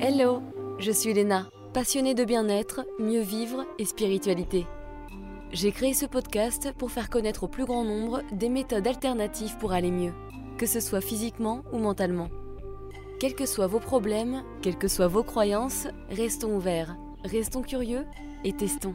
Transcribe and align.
Hello, 0.00 0.42
je 0.78 0.92
suis 0.92 1.12
Léna, 1.12 1.48
passionnée 1.74 2.14
de 2.14 2.22
bien-être, 2.22 2.86
mieux 3.00 3.20
vivre 3.20 3.66
et 3.80 3.84
spiritualité. 3.84 4.64
J'ai 5.52 5.72
créé 5.72 5.92
ce 5.92 6.06
podcast 6.06 6.72
pour 6.78 6.92
faire 6.92 7.10
connaître 7.10 7.42
au 7.42 7.48
plus 7.48 7.64
grand 7.64 7.82
nombre 7.82 8.22
des 8.30 8.48
méthodes 8.48 8.86
alternatives 8.86 9.56
pour 9.58 9.72
aller 9.72 9.90
mieux, 9.90 10.12
que 10.56 10.66
ce 10.66 10.78
soit 10.78 11.00
physiquement 11.00 11.64
ou 11.72 11.78
mentalement. 11.78 12.28
Quels 13.18 13.34
que 13.34 13.44
soient 13.44 13.66
vos 13.66 13.80
problèmes, 13.80 14.44
quelles 14.62 14.78
que 14.78 14.86
soient 14.86 15.08
vos 15.08 15.24
croyances, 15.24 15.88
restons 16.10 16.54
ouverts, 16.54 16.96
restons 17.24 17.62
curieux 17.62 18.06
et 18.44 18.52
testons. 18.52 18.94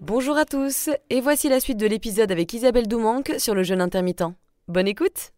Bonjour 0.00 0.36
à 0.36 0.44
tous, 0.44 0.90
et 1.08 1.22
voici 1.22 1.48
la 1.48 1.60
suite 1.60 1.78
de 1.78 1.86
l'épisode 1.86 2.30
avec 2.30 2.52
Isabelle 2.52 2.88
Doumanque 2.88 3.36
sur 3.38 3.54
le 3.54 3.62
jeûne 3.62 3.80
intermittent. 3.80 4.34
Bonne 4.68 4.88
écoute 4.88 5.32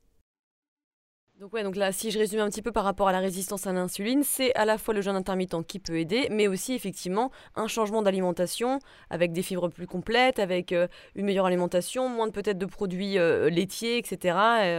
donc 1.39 1.53
ouais, 1.53 1.63
donc 1.63 1.77
là, 1.77 1.93
si 1.93 2.11
je 2.11 2.19
résume 2.19 2.41
un 2.41 2.49
petit 2.49 2.63
peu 2.63 2.73
par 2.73 2.85
rapport 2.85 3.09
à 3.09 3.13
la 3.13 3.19
résistance 3.19 3.67
à 3.67 3.73
l'insuline, 3.73 4.23
c'est 4.23 4.55
à 4.55 4.65
la 4.65 4.79
fois 4.79 4.95
le 4.95 5.03
jeûne 5.03 5.17
intermittent 5.17 5.67
qui 5.67 5.79
peut 5.79 5.99
aider, 5.99 6.29
mais 6.31 6.49
aussi 6.49 6.73
effectivement 6.73 7.31
un 7.57 7.67
changement 7.67 8.01
d'alimentation 8.01 8.79
avec 9.11 9.33
des 9.33 9.43
fibres 9.43 9.69
plus 9.69 9.87
complètes, 9.87 10.39
avec 10.39 10.73
euh, 10.73 10.89
une 11.15 11.27
meilleure 11.27 11.45
alimentation, 11.45 12.09
moins 12.09 12.31
peut-être 12.31 12.57
de 12.57 12.65
produits 12.65 13.19
euh, 13.19 13.51
laitiers, 13.51 13.99
etc. 13.99 14.19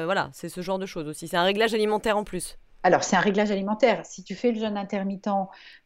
Voilà, 0.06 0.30
c'est 0.34 0.50
ce 0.50 0.62
genre 0.62 0.80
de 0.80 0.88
choses 0.88 1.08
aussi. 1.08 1.28
C'est 1.28 1.38
un 1.38 1.44
réglage 1.44 1.76
alimentaire 1.76 2.18
en 2.18 2.24
plus. 2.24 2.58
Alors, 2.88 3.04
c'est 3.04 3.18
un 3.18 3.20
réglage 3.20 3.52
alimentaire. 3.52 4.05
Si 4.05 4.23
tu 4.23 4.34
fais 4.34 4.54
le 4.54 4.59
jeûne 4.62 4.77
intermittent, 4.77 5.28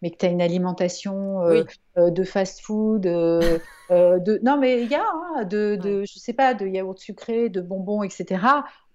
mais 0.04 0.12
que 0.12 0.18
tu 0.18 0.26
as 0.28 0.30
une 0.30 0.40
alimentation 0.40 1.42
euh, 1.42 1.64
euh, 1.98 2.12
de 2.12 2.24
fast-food, 2.24 3.08
euh, 3.08 3.58
de... 3.90 4.40
non, 4.44 4.60
mais 4.60 4.84
il 4.84 4.88
y 4.88 4.94
a, 4.94 5.02
hein, 5.02 5.44
de, 5.46 5.80
de, 5.82 6.04
je 6.06 6.20
sais 6.20 6.34
pas, 6.34 6.54
de 6.54 6.68
yaourt 6.68 7.00
sucré, 7.00 7.50
de 7.50 7.60
bonbons, 7.60 8.04
etc. 8.04 8.46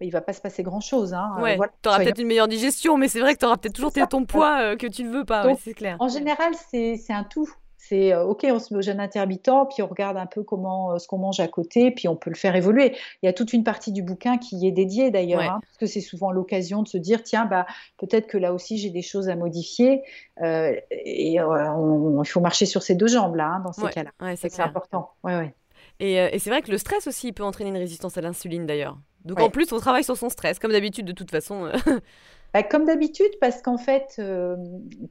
Il 0.00 0.12
va 0.12 0.20
pas 0.20 0.32
se 0.32 0.40
passer 0.40 0.62
grand-chose. 0.62 1.14
Hein. 1.14 1.34
Ouais, 1.40 1.58
tu 1.82 1.88
auras 1.88 1.98
peut-être 1.98 2.20
une 2.20 2.28
meilleure 2.28 2.46
digestion, 2.46 2.96
mais 2.96 3.08
c'est 3.08 3.18
vrai 3.18 3.34
que 3.34 3.40
tu 3.40 3.44
auras 3.44 3.56
peut-être 3.56 3.74
toujours 3.74 3.92
ton 3.92 4.24
poids 4.24 4.76
que 4.76 4.86
tu 4.86 5.02
ne 5.02 5.10
veux 5.10 5.24
pas, 5.24 5.52
c'est 5.56 5.74
clair. 5.74 5.96
En 5.98 6.08
général, 6.08 6.52
c'est 6.70 7.02
un 7.08 7.24
tout. 7.24 7.50
C'est 7.88 8.12
euh, 8.12 8.24
OK, 8.24 8.44
on 8.48 8.58
se 8.58 8.72
met 8.72 8.78
au 8.78 8.82
jeûne 8.82 9.00
intermittent, 9.00 9.50
puis 9.70 9.82
on 9.82 9.86
regarde 9.86 10.16
un 10.16 10.26
peu 10.26 10.42
comment 10.42 10.92
euh, 10.92 10.98
ce 10.98 11.06
qu'on 11.06 11.18
mange 11.18 11.40
à 11.40 11.48
côté, 11.48 11.90
puis 11.90 12.08
on 12.08 12.16
peut 12.16 12.30
le 12.30 12.36
faire 12.36 12.56
évoluer. 12.56 12.96
Il 13.22 13.26
y 13.26 13.28
a 13.28 13.32
toute 13.32 13.52
une 13.52 13.64
partie 13.64 13.92
du 13.92 14.02
bouquin 14.02 14.38
qui 14.38 14.56
y 14.56 14.66
est 14.66 14.72
dédiée 14.72 15.10
d'ailleurs, 15.10 15.42
hein, 15.42 15.60
parce 15.62 15.76
que 15.78 15.86
c'est 15.86 16.00
souvent 16.00 16.32
l'occasion 16.32 16.82
de 16.82 16.88
se 16.88 16.98
dire 16.98 17.22
tiens, 17.22 17.44
bah, 17.44 17.66
peut-être 17.98 18.26
que 18.26 18.38
là 18.38 18.52
aussi 18.52 18.78
j'ai 18.78 18.90
des 18.90 19.02
choses 19.02 19.28
à 19.28 19.36
modifier. 19.36 20.02
Euh, 20.42 20.74
et 20.90 21.34
il 21.34 22.26
faut 22.26 22.40
marcher 22.40 22.66
sur 22.66 22.82
ces 22.82 22.94
deux 22.94 23.08
jambes 23.08 23.36
là, 23.36 23.46
hein, 23.46 23.62
dans 23.64 23.72
ces 23.72 23.88
cas-là. 23.88 24.10
c'est 24.36 24.60
important. 24.60 25.10
Ouais, 25.22 25.54
et, 26.00 26.14
et 26.14 26.38
c'est 26.38 26.50
vrai 26.50 26.62
que 26.62 26.70
le 26.70 26.78
stress 26.78 27.06
aussi 27.06 27.32
peut 27.32 27.44
entraîner 27.44 27.70
une 27.70 27.76
résistance 27.76 28.18
à 28.18 28.20
l'insuline 28.20 28.66
d'ailleurs. 28.66 28.98
Donc 29.24 29.40
en 29.40 29.50
plus, 29.50 29.72
on 29.72 29.78
travaille 29.78 30.04
sur 30.04 30.16
son 30.16 30.28
stress, 30.28 30.58
comme 30.58 30.72
d'habitude 30.72 31.06
de 31.06 31.12
toute 31.12 31.30
façon. 31.30 31.70
Bah, 32.56 32.62
comme 32.62 32.86
d'habitude, 32.86 33.38
parce 33.38 33.60
qu'en 33.60 33.76
fait, 33.76 34.16
euh, 34.18 34.56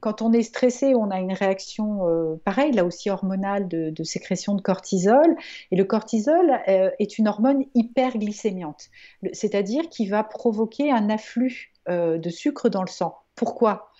quand 0.00 0.20
on 0.20 0.32
est 0.32 0.42
stressé, 0.42 0.96
on 0.96 1.12
a 1.12 1.20
une 1.20 1.32
réaction 1.32 2.08
euh, 2.08 2.34
pareille, 2.44 2.72
là 2.72 2.84
aussi 2.84 3.08
hormonale, 3.08 3.68
de, 3.68 4.02
sécrétion 4.02 4.56
de 4.56 4.60
cortisol. 4.60 5.36
Et 5.70 5.76
le 5.76 5.84
cortisol 5.84 6.60
euh, 6.66 6.90
est 6.98 7.18
une 7.18 7.28
hormone 7.28 7.62
hyperglycémiante, 7.76 8.88
c'est-à-dire 9.32 9.88
qui 9.90 10.08
va 10.08 10.24
provoquer 10.24 10.90
un 10.90 11.08
afflux 11.08 11.72
de 11.88 12.30
sucre 12.30 12.68
dans 12.68 12.82
le 12.82 12.88
sang. 12.88 13.16
Pourquoi? 13.36 13.92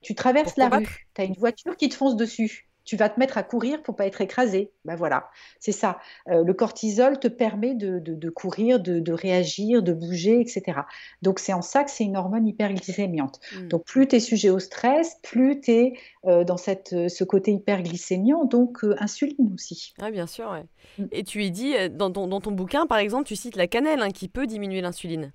Tu 0.00 0.14
traverses 0.14 0.56
la 0.56 0.70
rue, 0.70 1.06
tu 1.14 1.20
as 1.20 1.24
une 1.24 1.34
voiture 1.34 1.76
qui 1.76 1.90
te 1.90 1.94
fonce 1.94 2.16
dessus 2.16 2.70
tu 2.84 2.96
vas 2.96 3.08
te 3.08 3.18
mettre 3.18 3.38
à 3.38 3.42
courir 3.42 3.82
pour 3.82 3.96
pas 3.96 4.06
être 4.06 4.20
écrasé. 4.20 4.70
Ben 4.84 4.96
voilà, 4.96 5.30
c'est 5.58 5.72
ça. 5.72 5.98
Euh, 6.28 6.44
le 6.44 6.54
cortisol 6.54 7.18
te 7.18 7.28
permet 7.28 7.74
de, 7.74 8.30
courir, 8.30 8.80
de, 8.80 9.12
réagir, 9.12 9.82
de 9.82 9.92
bouger, 9.92 10.40
etc. 10.40 10.80
Donc 11.22 11.38
c'est 11.38 11.52
en 11.52 11.62
ça 11.62 11.84
que 11.84 11.90
c'est 11.90 12.04
une 12.04 12.16
hormone 12.16 12.46
hyperglycémiante. 12.46 13.40
Hmm. 13.56 13.68
Donc 13.68 13.84
plus 13.84 14.06
tu 14.06 14.16
es 14.16 14.20
sujet 14.20 14.50
au 14.50 14.58
stress, 14.58 15.18
plus 15.22 15.60
tu 15.60 15.70
es 15.70 15.92
euh, 16.26 16.44
dans 16.44 16.56
cette, 16.56 16.92
euh, 16.92 17.08
ce 17.08 17.24
côté 17.24 17.52
hyperglycémiant, 17.52 18.44
donc 18.44 18.84
insuline 18.98 19.52
aussi. 19.54 19.94
Ah 20.00 20.10
bien 20.10 20.26
sûr, 20.26 20.50
ouais. 20.50 20.64
Hmm. 20.98 21.08
Et 21.12 21.24
tu 21.24 21.42
y 21.42 21.50
dis, 21.50 21.74
dans 21.90 22.10
ton, 22.10 22.26
dans 22.26 22.40
ton 22.40 22.52
bouquin 22.52 22.86
par 22.86 22.98
exemple, 22.98 23.26
tu 23.26 23.36
cites 23.36 23.56
la 23.56 23.66
cannelle 23.66 24.00
hein, 24.00 24.10
qui 24.10 24.28
peut 24.28 24.46
diminuer 24.46 24.80
l'insuline. 24.80 25.32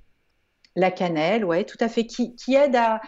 La 0.75 0.91
cannelle, 0.91 1.43
oui, 1.43 1.65
tout 1.65 1.77
à 1.79 1.89
fait, 1.89 2.05
qui, 2.05 2.35
aide 2.53 2.75
à, 2.75 3.01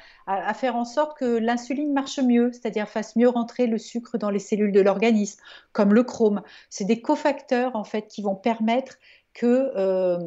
faire 0.53 0.75
en 0.75 0.85
sorte 0.85 1.17
que 1.17 1.37
l'insuline 1.37 1.93
marche 1.93 2.19
mieux, 2.19 2.51
c'est-à-dire 2.51 2.87
fasse 2.87 3.15
mieux 3.15 3.29
rentrer 3.29 3.67
le 3.67 3.77
sucre 3.77 4.17
dans 4.17 4.29
les 4.29 4.39
cellules 4.39 4.71
de 4.71 4.81
l'organisme, 4.81 5.39
comme 5.71 5.93
le 5.93 6.03
chrome. 6.03 6.41
C'est 6.69 6.85
des 6.85 7.01
cofacteurs 7.01 7.75
en 7.75 7.83
fait 7.83 8.07
qui 8.07 8.21
vont 8.21 8.35
permettre 8.35 8.97
que 9.33 9.71
euh, 9.77 10.17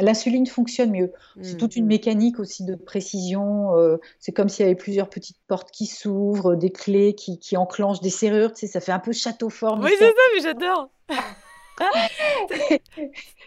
l'insuline 0.00 0.46
fonctionne 0.46 0.90
mieux. 0.90 1.12
C'est 1.42 1.56
toute 1.58 1.76
une 1.76 1.86
mécanique 1.86 2.38
aussi 2.38 2.64
de 2.64 2.76
précision. 2.76 3.76
Euh, 3.76 3.98
c'est 4.18 4.32
comme 4.32 4.48
s'il 4.48 4.64
y 4.64 4.66
avait 4.66 4.74
plusieurs 4.74 5.10
petites 5.10 5.38
portes 5.48 5.70
qui 5.70 5.86
s'ouvrent, 5.86 6.54
des 6.54 6.70
clés 6.70 7.14
qui, 7.14 7.56
enclenchent 7.56 8.00
des 8.00 8.10
serrures. 8.10 8.52
Tu 8.52 8.60
sais, 8.60 8.66
ça 8.66 8.80
fait 8.80 8.92
un 8.92 8.98
peu 9.00 9.12
château 9.12 9.50
fort. 9.50 9.78
Oui, 9.82 9.90
c'est 9.98 10.06
ça, 10.06 10.12
mais 10.34 10.40
j'adore. 10.40 10.90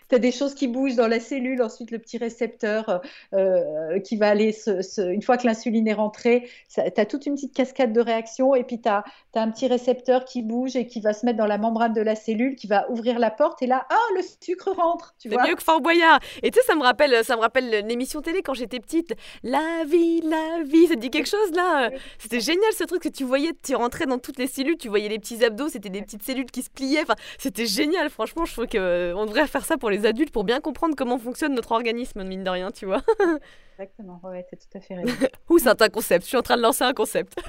tu 0.09 0.15
as 0.15 0.19
des 0.19 0.31
choses 0.31 0.53
qui 0.53 0.67
bougent 0.67 0.95
dans 0.95 1.07
la 1.07 1.19
cellule, 1.19 1.61
ensuite 1.61 1.91
le 1.91 1.99
petit 1.99 2.17
récepteur 2.17 3.01
euh, 3.33 3.99
qui 3.99 4.17
va 4.17 4.29
aller, 4.29 4.55
une 4.97 5.21
fois 5.21 5.37
que 5.37 5.47
l'insuline 5.47 5.87
est 5.87 5.93
rentrée, 5.93 6.49
tu 6.73 6.79
as 6.79 7.05
toute 7.05 7.25
une 7.25 7.35
petite 7.35 7.53
cascade 7.53 7.93
de 7.93 8.01
réactions 8.01 8.55
et 8.55 8.63
puis 8.63 8.81
tu 8.81 8.89
as, 8.89 9.03
un 9.33 9.49
petit 9.49 9.67
récepteur 9.67 10.25
qui 10.25 10.41
bouge 10.41 10.75
et 10.75 10.87
qui 10.87 10.99
va 10.99 11.13
se 11.13 11.25
mettre 11.25 11.37
dans 11.37 11.47
la 11.47 11.57
membrane 11.57 11.93
de 11.93 12.01
la 12.01 12.15
cellule, 12.15 12.55
qui 12.55 12.67
va 12.67 12.89
ouvrir 12.91 13.17
la 13.17 13.31
porte 13.31 13.61
et 13.61 13.67
là, 13.67 13.85
ah, 13.89 13.95
le 14.15 14.21
sucre 14.21 14.71
rentre. 14.71 15.15
C'est 15.17 15.29
mieux 15.29 15.55
que 15.55 15.63
Fort 15.63 15.81
Boyard. 15.81 16.19
Et 16.43 16.51
tu 16.51 16.59
sais, 16.59 16.65
ça 16.65 16.75
me 16.75 16.81
rappelle, 16.81 17.23
ça 17.23 17.35
me 17.35 17.41
rappelle 17.41 17.85
l'émission 17.87 18.21
télé 18.21 18.41
quand 18.41 18.53
j'étais 18.53 18.79
petite. 18.79 19.13
La 19.43 19.83
vie, 19.85 20.21
la 20.21 20.63
vie, 20.63 20.87
ça 20.87 20.95
te 20.95 20.99
dit 20.99 21.09
quelque 21.09 21.29
chose 21.29 21.51
là? 21.53 21.89
C'était 22.19 22.41
génial 22.41 22.71
ce 22.73 22.83
truc 22.83 23.01
que 23.01 23.09
tu 23.09 23.23
voyais, 23.23 23.51
tu 23.63 23.75
rentrais 23.75 24.05
dans 24.05 24.19
toutes 24.19 24.37
les 24.37 24.47
cellules, 24.47 24.77
tu 24.77 24.89
voyais 24.89 25.09
les 25.09 25.19
petits 25.19 25.43
abdos, 25.43 25.69
c'était 25.69 25.89
des 25.89 26.01
petites 26.01 26.23
cellules 26.23 26.51
qui 26.51 26.61
se 26.61 26.69
pliaient. 26.69 27.01
Enfin, 27.03 27.15
c'était 27.37 27.65
génial, 27.65 28.09
franchement, 28.09 28.20
je 28.25 28.33
trouve 28.33 28.67
qu'on 28.67 28.77
euh, 28.77 29.25
devrait 29.25 29.47
faire 29.47 29.65
ça 29.65 29.77
pour 29.77 29.89
les 29.89 30.05
adultes 30.05 30.31
pour 30.31 30.43
bien 30.43 30.59
comprendre 30.59 30.95
comment 30.95 31.17
fonctionne 31.17 31.53
notre 31.53 31.71
organisme, 31.71 32.23
mine 32.23 32.43
de 32.43 32.49
rien, 32.49 32.71
tu 32.71 32.85
vois. 32.85 33.01
Exactement, 33.79 34.19
ouais, 34.23 34.45
t'as 34.49 34.57
tout 34.57 34.77
à 34.77 34.79
fait 34.79 34.95
raison. 34.95 35.13
Ouh, 35.49 35.59
c'est 35.59 35.81
un 35.81 35.89
concept, 35.89 36.25
je 36.25 36.29
suis 36.29 36.37
en 36.37 36.41
train 36.41 36.57
de 36.57 36.61
lancer 36.61 36.83
un 36.83 36.93
concept. 36.93 37.33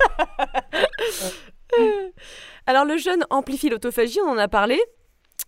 Alors, 2.67 2.85
le 2.85 2.97
jeûne 2.97 3.25
amplifie 3.31 3.69
l'autophagie, 3.69 4.21
on 4.25 4.31
en 4.31 4.39
a 4.39 4.49
parlé. 4.49 4.81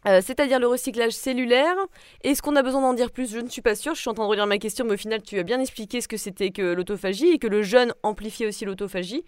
Euh, 0.06 0.20
c'est-à-dire 0.22 0.58
le 0.58 0.66
recyclage 0.66 1.12
cellulaire. 1.12 1.76
Est-ce 2.22 2.42
qu'on 2.42 2.56
a 2.56 2.62
besoin 2.62 2.82
d'en 2.82 2.92
dire 2.92 3.10
plus? 3.10 3.30
Je 3.30 3.38
ne 3.38 3.48
suis 3.48 3.62
pas 3.62 3.74
sûre. 3.74 3.94
Je 3.94 4.00
suis 4.00 4.10
en 4.10 4.14
train 4.14 4.24
de 4.24 4.28
relire 4.28 4.46
ma 4.46 4.58
question, 4.58 4.84
mais 4.84 4.94
au 4.94 4.98
final, 4.98 5.22
tu 5.22 5.38
as 5.38 5.42
bien 5.42 5.60
expliqué 5.60 6.00
ce 6.00 6.08
que 6.08 6.16
c'était 6.16 6.50
que 6.50 6.62
l'autophagie 6.62 7.28
et 7.28 7.38
que 7.38 7.46
le 7.46 7.62
jeûne 7.62 7.94
amplifiait 8.02 8.46
aussi 8.46 8.64
l'autophagie. 8.64 9.24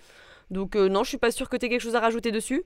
Donc, 0.50 0.76
euh, 0.76 0.88
non, 0.88 1.02
je 1.02 1.10
suis 1.10 1.18
pas 1.18 1.30
sûre 1.30 1.48
que 1.48 1.56
tu 1.56 1.66
aies 1.66 1.68
quelque 1.68 1.80
chose 1.80 1.96
à 1.96 2.00
rajouter 2.00 2.30
dessus. 2.30 2.64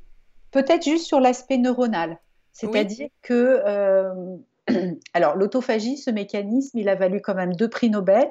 Peut-être 0.51 0.85
juste 0.85 1.07
sur 1.07 1.21
l'aspect 1.21 1.59
neuronal. 1.59 2.19
C'est-à-dire 2.53 3.09
que 3.23 3.63
euh, 3.65 4.37
alors, 5.15 5.37
l'autophagie, 5.37 5.97
ce 5.97 6.11
mécanisme, 6.11 6.79
il 6.79 6.89
a 6.89 6.95
valu 6.95 7.21
quand 7.21 7.35
même 7.35 7.55
deux 7.55 7.69
prix 7.69 7.91
Nobel 7.91 8.29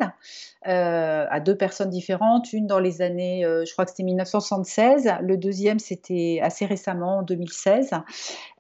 euh, 0.68 1.26
à 1.30 1.40
deux 1.40 1.56
personnes 1.56 1.90
différentes. 1.90 2.54
Une 2.54 2.68
dans 2.68 2.80
les 2.80 3.02
années, 3.02 3.46
euh, 3.46 3.64
je 3.66 3.72
crois 3.72 3.86
que 3.86 3.92
c'était 3.92 4.04
1976. 4.04 5.10
Le 5.22 5.38
deuxième, 5.38 5.80
c'était 5.80 6.40
assez 6.42 6.66
récemment, 6.66 7.20
en 7.20 7.24
2016. 7.24 7.92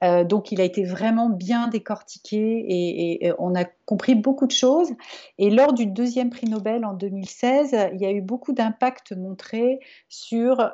Euh, 0.04 0.24
donc, 0.24 0.52
il 0.52 0.62
a 0.62 0.64
été 0.64 0.84
vraiment 0.84 1.30
bien 1.30 1.68
décortiqué 1.68 2.38
et, 2.38 3.26
et, 3.26 3.34
on 3.38 3.56
a 3.56 3.66
compris 3.86 4.16
beaucoup 4.16 4.48
de 4.48 4.52
choses. 4.52 4.90
Et 5.38 5.50
lors 5.50 5.74
du 5.74 5.86
deuxième 5.86 6.30
prix 6.30 6.48
Nobel 6.48 6.86
en 6.86 6.94
2016, 6.94 7.76
il 7.94 8.02
y 8.02 8.06
a 8.06 8.12
eu 8.12 8.22
beaucoup 8.22 8.54
d'impact 8.54 9.14
montré 9.14 9.80
sur, 10.08 10.72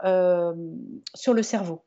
sur 1.13 1.34
le 1.34 1.44
cerveau 1.44 1.81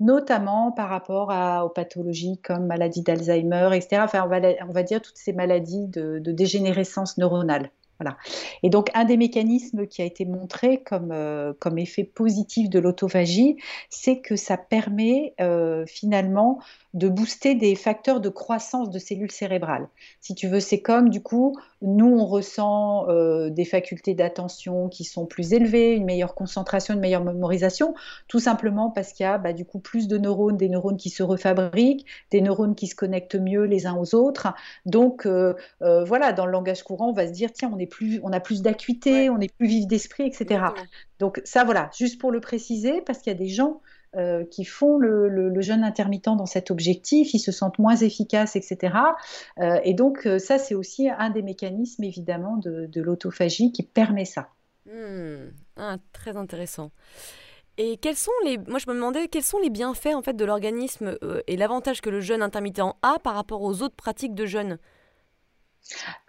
notamment 0.00 0.72
par 0.72 0.88
rapport 0.88 1.32
aux 1.64 1.68
pathologies 1.68 2.40
comme 2.42 2.66
maladie 2.66 3.02
d'Alzheimer, 3.02 3.70
etc. 3.74 4.02
Enfin, 4.04 4.24
on 4.24 4.72
va, 4.72 4.82
dire 4.82 5.00
toutes 5.00 5.16
ces 5.16 5.32
maladies 5.32 5.86
de, 5.88 6.18
de 6.18 6.32
dégénérescence 6.32 7.18
neuronale. 7.18 7.70
Voilà. 8.00 8.16
Et 8.62 8.70
donc, 8.70 8.90
un 8.94 9.04
des 9.04 9.16
mécanismes 9.16 9.86
qui 9.86 10.02
a 10.02 10.04
été 10.04 10.24
montré 10.24 10.82
comme, 10.82 11.12
euh, 11.12 11.52
comme 11.58 11.78
effet 11.78 12.04
positif 12.04 12.68
de 12.68 12.78
l'autophagie, 12.78 13.56
c'est 13.90 14.18
que 14.18 14.34
ça 14.34 14.56
permet 14.56 15.34
euh, 15.40 15.84
finalement 15.86 16.58
de 16.94 17.08
booster 17.08 17.54
des 17.54 17.74
facteurs 17.74 18.20
de 18.20 18.28
croissance 18.28 18.90
de 18.90 18.98
cellules 18.98 19.30
cérébrales. 19.30 19.88
Si 20.20 20.34
tu 20.34 20.48
veux, 20.48 20.60
c'est 20.60 20.80
comme 20.80 21.10
du 21.10 21.22
coup, 21.22 21.56
nous, 21.80 22.06
on 22.06 22.26
ressent 22.26 23.08
euh, 23.08 23.50
des 23.50 23.64
facultés 23.64 24.14
d'attention 24.14 24.88
qui 24.88 25.04
sont 25.04 25.24
plus 25.24 25.52
élevées, 25.52 25.94
une 25.94 26.04
meilleure 26.04 26.34
concentration, 26.34 26.94
une 26.94 27.00
meilleure 27.00 27.24
mémorisation, 27.24 27.94
tout 28.28 28.40
simplement 28.40 28.90
parce 28.90 29.12
qu'il 29.12 29.24
y 29.24 29.28
a 29.28 29.38
bah, 29.38 29.52
du 29.52 29.64
coup 29.64 29.78
plus 29.78 30.08
de 30.08 30.18
neurones, 30.18 30.56
des 30.56 30.68
neurones 30.68 30.96
qui 30.96 31.08
se 31.08 31.22
refabriquent, 31.22 32.04
des 32.30 32.40
neurones 32.40 32.74
qui 32.74 32.88
se 32.88 32.94
connectent 32.94 33.36
mieux 33.36 33.62
les 33.64 33.86
uns 33.86 33.96
aux 33.96 34.14
autres. 34.14 34.52
Donc 34.86 35.26
voilà, 35.80 36.32
dans 36.32 36.46
le 36.46 36.52
langage 36.52 36.82
courant, 36.82 37.10
on 37.10 37.12
va 37.12 37.26
se 37.26 37.32
dire 37.32 37.52
tiens, 37.52 37.70
on 37.72 37.78
est 37.82 37.86
plus, 37.86 38.20
on 38.22 38.32
a 38.32 38.40
plus 38.40 38.62
d'acuité, 38.62 39.28
on 39.30 39.40
est 39.40 39.54
plus 39.54 39.66
vif 39.66 39.86
d'esprit, 39.86 40.24
etc. 40.24 40.64
Donc 41.18 41.40
ça, 41.44 41.64
voilà, 41.64 41.90
juste 41.96 42.20
pour 42.20 42.30
le 42.30 42.40
préciser, 42.40 43.02
parce 43.02 43.18
qu'il 43.18 43.32
y 43.32 43.36
a 43.36 43.38
des 43.38 43.48
gens 43.48 43.80
euh, 44.14 44.44
qui 44.44 44.64
font 44.64 44.98
le, 44.98 45.58
jeûne 45.62 45.84
intermittent 45.84 46.26
dans 46.26 46.44
cet 46.44 46.70
objectif, 46.70 47.32
ils 47.32 47.38
se 47.38 47.50
sentent 47.50 47.78
moins 47.78 47.96
efficaces, 47.96 48.56
etc. 48.56 48.94
Euh, 49.58 49.80
et 49.84 49.94
donc 49.94 50.26
euh, 50.26 50.38
ça, 50.38 50.58
c'est 50.58 50.74
aussi 50.74 51.08
un 51.08 51.30
des 51.30 51.40
mécanismes 51.40 52.04
évidemment 52.04 52.58
de, 52.58 53.00
l'autophagie 53.00 53.72
qui 53.72 53.82
permet 53.82 54.26
ça. 54.26 54.48
Hmm. 54.86 55.50
Ah, 55.76 55.96
très 56.12 56.36
intéressant. 56.36 56.90
Et 57.78 57.96
quels 57.96 58.16
sont 58.16 58.32
les, 58.44 58.58
moi 58.58 58.78
je 58.78 58.90
me 58.90 58.94
demandais 58.94 59.28
quels 59.28 59.42
sont 59.42 59.58
les 59.58 59.70
bienfaits 59.70 60.14
en 60.14 60.20
fait 60.20 60.34
de 60.34 60.44
l'organisme 60.44 61.16
euh, 61.22 61.40
et 61.46 61.56
l'avantage 61.56 62.02
que 62.02 62.10
le 62.10 62.20
jeûne 62.20 62.42
intermittent 62.42 62.82
a 63.02 63.18
par 63.22 63.34
rapport 63.34 63.62
aux 63.62 63.80
autres 63.80 63.96
pratiques 63.96 64.34
de 64.34 64.44
jeûne? 64.44 64.78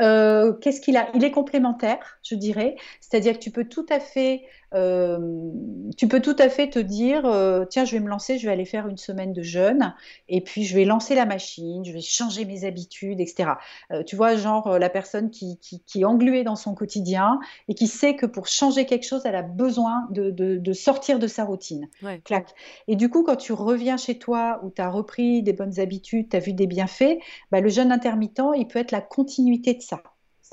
Euh, 0.02 0.54
qu'est-ce 0.54 0.82
qu'il 0.82 0.98
a? 0.98 1.10
Il 1.14 1.24
est 1.24 1.32
complémentaire, 1.32 2.20
je 2.24 2.36
dirais. 2.36 2.76
C'est-à-dire 3.02 3.34
que 3.34 3.44
tu 3.44 3.52
peux 3.52 3.66
tout 3.66 3.86
à 3.90 4.00
fait 4.00 4.44
euh, 4.74 5.52
tu 5.98 6.08
peux 6.08 6.22
tout 6.22 6.36
à 6.40 6.50
fait 6.50 6.70
te 6.70 6.80
dire, 6.80 7.26
euh, 7.26 7.66
tiens, 7.66 7.86
je 7.86 7.92
vais 7.94 8.00
me 8.00 8.10
lancer, 8.10 8.38
je 8.38 8.48
vais 8.48 8.54
aller 8.54 8.66
faire 8.66 8.88
une 8.88 8.98
semaine 8.98 9.34
de 9.34 9.42
jeûne, 9.42 9.94
et 10.28 10.42
puis 10.42 10.64
je 10.64 10.76
vais 10.76 10.86
lancer 10.86 11.16
la 11.16 11.26
machine, 11.26 11.86
je 11.86 11.92
vais 11.92 12.02
changer 12.02 12.46
mes 12.46 12.66
habitudes, 12.66 13.20
etc. 13.20 13.52
Euh, 13.92 14.04
tu 14.04 14.16
vois, 14.16 14.36
genre 14.36 14.80
la 14.80 14.90
personne 14.90 15.30
qui, 15.30 15.60
qui, 15.60 16.02
est 16.02 16.06
engluée 16.06 16.44
dans 16.44 16.56
son 16.56 16.74
quotidien 16.74 17.40
et 17.68 17.76
qui 17.76 17.88
sait 17.88 18.16
que 18.16 18.26
pour 18.26 18.48
changer 18.48 18.86
quelque 18.86 19.06
chose, 19.06 19.22
elle 19.26 19.36
a 19.36 19.44
besoin 19.44 20.08
de, 20.10 20.32
de, 20.32 20.74
sortir 20.74 21.20
de 21.20 21.28
sa 21.28 21.46
routine. 21.46 21.88
Clac. 22.24 22.54
Et 22.88 22.96
du 22.96 23.10
coup, 23.10 23.24
quand 23.24 23.36
tu 23.36 23.54
reviens 23.54 23.98
chez 23.98 24.18
toi, 24.18 24.60
où 24.64 24.72
tu 24.72 24.82
as 24.82 24.90
repris 24.90 25.44
des 25.44 25.54
bonnes 25.54 25.80
habitudes, 25.80 26.30
tu 26.30 26.38
as 26.38 26.40
vu 26.40 26.54
des 26.54 26.68
bienfaits, 26.68 27.20
bah, 27.52 27.62
le 27.62 27.70
jeûne 27.70 27.92
intermittent, 27.92 28.42
il 28.58 28.68
peut 28.68 28.80
être 28.80 28.92
la 28.92 29.02
continuité 29.02 29.74
de 29.76 29.82
ça 29.82 30.02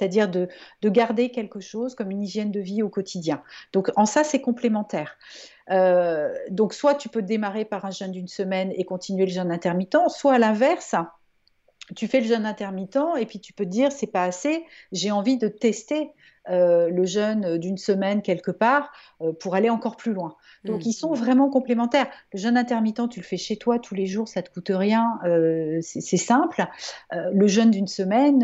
c'est-à-dire 0.00 0.30
de, 0.30 0.48
garder 0.82 1.30
quelque 1.30 1.60
chose 1.60 1.94
comme 1.94 2.10
une 2.10 2.22
hygiène 2.22 2.50
de 2.50 2.60
vie 2.60 2.82
au 2.82 2.88
quotidien. 2.88 3.42
Donc 3.74 3.90
en 3.96 4.06
ça, 4.06 4.24
c'est 4.24 4.40
complémentaire. 4.40 5.18
Euh, 5.70 6.32
donc 6.50 6.72
soit 6.72 6.94
tu 6.94 7.10
peux 7.10 7.22
démarrer 7.22 7.66
par 7.66 7.84
un 7.84 7.90
jeûne 7.90 8.10
d'une 8.10 8.26
semaine 8.26 8.72
et 8.74 8.84
continuer 8.84 9.26
le 9.26 9.30
jeûne 9.30 9.52
intermittent, 9.52 10.08
soit 10.08 10.34
à 10.34 10.38
l'inverse, 10.38 10.94
tu 11.94 12.08
fais 12.08 12.20
le 12.20 12.26
jeûne 12.26 12.46
intermittent 12.46 13.18
et 13.18 13.26
puis 13.26 13.40
tu 13.40 13.52
peux 13.52 13.64
te 13.64 13.70
dire 13.70 13.92
c'est 13.92 14.06
pas 14.06 14.24
assez, 14.24 14.64
j'ai 14.90 15.10
envie 15.10 15.36
de 15.36 15.48
tester 15.48 16.10
le 16.50 17.04
jeûne 17.04 17.58
d'une 17.58 17.78
semaine 17.78 18.22
quelque 18.22 18.50
part 18.50 18.92
euh, 19.20 19.32
pour 19.32 19.54
aller 19.54 19.70
encore 19.70 19.96
plus 19.96 20.12
loin. 20.12 20.36
Donc, 20.64 20.84
ils 20.84 20.92
sont 20.92 21.12
mmh. 21.12 21.18
vraiment 21.18 21.48
complémentaires. 21.48 22.08
Le 22.32 22.38
jeûne 22.38 22.56
intermittent, 22.56 23.08
tu 23.08 23.20
le 23.20 23.24
fais 23.24 23.36
chez 23.36 23.56
toi 23.56 23.78
tous 23.78 23.94
les 23.94 24.06
jours, 24.06 24.28
ça 24.28 24.42
te 24.42 24.50
coûte 24.50 24.70
rien, 24.74 25.18
euh, 25.24 25.78
c'est 25.80 26.16
simple. 26.16 26.66
le 27.10 27.46
jeûne 27.46 27.70
d'une 27.70 27.86
semaine, 27.86 28.40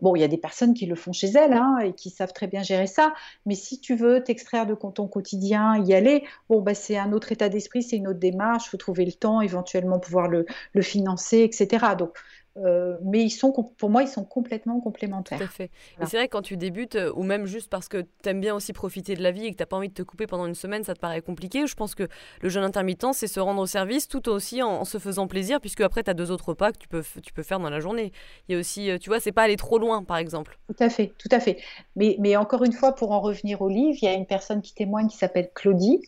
bon, 0.00 0.16
il 0.16 0.20
y 0.20 0.24
a 0.24 0.28
des 0.28 0.38
personnes 0.38 0.74
qui 0.74 0.86
le 0.86 0.94
font 0.94 1.12
chez 1.12 1.28
elles 1.28 1.52
hein, 1.52 1.78
et 1.84 1.92
qui 1.92 2.10
savent 2.10 2.32
très 2.32 2.46
bien 2.46 2.62
gérer 2.62 2.86
ça. 2.86 3.12
Mais 3.44 3.54
si 3.54 3.80
tu 3.80 3.94
veux 3.94 4.22
t'extraire 4.22 4.66
de 4.66 4.74
ton 4.74 5.08
quotidien, 5.08 5.76
y 5.84 5.94
aller, 5.94 6.24
bon, 6.48 6.60
bah, 6.60 6.74
c'est 6.74 6.96
un 6.96 7.12
autre 7.12 7.32
état 7.32 7.48
d'esprit, 7.48 7.82
c'est 7.82 7.96
une 7.96 8.08
autre 8.08 8.18
démarche. 8.18 8.66
Il 8.66 8.70
faut 8.70 8.76
trouver 8.76 9.04
le 9.04 9.12
temps, 9.12 9.40
éventuellement 9.40 9.98
pouvoir 9.98 10.28
le, 10.28 10.46
le 10.72 10.82
financer, 10.82 11.40
etc. 11.40 11.86
Donc, 11.98 12.16
euh, 12.58 12.96
mais 13.02 13.22
ils 13.22 13.30
sont, 13.30 13.52
pour 13.52 13.90
moi, 13.90 14.02
ils 14.02 14.08
sont 14.08 14.24
complètement 14.24 14.80
complémentaires. 14.80 15.38
Tout 15.38 15.44
à 15.44 15.48
fait. 15.48 15.70
c'est 16.00 16.16
vrai 16.16 16.26
que 16.26 16.32
quand 16.32 16.42
tu 16.42 16.56
débutes, 16.56 16.96
euh, 16.96 17.12
ou 17.14 17.22
même 17.22 17.46
juste 17.46 17.68
parce 17.68 17.88
que 17.88 18.06
tu 18.22 18.28
aimes 18.28 18.40
bien 18.40 18.54
aussi 18.54 18.72
profiter 18.72 19.14
de 19.14 19.22
la 19.22 19.30
vie 19.30 19.46
et 19.46 19.50
que 19.50 19.56
tu 19.56 19.62
n'as 19.62 19.66
pas 19.66 19.76
envie 19.76 19.88
de 19.88 19.94
te 19.94 20.02
couper 20.02 20.26
pendant 20.26 20.46
une 20.46 20.54
semaine, 20.54 20.82
ça 20.82 20.94
te 20.94 21.00
paraît 21.00 21.20
compliqué. 21.20 21.66
Je 21.66 21.74
pense 21.74 21.94
que 21.94 22.08
le 22.40 22.48
jeûne 22.48 22.64
intermittent, 22.64 23.12
c'est 23.12 23.26
se 23.26 23.40
rendre 23.40 23.60
au 23.60 23.66
service 23.66 24.08
tout 24.08 24.28
aussi 24.28 24.62
en, 24.62 24.84
se 24.84 24.98
faisant 24.98 25.26
plaisir, 25.26 25.60
puisque 25.60 25.82
après, 25.82 26.02
tu 26.02 26.10
as 26.10 26.14
deux 26.14 26.30
autres 26.30 26.48
repas 26.48 26.72
que 26.72 26.78
tu 26.78 26.88
peux, 26.88 27.02
tu 27.22 27.32
peux 27.32 27.42
faire 27.42 27.60
dans 27.60 27.70
la 27.70 27.80
journée. 27.80 28.12
Il 28.48 28.54
y 28.54 28.56
a 28.56 28.58
aussi, 28.58 28.90
euh, 28.90 28.98
tu 28.98 29.10
vois, 29.10 29.20
c'est 29.20 29.32
pas 29.32 29.42
aller 29.42 29.56
trop 29.56 29.78
loin, 29.78 30.02
par 30.02 30.16
exemple. 30.16 30.58
Tout 30.68 30.82
à 30.82 30.88
fait, 30.88 31.12
tout 31.18 31.28
à 31.30 31.40
fait. 31.40 31.58
Mais, 31.94 32.16
mais 32.20 32.36
encore 32.36 32.64
une 32.64 32.72
fois, 32.72 32.94
pour 32.94 33.12
en 33.12 33.20
revenir 33.20 33.60
au 33.60 33.68
livre, 33.68 33.98
il 34.00 34.04
y 34.04 34.08
a 34.08 34.14
une 34.14 34.26
personne 34.26 34.62
qui 34.62 34.74
témoigne 34.74 35.08
qui 35.08 35.16
s'appelle 35.16 35.50
Claudie 35.54 36.00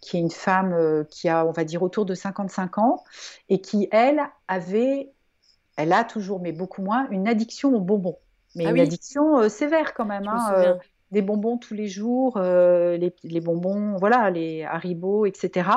qui 0.00 0.16
est 0.16 0.20
une 0.20 0.30
femme 0.30 1.04
qui 1.10 1.28
a, 1.28 1.44
on 1.44 1.50
va 1.50 1.64
dire, 1.64 1.82
autour 1.82 2.06
de 2.06 2.14
55 2.14 2.78
ans, 2.78 3.02
et 3.48 3.60
qui, 3.60 3.88
elle, 3.90 4.20
avait 4.46 5.10
elle 5.78 5.92
a 5.92 6.04
toujours, 6.04 6.40
mais 6.40 6.52
beaucoup 6.52 6.82
moins, 6.82 7.08
une 7.10 7.28
addiction 7.28 7.72
aux 7.74 7.80
bonbons. 7.80 8.18
Mais 8.56 8.66
ah 8.66 8.70
une 8.70 8.80
addiction 8.80 9.38
euh, 9.38 9.48
sévère 9.48 9.94
quand 9.94 10.04
même. 10.04 10.26
Hein, 10.26 10.52
euh, 10.56 10.74
des 11.12 11.22
bonbons 11.22 11.56
tous 11.56 11.72
les 11.72 11.86
jours, 11.86 12.36
euh, 12.36 12.98
les, 12.98 13.40
bonbons, 13.40 13.96
voilà, 13.96 14.28
les 14.30 14.64
Haribo, 14.64 15.24
etc. 15.24 15.70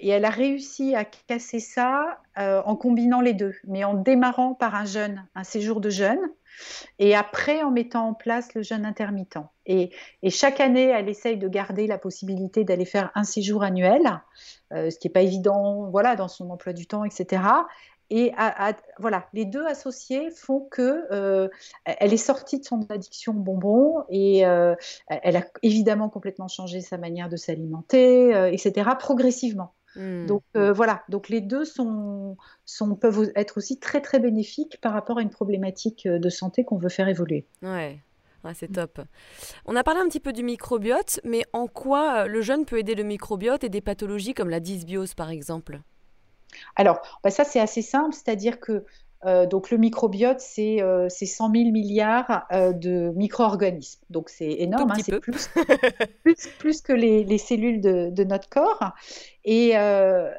et 0.00 0.08
elle 0.08 0.24
a 0.24 0.30
réussi 0.30 0.94
à 0.94 1.04
casser 1.04 1.60
ça 1.60 2.18
en 2.36 2.74
combinant 2.74 3.20
les 3.20 3.34
deux, 3.34 3.54
mais 3.66 3.84
en 3.84 3.94
démarrant 3.94 4.54
par 4.54 4.74
un 4.74 4.86
jeûne, 4.86 5.26
un 5.34 5.44
séjour 5.44 5.80
de 5.80 5.90
jeûne, 5.90 6.20
et 6.98 7.14
après 7.14 7.62
en 7.62 7.70
mettant 7.70 8.08
en 8.08 8.14
place 8.14 8.54
le 8.54 8.62
jeûne 8.62 8.86
intermittent. 8.86 9.38
Et, 9.66 9.90
chaque 10.30 10.60
année, 10.60 10.86
elle 10.86 11.08
essaye 11.08 11.36
de 11.36 11.48
garder 11.48 11.86
la 11.86 11.98
possibilité 11.98 12.64
d'aller 12.64 12.86
faire 12.86 13.10
un 13.14 13.24
séjour 13.24 13.62
annuel, 13.62 14.22
ce 14.70 14.98
qui 14.98 15.08
n'est 15.08 15.12
pas 15.12 15.22
évident, 15.22 15.90
voilà, 15.90 16.16
dans 16.16 16.28
son 16.28 16.48
emploi 16.48 16.72
du 16.72 16.86
temps, 16.86 17.04
etc. 17.04 17.42
Et 18.10 18.32
voilà, 18.98 19.28
les 19.32 19.44
deux 19.44 19.64
associés 19.66 20.30
font 20.30 20.66
que 20.68 21.06
euh, 21.12 21.48
elle 21.84 22.12
est 22.12 22.16
sortie 22.16 22.58
de 22.58 22.64
son 22.64 22.84
addiction 22.90 23.32
au 23.32 23.36
bonbon 23.36 24.02
et 24.08 24.44
euh, 24.44 24.74
elle 25.08 25.36
a 25.36 25.44
évidemment 25.62 26.08
complètement 26.08 26.48
changé 26.48 26.80
sa 26.80 26.98
manière 26.98 27.28
de 27.28 27.36
s'alimenter, 27.36 28.34
euh, 28.34 28.50
etc. 28.50 28.90
progressivement. 28.98 29.74
Hmm. 29.96 30.26
Donc 30.26 30.44
voilà, 30.54 31.02
donc 31.08 31.28
les 31.28 31.40
deux 31.40 31.64
sont, 31.64 32.36
sont, 32.64 32.94
peuvent 32.94 33.32
être 33.34 33.58
aussi 33.58 33.78
très 33.78 34.00
très 34.00 34.20
bénéfiques 34.20 34.78
par 34.80 34.92
rapport 34.92 35.18
à 35.18 35.22
une 35.22 35.30
problématique 35.30 36.06
de 36.06 36.28
santé 36.28 36.64
qu'on 36.64 36.78
veut 36.78 36.88
faire 36.88 37.08
évoluer. 37.08 37.46
Ouais. 37.62 37.98
c'est 38.54 38.72
top. 38.72 39.00
On 39.66 39.74
a 39.74 39.82
parlé 39.82 40.00
un 40.00 40.08
petit 40.08 40.20
peu 40.20 40.32
du 40.32 40.44
microbiote, 40.44 41.20
mais 41.24 41.42
en 41.52 41.66
quoi 41.66 42.26
le 42.26 42.40
jeûne 42.40 42.64
peut 42.64 42.78
aider 42.78 42.94
le 42.94 43.02
microbiote 43.02 43.64
et 43.64 43.68
des 43.68 43.80
pathologies 43.80 44.34
comme 44.34 44.50
la 44.50 44.60
dysbiose 44.60 45.14
par 45.14 45.30
exemple? 45.30 45.80
Alors, 46.76 47.00
bah, 47.22 47.30
ça, 47.30 47.44
c'est 47.44 47.60
assez 47.60 47.82
simple, 47.82 48.14
c'est-à-dire 48.14 48.60
que 48.60 48.84
euh, 49.26 49.46
donc 49.46 49.70
le 49.70 49.76
microbiote, 49.76 50.40
c'est 50.40 50.80
euh, 50.80 51.08
100 51.08 51.52
000 51.52 51.70
milliards 51.70 52.46
euh, 52.52 52.72
de 52.72 53.12
micro-organismes. 53.14 54.00
Donc 54.08 54.30
c'est 54.30 54.50
énorme, 54.50 54.92
hein, 54.92 55.02
c'est 55.04 55.20
plus, 56.22 56.46
plus, 56.58 56.80
que 56.80 56.92
les, 56.92 57.38
cellules 57.38 57.80
de, 57.80 58.24
notre 58.24 58.48
corps. 58.48 58.92
Et, 59.44 59.76
euh, 59.76 60.32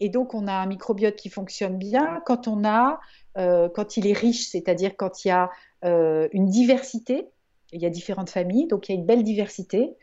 et, 0.00 0.08
donc 0.08 0.34
on 0.34 0.48
a 0.48 0.52
un 0.52 0.66
microbiote 0.66 1.16
qui 1.16 1.28
fonctionne 1.28 1.76
bien 1.78 2.22
quand 2.26 2.48
on 2.48 2.64
a, 2.64 2.98
quand 3.36 3.96
il 3.96 4.06
est 4.06 4.12
riche, 4.12 4.48
c'est-à-dire 4.48 4.96
quand 4.96 5.24
il 5.24 5.28
y 5.28 5.30
a 5.30 5.50
une 5.82 6.46
diversité. 6.46 7.28
Il 7.72 7.82
y 7.82 7.86
a 7.86 7.90
différentes 7.90 8.30
familles, 8.30 8.68
donc 8.68 8.88
il 8.88 8.92
y 8.92 8.94
a 8.94 9.00
une 9.00 9.06
belle 9.06 9.24
diversité. 9.24 9.96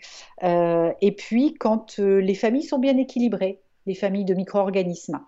et 0.44 1.16
puis 1.18 1.54
quand 1.54 1.98
les 2.00 2.36
familles 2.36 2.64
sont 2.64 2.80
bien 2.80 2.98
équilibrées 2.98 3.62
les 3.86 3.96
familles 3.96 4.26
de 4.26 4.34
micro-organismes. 4.34 5.20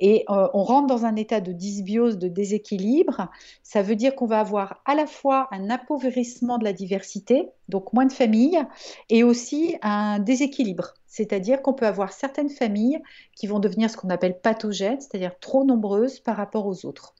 Et 0.00 0.24
euh, 0.30 0.48
on 0.54 0.62
rentre 0.62 0.86
dans 0.86 1.04
un 1.04 1.16
état 1.16 1.40
de 1.40 1.52
dysbiose, 1.52 2.18
de 2.18 2.28
déséquilibre. 2.28 3.28
Ça 3.62 3.82
veut 3.82 3.96
dire 3.96 4.14
qu'on 4.14 4.26
va 4.26 4.40
avoir 4.40 4.80
à 4.86 4.94
la 4.94 5.06
fois 5.06 5.48
un 5.50 5.70
appauvrissement 5.70 6.58
de 6.58 6.64
la 6.64 6.72
diversité, 6.72 7.48
donc 7.68 7.92
moins 7.92 8.06
de 8.06 8.12
familles, 8.12 8.62
et 9.08 9.22
aussi 9.22 9.76
un 9.82 10.18
déséquilibre. 10.18 10.94
C'est-à-dire 11.06 11.60
qu'on 11.60 11.74
peut 11.74 11.86
avoir 11.86 12.12
certaines 12.12 12.50
familles 12.50 13.00
qui 13.34 13.46
vont 13.46 13.58
devenir 13.58 13.90
ce 13.90 13.96
qu'on 13.96 14.10
appelle 14.10 14.40
pathogènes, 14.40 15.00
c'est-à-dire 15.00 15.38
trop 15.40 15.64
nombreuses 15.64 16.20
par 16.20 16.36
rapport 16.36 16.66
aux 16.66 16.86
autres. 16.86 17.14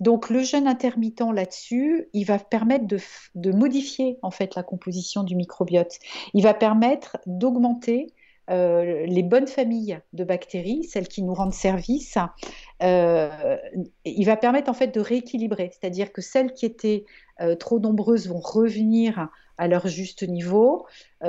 Donc 0.00 0.30
le 0.30 0.42
jeûne 0.42 0.68
intermittent 0.68 1.32
là-dessus, 1.34 2.08
il 2.12 2.24
va 2.24 2.38
permettre 2.38 2.86
de, 2.86 2.98
de, 3.34 3.52
modifier 3.52 4.18
en 4.22 4.30
fait 4.30 4.54
la 4.54 4.62
composition 4.62 5.24
du 5.24 5.34
microbiote. 5.34 5.98
Il 6.34 6.42
va 6.42 6.54
permettre 6.54 7.18
d'augmenter 7.26 8.06
euh, 8.50 9.04
les 9.06 9.22
bonnes 9.22 9.46
familles 9.46 10.00
de 10.12 10.24
bactéries, 10.24 10.84
celles 10.84 11.08
qui 11.08 11.22
nous 11.22 11.34
rendent 11.34 11.52
service, 11.52 12.16
euh, 12.82 13.56
il 14.04 14.24
va 14.24 14.36
permettre 14.36 14.70
en 14.70 14.74
fait 14.74 14.94
de 14.94 15.00
rééquilibrer, 15.00 15.70
c'est-à-dire 15.72 16.12
que 16.12 16.22
celles 16.22 16.54
qui 16.54 16.64
étaient 16.64 17.04
euh, 17.40 17.56
trop 17.56 17.78
nombreuses 17.78 18.28
vont 18.28 18.40
revenir 18.40 19.28
à 19.58 19.66
leur 19.66 19.88
juste 19.88 20.22
niveau, 20.22 20.86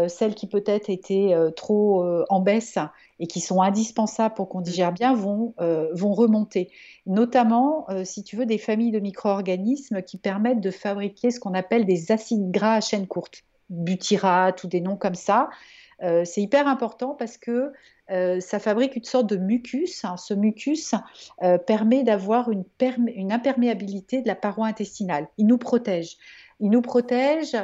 celles 0.08 0.36
qui 0.36 0.46
peut-être 0.46 0.92
étaient 0.92 1.34
trop 1.56 2.06
en 2.30 2.42
baisse 2.42 2.78
et 3.18 3.26
qui 3.26 3.40
sont 3.40 3.60
indispensables 3.60 4.36
pour 4.36 4.50
qu'on 4.50 4.62
digère 4.62 4.92
bien 4.92 5.16
vont, 5.16 5.56
vont 5.94 6.14
remonter. 6.14 6.70
Notamment, 7.08 7.88
si 8.04 8.24
tu 8.24 8.36
veux, 8.36 8.46
des 8.46 8.60
familles 8.60 8.92
de 8.92 9.00
micro-organismes 9.00 10.04
qui 10.04 10.20
permettent 10.20 10.62
de 10.62 10.70
fabriquer 10.70 11.32
ce 11.32 11.40
qu'on 11.40 11.56
appelle 11.56 11.88
des 11.88 12.12
acides 12.12 12.52
gras 12.52 12.76
à 12.76 12.82
chaîne 12.82 13.08
courte, 13.08 13.46
butyrate 13.72 14.64
ou 14.64 14.68
des 14.68 14.82
noms 14.82 14.96
comme 14.96 15.16
ça, 15.16 15.50
euh, 16.04 16.24
c'est 16.26 16.42
hyper 16.42 16.68
important 16.68 17.14
parce 17.14 17.38
que 17.38 17.74
euh, 18.10 18.40
ça 18.40 18.60
fabrique 18.60 18.96
une 18.96 19.04
sorte 19.04 19.28
de 19.28 19.38
mucus. 19.38 20.04
Hein. 20.06 20.18
Ce 20.18 20.34
mucus 20.34 20.96
euh, 21.44 21.58
permet 21.58 22.04
d'avoir 22.04 22.50
une, 22.50 22.64
imperméabilité 23.32 24.22
de 24.22 24.28
la 24.28 24.36
paroi 24.36 24.68
intestinale. 24.68 25.28
Il 25.38 25.48
nous 25.48 25.58
protège. 25.58 26.18
Il 26.60 26.70
nous 26.72 26.82
protège 26.82 27.56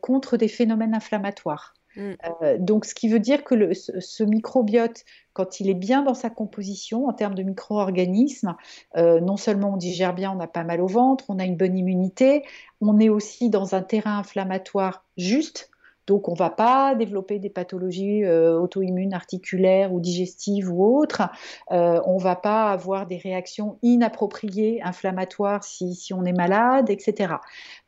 contre 0.00 0.36
des 0.36 0.46
phénomènes 0.46 0.94
inflammatoires. 0.94 1.74
Mm. 1.96 2.14
donc, 2.58 2.84
ce 2.84 2.94
qui 2.94 3.08
veut 3.08 3.18
dire 3.18 3.42
que 3.42 3.72
ce, 3.72 4.22
microbiote, 4.22 5.04
quand 5.32 5.58
il 5.58 5.68
est 5.68 5.74
bien 5.74 6.02
dans 6.02 6.14
sa 6.14 6.30
composition 6.30 7.06
en 7.06 7.12
termes 7.12 7.34
de 7.34 7.42
micro-organismes, 7.42 8.54
non 8.96 9.36
seulement 9.36 9.74
on 9.74 9.76
digère 9.76 10.14
bien, 10.14 10.30
on 10.30 10.36
n'a 10.36 10.46
pas 10.46 10.62
mal 10.62 10.80
au 10.80 10.86
ventre, 10.86 11.24
on 11.28 11.40
a 11.40 11.44
une 11.44 11.56
bonne 11.56 11.76
immunité, 11.76 12.44
on 12.80 13.00
est 13.00 13.08
aussi 13.08 13.50
dans 13.50 13.74
un 13.74 13.82
terrain 13.82 14.18
inflammatoire 14.18 15.04
juste, 15.16 15.68
donc, 16.06 16.28
on 16.28 16.32
ne 16.32 16.36
va 16.36 16.50
pas 16.50 16.94
développer 16.94 17.38
des 17.38 17.48
pathologies 17.48 18.24
euh, 18.24 18.58
auto-immunes, 18.58 19.14
articulaires 19.14 19.92
ou 19.92 20.00
digestives 20.00 20.70
ou 20.70 20.84
autres. 20.84 21.22
Euh, 21.70 22.00
on 22.04 22.16
ne 22.16 22.22
va 22.22 22.36
pas 22.36 22.70
avoir 22.70 23.06
des 23.06 23.16
réactions 23.16 23.78
inappropriées, 23.82 24.82
inflammatoires 24.82 25.64
si, 25.64 26.12
on 26.12 26.24
est 26.24 26.32
malade, 26.32 26.90
etc. 26.90 27.34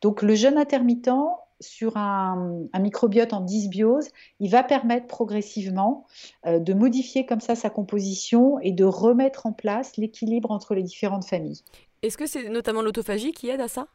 Donc, 0.01 0.23
le 0.23 0.35
jeûne 0.35 0.59
intermittent, 0.59 1.11
sur 1.59 1.97
un, 1.97 2.69
microbiote 2.79 3.33
en 3.33 3.41
dysbiose, 3.41 4.09
il 4.41 4.51
va 4.51 4.63
permettre 4.63 5.07
progressivement 5.07 6.07
euh, 6.45 6.59
de 6.59 6.75
modifier 6.75 7.25
comme 7.25 7.41
ça 7.41 7.55
sa 7.55 7.71
composition 7.71 8.61
et 8.61 8.73
de 8.73 8.85
remettre 8.85 9.47
en 9.47 9.53
place 9.53 9.97
l'équilibre 9.97 10.51
entre 10.51 10.75
les 10.75 10.83
différentes 10.83 11.25
familles. 11.25 11.63
Est-ce 12.03 12.19
que 12.19 12.27
c'est 12.27 12.51
notamment 12.51 12.83
l'autophagie 12.83 13.33
qui 13.33 13.49
aide 13.49 13.63
à 13.63 13.69
ça? 13.69 13.89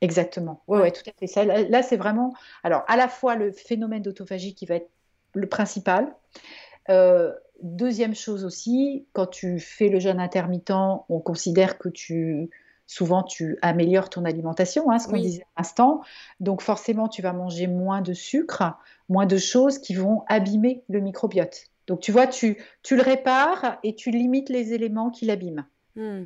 Exactement. 0.00 0.62
Oui, 0.68 0.80
ouais, 0.80 0.92
tout 0.92 1.02
à 1.06 1.26
fait. 1.26 1.44
là, 1.68 1.82
c'est 1.82 1.96
vraiment. 1.96 2.34
Alors, 2.62 2.84
à 2.86 2.96
la 2.96 3.08
fois 3.08 3.34
le 3.34 3.50
phénomène 3.52 4.02
d'autophagie 4.02 4.54
qui 4.54 4.66
va 4.66 4.76
être 4.76 4.90
le 5.34 5.48
principal. 5.48 6.14
Euh, 6.88 7.32
deuxième 7.62 8.14
chose 8.14 8.44
aussi, 8.44 9.06
quand 9.12 9.26
tu 9.26 9.58
fais 9.58 9.88
le 9.88 9.98
jeûne 10.00 10.20
intermittent, 10.20 10.72
on 11.08 11.20
considère 11.20 11.78
que 11.78 11.88
tu 11.88 12.50
souvent 12.86 13.24
tu 13.24 13.58
améliores 13.62 14.10
ton 14.10 14.24
alimentation, 14.24 14.90
hein, 14.90 14.98
ce 14.98 15.08
qu'on 15.08 15.18
disait 15.18 15.42
à 15.56 15.62
l'instant. 15.62 16.02
Donc 16.40 16.62
forcément, 16.62 17.08
tu 17.08 17.20
vas 17.20 17.32
manger 17.32 17.66
moins 17.66 18.00
de 18.00 18.12
sucre, 18.12 18.78
moins 19.08 19.26
de 19.26 19.36
choses 19.36 19.78
qui 19.78 19.94
vont 19.94 20.22
abîmer 20.28 20.84
le 20.88 21.00
microbiote. 21.00 21.64
Donc 21.88 22.00
tu 22.00 22.12
vois, 22.12 22.26
tu, 22.26 22.62
tu 22.82 22.96
le 22.96 23.02
répares 23.02 23.78
et 23.82 23.94
tu 23.94 24.10
limites 24.10 24.48
les 24.48 24.72
éléments 24.72 25.10
qui 25.10 25.26
l'abîment. 25.26 25.64
Hmm. 25.96 26.24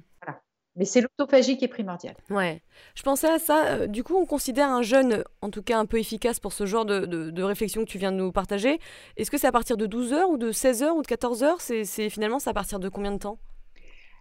Mais 0.80 0.86
c'est 0.86 1.02
l'autophagie 1.02 1.58
qui 1.58 1.66
est 1.66 1.68
primordiale. 1.68 2.14
Ouais. 2.30 2.62
Je 2.94 3.02
pensais 3.02 3.28
à 3.28 3.38
ça. 3.38 3.66
Euh, 3.66 3.86
du 3.86 4.02
coup, 4.02 4.16
on 4.16 4.24
considère 4.24 4.70
un 4.70 4.80
jeûne, 4.80 5.24
en 5.42 5.50
tout 5.50 5.62
cas 5.62 5.78
un 5.78 5.84
peu 5.84 5.98
efficace 5.98 6.40
pour 6.40 6.54
ce 6.54 6.64
genre 6.64 6.86
de, 6.86 7.04
de, 7.04 7.42
réflexion 7.42 7.84
que 7.84 7.90
tu 7.90 7.98
viens 7.98 8.12
de 8.12 8.16
nous 8.16 8.32
partager. 8.32 8.80
Est-ce 9.18 9.30
que 9.30 9.36
c'est 9.36 9.46
à 9.46 9.52
partir 9.52 9.76
de 9.76 9.84
12 9.84 10.14
heures 10.14 10.30
ou 10.30 10.38
de 10.38 10.52
16 10.52 10.82
heures 10.82 10.96
ou 10.96 11.02
de 11.02 11.06
14 11.06 11.42
heures? 11.42 11.60
C'est, 11.60 11.84
Finalement, 12.08 12.38
c'est 12.38 12.48
à 12.48 12.54
partir 12.54 12.80
de 12.80 12.88
combien 12.88 13.12
de 13.12 13.18
temps? 13.18 13.38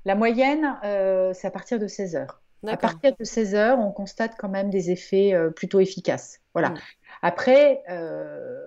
La 0.04 0.16
moyenne, 0.16 0.78
euh, 0.84 1.32
c'est 1.34 1.48
à 1.48 1.52
partir 1.52 1.80
de 1.80 1.88
16 1.88 2.18
heures. 2.18 2.42
À 2.68 2.76
partir 2.76 3.16
de 3.18 3.24
16 3.24 3.56
heures, 3.56 3.80
on 3.80 3.94
constate 3.94 4.34
quand 4.38 4.50
même 4.50 4.70
des 4.70 4.92
effets 4.92 5.34
euh, 5.34 5.52
plutôt 5.52 5.80
efficaces. 5.80 6.42
Voilà. 6.54 6.72
Mm. 6.72 6.78
Après, 7.22 7.84
euh, 7.90 8.60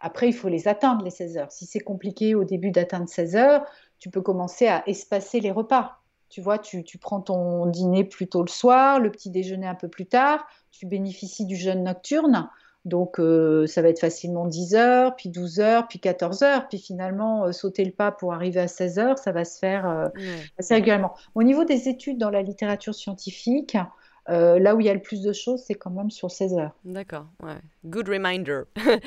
après, 0.00 0.26
il 0.26 0.32
faut 0.32 0.48
les 0.48 0.66
atteindre, 0.66 1.04
les 1.04 1.10
16 1.10 1.36
heures. 1.38 1.52
Si 1.52 1.66
c'est 1.66 1.78
compliqué 1.78 2.34
au 2.34 2.42
début 2.42 2.72
d'atteindre 2.72 3.08
16 3.08 3.36
heures, 3.36 3.64
tu 4.00 4.10
peux 4.10 4.22
commencer 4.22 4.66
à 4.66 4.82
espacer 4.88 5.38
les 5.38 5.52
repas. 5.52 6.00
Tu 6.28 6.40
vois, 6.40 6.58
tu, 6.58 6.84
tu, 6.84 6.98
prends 6.98 7.20
ton 7.20 7.66
dîner 7.66 8.04
plutôt 8.04 8.42
le 8.42 8.48
soir, 8.48 9.00
le 9.00 9.10
petit 9.10 9.30
déjeuner 9.30 9.66
un 9.66 9.74
peu 9.74 9.88
plus 9.88 10.06
tard, 10.06 10.46
tu 10.70 10.86
bénéficies 10.86 11.46
du 11.46 11.56
jeûne 11.56 11.84
nocturne. 11.84 12.48
Donc, 12.84 13.20
euh, 13.20 13.66
ça 13.66 13.82
va 13.82 13.88
être 13.88 14.00
facilement 14.00 14.46
10 14.46 14.74
heures, 14.74 15.16
puis 15.16 15.28
12 15.28 15.60
heures, 15.60 15.88
puis 15.88 15.98
14 16.00 16.42
heures. 16.42 16.68
Puis 16.68 16.78
finalement, 16.78 17.44
euh, 17.44 17.52
sauter 17.52 17.84
le 17.84 17.92
pas 17.92 18.12
pour 18.12 18.32
arriver 18.32 18.60
à 18.60 18.68
16 18.68 18.98
heures, 18.98 19.18
ça 19.18 19.32
va 19.32 19.44
se 19.44 19.58
faire 19.58 19.86
euh, 19.86 20.08
assez 20.58 20.74
régulièrement. 20.74 21.14
Au 21.34 21.42
niveau 21.42 21.64
des 21.64 21.88
études 21.88 22.18
dans 22.18 22.30
la 22.30 22.42
littérature 22.42 22.94
scientifique, 22.94 23.76
là 24.28 24.74
où 24.74 24.80
il 24.80 24.86
y 24.86 24.90
a 24.90 24.94
le 24.94 25.00
plus 25.00 25.22
de 25.22 25.32
choses, 25.32 25.62
c'est 25.66 25.74
quand 25.74 25.90
même 25.90 26.10
sur 26.10 26.30
16 26.30 26.54
heures. 26.54 26.76
D'accord. 26.84 27.26
Good 27.86 28.08
reminder. 28.08 28.62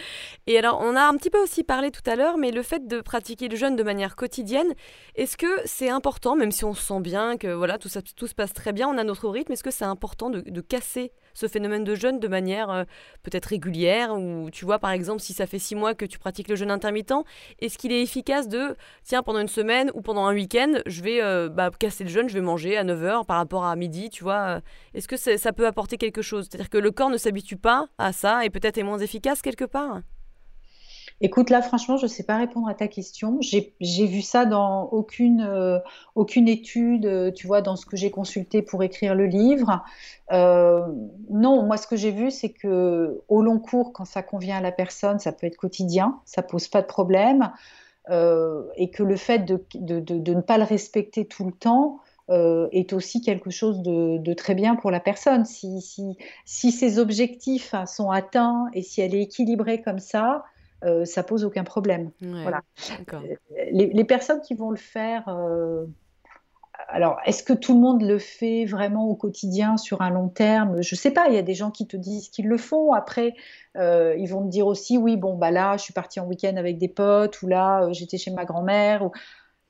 Et 0.47 0.57
alors, 0.57 0.79
on 0.81 0.95
a 0.95 1.01
un 1.01 1.15
petit 1.17 1.29
peu 1.29 1.41
aussi 1.41 1.63
parlé 1.63 1.91
tout 1.91 2.07
à 2.09 2.15
l'heure, 2.15 2.37
mais 2.37 2.51
le 2.51 2.63
fait 2.63 2.87
de 2.87 3.01
pratiquer 3.01 3.47
le 3.47 3.55
jeûne 3.55 3.75
de 3.75 3.83
manière 3.83 4.15
quotidienne, 4.15 4.73
est-ce 5.15 5.37
que 5.37 5.47
c'est 5.65 5.89
important, 5.89 6.35
même 6.35 6.51
si 6.51 6.65
on 6.65 6.73
se 6.73 6.81
sent 6.81 7.01
bien, 7.01 7.37
que 7.37 7.53
voilà, 7.53 7.77
tout, 7.77 7.89
ça, 7.89 8.01
tout 8.01 8.27
se 8.27 8.35
passe 8.35 8.53
très 8.53 8.73
bien, 8.73 8.87
on 8.87 8.97
a 8.97 9.03
notre 9.03 9.29
rythme, 9.29 9.51
est-ce 9.51 9.63
que 9.63 9.71
c'est 9.71 9.85
important 9.85 10.29
de 10.29 10.61
casser 10.61 11.11
ce 11.33 11.47
phénomène 11.47 11.83
de 11.83 11.95
jeûne 11.95 12.19
de 12.19 12.27
manière 12.27 12.69
euh, 12.69 12.83
peut-être 13.23 13.45
régulière 13.47 14.13
ou 14.13 14.49
tu 14.51 14.65
vois 14.65 14.79
par 14.79 14.91
exemple 14.91 15.21
si 15.21 15.33
ça 15.33 15.45
fait 15.47 15.59
six 15.59 15.75
mois 15.75 15.93
que 15.93 16.05
tu 16.05 16.19
pratiques 16.19 16.47
le 16.47 16.55
jeûne 16.55 16.71
intermittent 16.71 17.13
est-ce 17.59 17.77
qu'il 17.77 17.91
est 17.91 18.01
efficace 18.01 18.47
de 18.47 18.75
tiens 19.03 19.23
pendant 19.23 19.39
une 19.39 19.47
semaine 19.47 19.91
ou 19.93 20.01
pendant 20.01 20.25
un 20.25 20.33
week-end 20.33 20.73
je 20.85 21.01
vais 21.01 21.21
euh, 21.21 21.49
bah, 21.49 21.69
casser 21.77 22.03
le 22.03 22.09
jeûne 22.09 22.29
je 22.29 22.33
vais 22.33 22.41
manger 22.41 22.77
à 22.77 22.83
9h 22.83 23.25
par 23.25 23.37
rapport 23.37 23.65
à 23.65 23.75
midi 23.75 24.09
tu 24.09 24.23
vois 24.23 24.41
euh, 24.57 24.59
est-ce 24.93 25.07
que 25.07 25.17
ça 25.17 25.53
peut 25.53 25.65
apporter 25.65 25.97
quelque 25.97 26.21
chose? 26.21 26.47
C'est-à-dire 26.49 26.69
que 26.69 26.77
le 26.77 26.91
corps 26.91 27.09
ne 27.09 27.17
s'habitue 27.17 27.57
pas 27.57 27.87
à 27.97 28.11
ça 28.11 28.45
et 28.45 28.49
peut-être 28.49 28.77
est 28.77 28.83
moins 28.83 28.99
efficace 28.99 29.41
quelque 29.41 29.65
part? 29.65 30.01
Écoute, 31.23 31.51
là, 31.51 31.61
franchement, 31.61 31.97
je 31.97 32.05
ne 32.05 32.07
sais 32.07 32.23
pas 32.23 32.37
répondre 32.37 32.67
à 32.67 32.73
ta 32.73 32.87
question. 32.87 33.37
J'ai 33.41 34.05
vu 34.07 34.23
ça 34.23 34.45
dans 34.45 34.85
aucune, 34.85 35.41
euh, 35.41 35.77
étude, 36.47 37.05
euh, 37.05 37.31
tu 37.31 37.45
vois, 37.45 37.61
dans 37.61 37.75
ce 37.75 37.85
que 37.85 37.95
j'ai 37.95 38.09
consulté 38.09 38.63
pour 38.63 38.81
écrire 38.81 39.13
le 39.13 39.27
livre. 39.27 39.83
Euh, 40.31 40.81
non, 41.29 41.61
moi, 41.63 41.77
ce 41.77 41.85
que 41.85 41.95
j'ai 41.95 42.09
vu, 42.09 42.31
c'est 42.31 42.49
que 42.49 43.21
au 43.27 43.43
long 43.43 43.59
cours, 43.59 43.93
quand 43.93 44.05
ça 44.05 44.23
convient 44.23 44.57
à 44.57 44.61
la 44.61 44.71
personne, 44.71 45.19
ça 45.19 45.31
peut 45.31 45.45
être 45.45 45.57
quotidien, 45.57 46.19
ça 46.25 46.41
pose 46.41 46.67
pas 46.67 46.81
de 46.81 46.87
problème, 46.87 47.51
et 48.09 48.89
que 48.89 49.03
le 49.03 49.15
fait 49.15 49.45
de, 49.45 49.63
ne 49.79 50.41
pas 50.41 50.57
le 50.57 50.63
respecter 50.63 51.25
tout 51.25 51.45
le 51.45 51.53
temps, 51.53 51.99
est 52.29 52.93
aussi 52.93 53.21
quelque 53.21 53.51
chose 53.51 53.83
de, 53.83 54.33
très 54.33 54.55
bien 54.55 54.75
pour 54.75 54.89
la 54.89 54.99
personne. 54.99 55.45
Si, 55.45 56.17
ses 56.45 56.99
objectifs 56.99 57.75
sont 57.85 58.09
atteints 58.09 58.69
et 58.73 58.81
si 58.81 59.01
elle 59.01 59.13
est 59.13 59.21
équilibrée 59.21 59.81
comme 59.81 59.99
ça, 59.99 60.43
euh, 60.83 61.05
ça 61.05 61.23
pose 61.23 61.43
aucun 61.43 61.63
problème. 61.63 62.11
voilà. 62.21 62.61
Euh, 63.13 63.35
les, 63.71 64.05
personnes 64.05 64.41
qui 64.41 64.53
vont 64.53 64.71
le 64.71 64.77
faire, 64.77 65.27
euh, 65.29 65.85
alors 66.87 67.17
est-ce 67.25 67.43
que 67.43 67.53
tout 67.53 67.73
le 67.73 67.79
monde 67.79 68.01
le 68.01 68.17
fait 68.17 68.65
vraiment 68.65 69.07
au 69.07 69.15
quotidien 69.15 69.77
sur 69.77 70.01
un 70.01 70.09
long 70.09 70.29
terme? 70.29 70.81
Je 70.81 70.95
ne 70.95 70.97
sais 70.97 71.11
pas. 71.11 71.27
Il 71.27 71.35
y 71.35 71.37
a 71.37 71.43
des 71.43 71.53
gens 71.53 71.71
qui 71.71 71.87
te 71.87 71.97
disent 71.97 72.29
qu'ils 72.29 72.47
le 72.47 72.57
font. 72.57 72.93
Après, 72.93 73.33
ils 73.75 74.27
vont 74.27 74.43
te 74.43 74.49
dire 74.49 74.67
aussi, 74.67 74.97
oui, 74.97 75.17
bon 75.17 75.35
bah 75.35 75.51
là, 75.51 75.77
je 75.77 75.83
suis 75.83 75.93
partie 75.93 76.19
en 76.19 76.25
week-end 76.25 76.55
avec 76.57 76.77
des 76.77 76.89
potes 76.89 77.41
ou 77.41 77.47
là, 77.47 77.87
j'étais 77.91 78.17
chez 78.17 78.31
ma 78.31 78.45
grand-mère. 78.45 79.09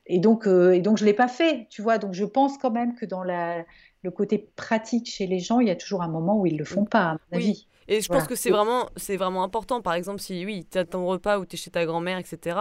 Et 0.08 0.20
donc, 0.20 0.48
et 0.48 0.82
donc 0.82 0.98
je 0.98 1.06
l'ai 1.06 1.13
pas 1.13 1.27
fait. 1.27 1.68
Tu 1.70 1.82
vois. 1.82 1.98
Donc 1.98 2.13
je 2.13 2.25
pense 2.25 2.58
quand 2.58 2.72
même 2.72 2.96
que 2.96 3.06
dans 3.06 3.24
la 3.24 3.65
le 4.03 4.12
côté 4.12 4.51
pratique 4.56 5.10
chez 5.10 5.27
les 5.27 5.39
gens, 5.39 5.60
il 5.60 5.68
y 5.68 5.72
a 5.72 5.75
toujours 5.75 6.01
un 6.01 6.08
moment 6.08 6.39
où 6.39 6.46
ils 6.46 6.58
le 6.58 6.65
font 6.65 6.86
pas, 6.86 7.12
à 7.12 7.13
mon 7.13 7.38
avis. 7.38 7.68
Et 7.91 8.00
je 8.00 8.07
pense 8.07 8.25
que 8.25 8.36
c'est 8.36 8.51
vraiment, 8.51 8.89
c'est 8.95 9.17
vraiment 9.17 9.43
important. 9.43 9.81
Par 9.81 9.95
exemple, 9.95 10.21
si 10.21 10.45
oui, 10.45 10.65
tu 10.71 10.77
as 10.77 10.86
ton 10.86 11.05
repas 11.05 11.39
ou 11.39 11.45
tu 11.45 11.55
es 11.55 11.60
chez 11.60 11.71
ta 11.71 11.86
grand-mère, 11.86 12.17
etc., 12.17 12.57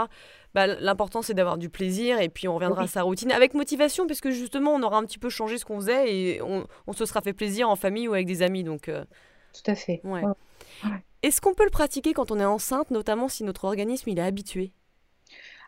bah, 0.54 0.66
l'important 0.66 1.22
c'est 1.22 1.34
d'avoir 1.34 1.56
du 1.56 1.70
plaisir 1.70 2.20
et 2.20 2.28
puis 2.28 2.48
on 2.48 2.54
reviendra 2.56 2.82
à 2.82 2.86
sa 2.88 3.02
routine 3.02 3.30
avec 3.30 3.54
motivation, 3.54 4.08
puisque 4.08 4.30
justement 4.30 4.72
on 4.72 4.82
aura 4.82 4.98
un 4.98 5.04
petit 5.04 5.20
peu 5.20 5.28
changé 5.28 5.56
ce 5.56 5.64
qu'on 5.64 5.78
faisait 5.78 6.12
et 6.12 6.42
on, 6.42 6.66
on, 6.88 6.92
se 6.92 7.06
sera 7.06 7.20
fait 7.20 7.32
plaisir 7.32 7.70
en 7.70 7.76
famille 7.76 8.08
ou 8.08 8.14
avec 8.14 8.26
des 8.26 8.42
amis. 8.42 8.64
Donc, 8.64 8.88
euh, 8.88 9.04
Tout 9.54 9.70
à 9.70 9.76
fait. 9.76 10.00
Ouais. 10.02 10.22
Est-ce 11.22 11.40
qu'on 11.40 11.54
peut 11.54 11.62
le 11.62 11.70
pratiquer 11.70 12.12
quand 12.12 12.32
on 12.32 12.40
est 12.40 12.44
enceinte, 12.44 12.90
notamment 12.90 13.28
si 13.28 13.44
notre 13.44 13.66
organisme 13.66 14.10
il 14.10 14.18
est 14.18 14.22
habitué? 14.22 14.72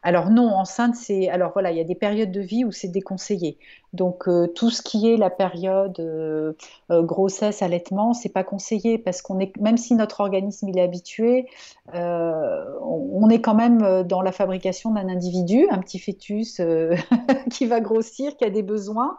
Alors 0.02 0.30
non, 0.30 0.48
enceinte, 0.48 0.96
c'est 0.96 1.28
alors 1.28 1.52
voilà, 1.52 1.70
il 1.70 1.78
y 1.78 1.80
a 1.80 1.84
des 1.84 1.94
périodes 1.94 2.32
de 2.32 2.40
vie 2.40 2.64
où 2.64 2.72
c'est 2.72 2.88
déconseillé. 2.88 3.58
Donc 3.92 4.26
euh, 4.26 4.48
tout 4.48 4.70
ce 4.70 4.82
qui 4.82 5.08
est 5.08 5.16
la 5.16 5.30
période 5.30 5.98
euh, 6.00 6.54
euh, 6.90 7.02
grossesse, 7.02 7.62
allaitement, 7.62 8.12
c'est 8.12 8.28
pas 8.28 8.42
conseillé 8.42 8.98
parce 8.98 9.22
qu'on 9.22 9.38
est 9.38 9.56
même 9.60 9.76
si 9.76 9.94
notre 9.94 10.20
organisme 10.20 10.68
il 10.68 10.78
est 10.78 10.82
habitué, 10.82 11.46
on, 11.94 13.28
est 13.30 13.40
quand 13.40 13.54
même 13.54 14.02
dans 14.02 14.22
la 14.22 14.32
fabrication 14.32 14.90
d'un 14.90 15.08
individu, 15.08 15.66
un 15.70 15.78
petit 15.78 16.00
fœtus 16.00 16.60
qui 17.50 17.66
va 17.66 17.80
grossir, 17.80 18.36
qui 18.36 18.44
a 18.44 18.50
des 18.50 18.62
besoins. 18.62 19.18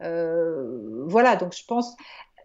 voilà, 0.00 1.36
donc 1.36 1.54
je 1.56 1.64
pense 1.66 1.96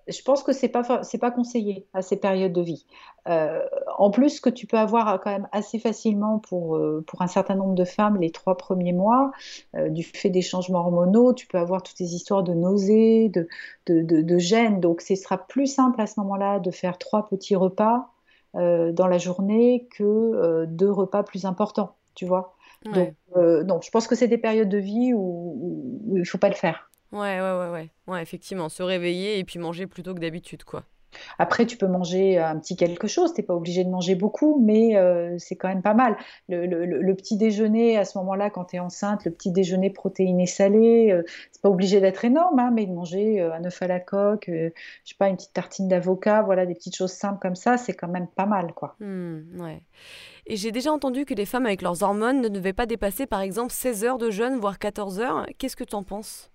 je 0.07 0.21
pense 0.21 0.43
que 0.43 0.53
c'est 0.53 0.69
pas 0.69 1.03
c'est 1.03 1.17
pas 1.17 1.31
conseillé 1.31 1.87
à 1.93 2.01
ces 2.01 2.17
périodes 2.17 2.53
de 2.53 2.61
vie. 2.61 2.85
Euh, 3.27 3.61
en 3.97 4.11
plus, 4.11 4.39
que 4.39 4.49
tu 4.49 4.67
peux 4.67 4.77
avoir 4.77 5.19
quand 5.19 5.31
même 5.31 5.47
assez 5.51 5.79
facilement 5.79 6.37
pour 6.39 6.77
euh, 6.77 7.03
pour 7.07 7.21
un 7.21 7.27
certain 7.27 7.55
nombre 7.55 7.73
de 7.73 7.85
femmes 7.85 8.17
les 8.17 8.31
trois 8.31 8.55
premiers 8.55 8.93
mois, 8.93 9.31
euh, 9.75 9.89
du 9.89 10.03
fait 10.03 10.29
des 10.29 10.41
changements 10.41 10.79
hormonaux, 10.79 11.33
tu 11.33 11.47
peux 11.47 11.57
avoir 11.57 11.81
toutes 11.81 11.97
ces 11.97 12.13
histoires 12.13 12.43
de 12.43 12.53
nausées, 12.53 13.29
de 13.29 13.47
de, 13.87 14.01
de, 14.03 14.37
gêne. 14.37 14.79
Donc, 14.79 15.01
ce 15.01 15.15
sera 15.15 15.37
plus 15.37 15.67
simple 15.67 15.99
à 16.01 16.07
ce 16.07 16.19
moment-là 16.19 16.59
de 16.59 16.71
faire 16.71 16.97
trois 16.97 17.27
petits 17.27 17.55
repas 17.55 18.11
dans 18.53 19.07
la 19.07 19.17
journée 19.17 19.85
que 19.91 20.65
deux 20.65 20.89
repas 20.89 21.23
plus 21.23 21.45
importants. 21.45 21.95
Tu 22.15 22.25
vois. 22.25 22.55
Donc, 22.85 23.13
non, 23.35 23.81
je 23.81 23.89
pense 23.91 24.07
que 24.07 24.15
c'est 24.15 24.27
des 24.29 24.37
périodes 24.37 24.69
de 24.69 24.77
vie 24.77 25.13
où, 25.13 25.99
où 26.07 26.17
il 26.17 26.25
faut 26.25 26.37
pas 26.37 26.49
le 26.49 26.55
faire. 26.55 26.89
Ouais, 27.11 27.39
ouais, 27.39 27.57
ouais, 27.59 27.69
ouais. 27.69 27.89
Ouais, 28.07 28.21
effectivement, 28.21 28.69
se 28.69 28.83
réveiller 28.83 29.39
et 29.39 29.43
puis 29.43 29.59
manger 29.59 29.87
plutôt 29.87 30.13
que 30.13 30.19
d'habitude, 30.19 30.63
quoi. 30.63 30.83
Après, 31.39 31.65
tu 31.65 31.77
peux 31.77 31.87
manger 31.87 32.37
un 32.37 32.57
petit 32.59 32.75
quelque 32.75 33.07
chose, 33.07 33.33
tu 33.33 33.41
n'es 33.41 33.45
pas 33.45 33.55
obligé 33.55 33.83
de 33.83 33.89
manger 33.89 34.15
beaucoup, 34.15 34.61
mais 34.63 34.95
euh, 34.95 35.35
c'est 35.37 35.55
quand 35.55 35.67
même 35.67 35.81
pas 35.81 35.93
mal. 35.93 36.17
Le, 36.49 37.13
petit 37.13 37.37
déjeuner, 37.37 37.97
à 37.97 38.05
ce 38.05 38.17
moment-là, 38.17 38.49
quand 38.49 38.65
tu 38.65 38.75
es 38.75 38.79
enceinte, 38.79 39.25
le 39.25 39.31
petit 39.31 39.51
déjeuner 39.51 39.89
protéiné 39.89 40.45
salé, 40.45 41.11
euh, 41.11 41.23
c'est 41.51 41.61
pas 41.61 41.69
obligé 41.69 42.01
d'être 42.01 42.25
énorme, 42.25 42.59
hein, 42.59 42.71
mais 42.73 42.85
de 42.85 42.91
manger 42.91 43.41
euh, 43.41 43.53
un 43.53 43.63
œuf 43.63 43.81
à 43.81 43.87
la 43.87 43.99
coque, 43.99 44.47
je 44.47 44.71
sais 45.05 45.15
pas, 45.17 45.29
une 45.29 45.37
petite 45.37 45.53
tartine 45.53 45.87
d'avocat, 45.87 46.41
voilà, 46.41 46.65
des 46.65 46.75
petites 46.75 46.95
choses 46.95 47.13
simples 47.13 47.39
comme 47.41 47.55
ça, 47.55 47.77
c'est 47.77 47.93
quand 47.93 48.09
même 48.09 48.27
pas 48.27 48.45
mal, 48.45 48.73
quoi. 48.73 48.95
Mmh, 48.99 49.61
ouais. 49.61 49.81
Et 50.47 50.57
j'ai 50.57 50.71
déjà 50.71 50.91
entendu 50.91 51.25
que 51.25 51.33
les 51.33 51.45
femmes 51.45 51.65
avec 51.65 51.81
leurs 51.81 52.03
hormones 52.03 52.41
ne 52.41 52.49
devaient 52.49 52.73
pas 52.73 52.85
dépasser, 52.85 53.25
par 53.25 53.41
exemple, 53.41 53.71
16 53.71 54.03
heures 54.03 54.17
de 54.17 54.29
jeûne, 54.29 54.57
voire 54.57 54.77
14 54.77 55.19
heures. 55.19 55.47
Qu'est-ce 55.57 55.75
que 55.75 55.83
tu 55.83 55.95
en 55.95 56.03
penses? 56.03 56.51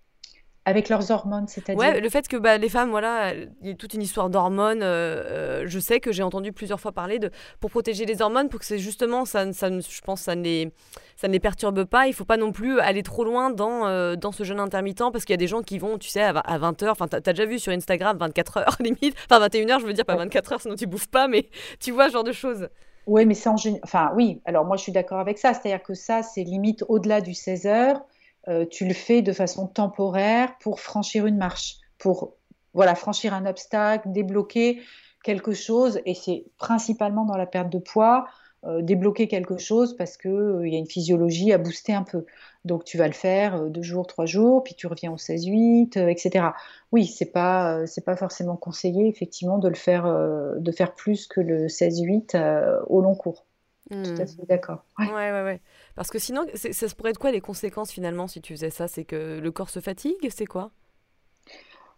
Avec 0.70 0.88
leurs 0.88 1.10
hormones, 1.10 1.48
c'est-à-dire 1.48 1.78
Ouais, 1.78 2.00
le 2.00 2.08
fait 2.08 2.28
que 2.28 2.36
bah, 2.36 2.58
les 2.58 2.68
femmes, 2.68 2.90
voilà, 2.90 3.34
il 3.34 3.68
y 3.68 3.70
a 3.70 3.74
toute 3.74 3.94
une 3.94 4.02
histoire 4.02 4.30
d'hormones. 4.30 4.82
Euh, 4.82 5.22
euh, 5.60 5.64
je 5.66 5.78
sais 5.78 6.00
que 6.00 6.12
j'ai 6.12 6.22
entendu 6.22 6.52
plusieurs 6.52 6.80
fois 6.80 6.92
parler 6.92 7.18
de 7.18 7.30
pour 7.60 7.70
protéger 7.70 8.06
les 8.06 8.22
hormones, 8.22 8.48
pour 8.48 8.60
que 8.60 8.66
c'est 8.66 8.78
justement, 8.78 9.24
ça, 9.24 9.52
ça, 9.52 9.68
je 9.70 10.00
pense, 10.02 10.22
ça 10.22 10.36
ne 10.36 10.42
les, 10.42 10.72
ça 11.16 11.28
ne 11.28 11.32
les 11.32 11.40
perturbe 11.40 11.84
pas. 11.84 12.06
Il 12.06 12.14
faut 12.14 12.24
pas 12.24 12.36
non 12.36 12.52
plus 12.52 12.80
aller 12.80 13.02
trop 13.02 13.24
loin 13.24 13.50
dans, 13.50 13.86
euh, 13.86 14.16
dans 14.16 14.32
ce 14.32 14.44
jeûne 14.44 14.60
intermittent, 14.60 15.10
parce 15.12 15.24
qu'il 15.24 15.32
y 15.32 15.34
a 15.34 15.38
des 15.38 15.46
gens 15.46 15.62
qui 15.62 15.78
vont, 15.78 15.98
tu 15.98 16.08
sais, 16.08 16.22
à, 16.22 16.32
20h. 16.32 16.88
Enfin, 16.90 17.08
tu 17.08 17.16
as, 17.16 17.20
déjà 17.20 17.44
vu 17.44 17.58
sur 17.58 17.72
Instagram 17.72 18.16
24 18.18 18.56
heures 18.58 18.76
limite. 18.80 19.16
Enfin, 19.30 19.46
21h, 19.46 19.80
je 19.80 19.86
veux 19.86 19.92
dire, 19.92 20.04
pas 20.04 20.16
24 20.16 20.52
heures, 20.52 20.60
sinon 20.60 20.76
tu 20.76 20.86
bouffes 20.86 21.10
pas, 21.10 21.28
mais 21.28 21.48
tu 21.80 21.90
vois 21.90 22.08
ce 22.08 22.12
genre 22.12 22.24
de 22.24 22.32
choses. 22.32 22.68
Oui, 23.06 23.26
mais 23.26 23.34
c'est 23.34 23.48
en 23.48 23.56
Enfin, 23.82 24.12
oui, 24.14 24.40
alors 24.44 24.64
moi 24.64 24.76
je 24.76 24.82
suis 24.82 24.92
d'accord 24.92 25.18
avec 25.18 25.38
ça. 25.38 25.54
C'est-à-dire 25.54 25.82
que 25.82 25.94
ça, 25.94 26.22
c'est 26.22 26.44
limite 26.44 26.84
au-delà 26.88 27.20
du 27.20 27.34
16 27.34 27.66
heures. 27.66 28.00
Euh, 28.48 28.64
tu 28.64 28.86
le 28.86 28.94
fais 28.94 29.22
de 29.22 29.32
façon 29.32 29.66
temporaire 29.66 30.56
pour 30.60 30.80
franchir 30.80 31.26
une 31.26 31.36
marche, 31.36 31.76
pour 31.98 32.36
voilà, 32.72 32.94
franchir 32.94 33.34
un 33.34 33.46
obstacle, 33.46 34.10
débloquer 34.12 34.80
quelque 35.22 35.52
chose. 35.52 36.00
Et 36.06 36.14
c'est 36.14 36.44
principalement 36.58 37.24
dans 37.24 37.36
la 37.36 37.46
perte 37.46 37.70
de 37.70 37.78
poids, 37.78 38.26
euh, 38.64 38.80
débloquer 38.82 39.28
quelque 39.28 39.58
chose 39.58 39.96
parce 39.96 40.16
qu'il 40.16 40.30
euh, 40.30 40.66
il 40.66 40.72
y 40.72 40.76
a 40.76 40.78
une 40.78 40.86
physiologie 40.86 41.52
à 41.52 41.58
booster 41.58 41.92
un 41.92 42.02
peu. 42.02 42.24
Donc 42.64 42.84
tu 42.84 42.96
vas 42.96 43.06
le 43.06 43.14
faire 43.14 43.66
deux 43.66 43.82
jours, 43.82 44.06
trois 44.06 44.26
jours, 44.26 44.62
puis 44.62 44.74
tu 44.74 44.86
reviens 44.86 45.12
au 45.12 45.16
16-8, 45.16 45.98
etc. 46.08 46.46
Oui, 46.92 47.06
c'est 47.06 47.32
pas 47.32 47.86
c'est 47.86 48.04
pas 48.04 48.16
forcément 48.16 48.56
conseillé 48.56 49.08
effectivement 49.08 49.58
de 49.58 49.68
le 49.68 49.74
faire 49.74 50.04
de 50.04 50.72
faire 50.72 50.94
plus 50.94 51.26
que 51.26 51.40
le 51.40 51.68
16-8 51.68 52.82
au 52.86 53.00
long 53.00 53.14
cours. 53.14 53.46
Tout 53.90 53.96
à 53.96 54.24
hmm. 54.24 54.28
fait 54.28 54.46
d'accord. 54.48 54.84
Ouais. 54.98 55.06
ouais, 55.08 55.42
ouais, 55.42 55.60
Parce 56.00 56.08
que 56.08 56.18
sinon, 56.18 56.46
ça 56.54 56.88
se 56.88 56.94
pourrait 56.94 57.10
être 57.10 57.18
quoi 57.18 57.30
les 57.30 57.42
conséquences 57.42 57.92
finalement 57.92 58.26
si 58.26 58.40
tu 58.40 58.54
faisais 58.54 58.70
ça? 58.70 58.88
C'est 58.88 59.04
que 59.04 59.38
le 59.38 59.52
corps 59.52 59.68
se 59.68 59.80
fatigue? 59.80 60.30
C'est 60.30 60.46
quoi? 60.46 60.72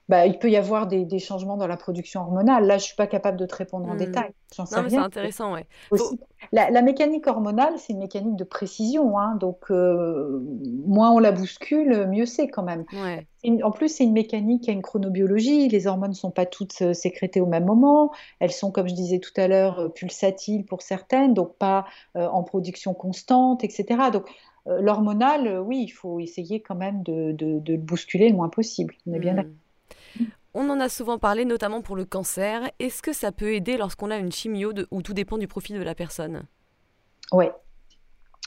Bah, 0.08 0.26
il 0.26 0.38
peut 0.38 0.50
y 0.50 0.56
avoir 0.56 0.88
des, 0.88 1.18
changements 1.18 1.56
dans 1.56 1.66
la 1.66 1.76
production 1.76 2.20
hormonale. 2.20 2.66
Là, 2.66 2.76
je 2.76 2.82
ne 2.82 2.86
suis 2.86 2.96
pas 2.96 3.06
capable 3.06 3.38
de 3.38 3.46
te 3.46 3.54
répondre 3.54 3.88
en 3.88 3.94
hmm. 3.94 3.98
détail. 3.98 4.30
non, 4.58 4.64
mais 4.82 4.90
c'est 4.90 4.96
intéressant, 4.96 5.54
ouais. 5.54 5.66
La, 6.50 6.82
mécanique 6.82 7.26
hormonale, 7.26 7.74
c'est 7.78 7.92
une 7.92 8.00
mécanique 8.00 8.36
de 8.36 8.44
précision. 8.44 9.18
Hein, 9.18 9.36
donc, 9.36 9.70
euh, 9.70 10.42
moins 10.84 11.12
on 11.12 11.18
la 11.18 11.30
bouscule, 11.32 12.06
mieux 12.08 12.26
c'est 12.26 12.48
quand 12.48 12.64
même. 12.64 12.84
En 13.62 13.70
plus, 13.70 13.88
c'est 13.88 14.04
une 14.04 14.12
mécanique 14.12 14.64
qui 14.64 14.70
a 14.70 14.72
une 14.72 14.82
chronobiologie. 14.82 15.68
Les 15.68 15.86
hormones 15.86 16.10
ne 16.10 16.16
sont 16.16 16.30
pas 16.30 16.46
toutes 16.46 16.82
euh, 16.82 16.92
sécrétées 16.92 17.40
au 17.40 17.46
même 17.46 17.64
moment. 17.64 18.12
Elles 18.40 18.52
sont, 18.52 18.70
comme 18.70 18.88
je 18.88 18.94
disais 18.94 19.20
tout 19.20 19.32
à 19.36 19.46
l'heure, 19.46 19.78
euh, 19.78 19.88
pulsatiles 19.88 20.64
pour 20.64 20.82
certaines, 20.82 21.32
donc 21.34 21.56
pas 21.56 21.86
en 22.14 22.42
production 22.42 22.92
constante, 22.92 23.64
etc. 23.64 24.10
Donc, 24.12 24.28
l'hormonal, 24.66 25.60
oui, 25.60 25.82
il 25.82 25.90
faut 25.90 26.20
essayer 26.20 26.60
quand 26.60 26.74
même 26.74 27.02
de, 27.02 27.34
le 27.40 27.76
bousculer 27.76 28.28
le 28.28 28.36
moins 28.36 28.48
possible. 28.48 28.94
On 29.06 29.14
est 29.14 29.18
bien 29.18 29.32
hmm. 29.32 29.36
d'accord. 29.36 29.52
On 30.54 30.68
en 30.68 30.80
a 30.80 30.88
souvent 30.88 31.18
parlé, 31.18 31.44
notamment 31.44 31.80
pour 31.80 31.96
le 31.96 32.04
cancer. 32.04 32.70
Est-ce 32.78 33.02
que 33.02 33.12
ça 33.12 33.32
peut 33.32 33.54
aider 33.54 33.76
lorsqu'on 33.76 34.10
a 34.10 34.16
une 34.16 34.32
chimio 34.32 34.72
ou 34.90 35.02
tout 35.02 35.14
dépend 35.14 35.38
du 35.38 35.48
profil 35.48 35.78
de 35.78 35.82
la 35.82 35.94
personne? 35.94 36.44
Oui. 37.32 37.46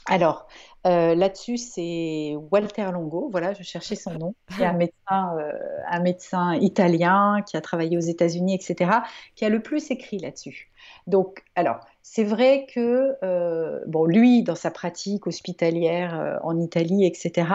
Alors, 0.08 0.46
euh, 0.86 1.16
là-dessus, 1.16 1.56
c'est 1.56 2.36
Walter 2.52 2.92
Longo, 2.92 3.28
voilà, 3.30 3.54
je 3.54 3.64
cherchais 3.64 3.96
son 3.96 4.12
nom, 4.14 4.34
qui 4.54 4.62
est 4.62 4.66
un 4.66 4.72
médecin, 4.72 5.36
euh, 5.36 5.52
un 5.88 6.00
médecin 6.00 6.54
italien 6.54 7.42
qui 7.44 7.56
a 7.56 7.60
travaillé 7.60 7.96
aux 7.96 8.00
États-Unis, 8.00 8.54
etc., 8.54 9.00
qui 9.34 9.44
a 9.44 9.48
le 9.48 9.60
plus 9.60 9.90
écrit 9.90 10.18
là-dessus. 10.18 10.70
Donc, 11.06 11.44
alors, 11.54 11.80
c'est 12.08 12.22
vrai 12.22 12.66
que, 12.72 13.16
euh, 13.24 13.80
bon, 13.88 14.04
lui, 14.04 14.44
dans 14.44 14.54
sa 14.54 14.70
pratique 14.70 15.26
hospitalière 15.26 16.18
euh, 16.18 16.36
en 16.44 16.56
Italie, 16.56 17.04
etc., 17.04 17.48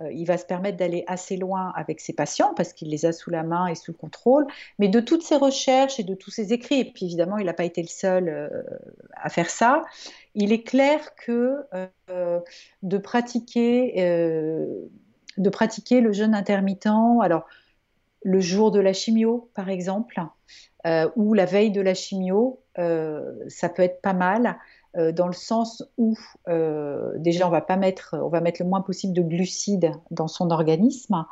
euh, 0.00 0.12
il 0.12 0.24
va 0.24 0.38
se 0.38 0.46
permettre 0.46 0.76
d'aller 0.76 1.02
assez 1.08 1.36
loin 1.36 1.72
avec 1.74 1.98
ses 1.98 2.12
patients 2.12 2.54
parce 2.54 2.72
qu'il 2.72 2.90
les 2.90 3.06
a 3.06 3.12
sous 3.12 3.30
la 3.30 3.42
main 3.42 3.66
et 3.66 3.74
sous 3.74 3.90
le 3.90 3.96
contrôle. 3.96 4.46
Mais 4.78 4.86
de 4.88 5.00
toutes 5.00 5.24
ses 5.24 5.34
recherches 5.34 5.98
et 5.98 6.04
de 6.04 6.14
tous 6.14 6.30
ses 6.30 6.52
écrits, 6.52 6.78
et 6.78 6.84
puis 6.84 7.06
évidemment, 7.06 7.38
il 7.38 7.46
n'a 7.46 7.52
pas 7.52 7.64
été 7.64 7.82
le 7.82 7.88
seul 7.88 8.50
à 9.14 9.28
faire 9.30 9.50
ça, 9.50 9.82
il 10.36 10.52
est 10.52 10.62
clair 10.62 11.14
que 11.16 11.66
de 12.82 12.98
pratiquer, 12.98 13.94
de 15.36 15.50
pratiquer 15.50 16.00
le 16.00 16.12
jeûne 16.12 16.34
intermittent, 16.36 16.86
alors 16.86 17.46
le 18.22 18.40
jour 18.40 18.70
de 18.70 18.78
la 18.78 18.92
chimio, 18.92 19.50
par 19.54 19.68
exemple, 19.68 20.22
ou 21.16 21.34
la 21.34 21.44
veille 21.44 21.72
de 21.72 21.80
la 21.80 21.94
chimio, 21.94 22.60
ça 22.78 23.68
peut 23.68 23.82
être 23.82 24.00
pas 24.00 24.12
mal. 24.12 24.58
Euh, 24.96 25.12
dans 25.12 25.26
le 25.26 25.34
sens 25.34 25.84
où 25.98 26.16
déjà 27.16 27.46
on 27.46 27.50
va 27.50 27.60
pas 27.60 27.76
mettre, 27.76 28.16
on 28.20 28.28
va 28.28 28.40
mettre 28.40 28.62
le 28.62 28.68
moins 28.68 28.80
possible 28.80 29.12
de 29.12 29.22
glucides 29.22 29.92
dans 30.10 30.28
son 30.28 30.50
organisme, 30.50 31.26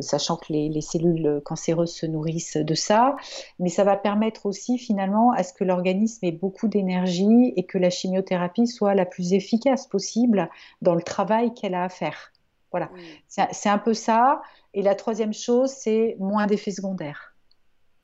sachant 0.00 0.36
que 0.36 0.52
les, 0.52 0.68
les, 0.68 0.80
cellules 0.82 1.40
cancéreuses 1.44 1.92
se 1.92 2.06
nourrissent 2.06 2.58
de 2.58 2.74
ça, 2.74 3.16
mais 3.58 3.70
ça 3.70 3.84
va 3.84 3.96
permettre 3.96 4.46
aussi 4.46 4.78
finalement 4.78 5.32
à 5.32 5.42
ce 5.42 5.54
que 5.54 5.64
l'organisme 5.64 6.24
ait 6.26 6.32
beaucoup 6.32 6.68
d'énergie 6.68 7.54
et 7.56 7.64
que 7.64 7.78
la 7.78 7.90
chimiothérapie 7.90 8.66
soit 8.66 8.94
la 8.94 9.06
plus 9.06 9.32
efficace 9.32 9.86
possible 9.86 10.50
dans 10.82 10.94
le 10.94 11.02
travail 11.02 11.54
qu'elle 11.54 11.74
a 11.74 11.84
à 11.84 11.88
faire. 11.88 12.32
Voilà, 12.70 12.90
c'est 13.28 13.68
un 13.68 13.78
peu 13.78 13.94
ça. 13.94 14.42
Et 14.74 14.82
la 14.82 14.94
troisième 14.94 15.32
chose, 15.32 15.70
c'est 15.70 16.16
moins 16.20 16.46
d'effets 16.46 16.70
secondaires. 16.70 17.34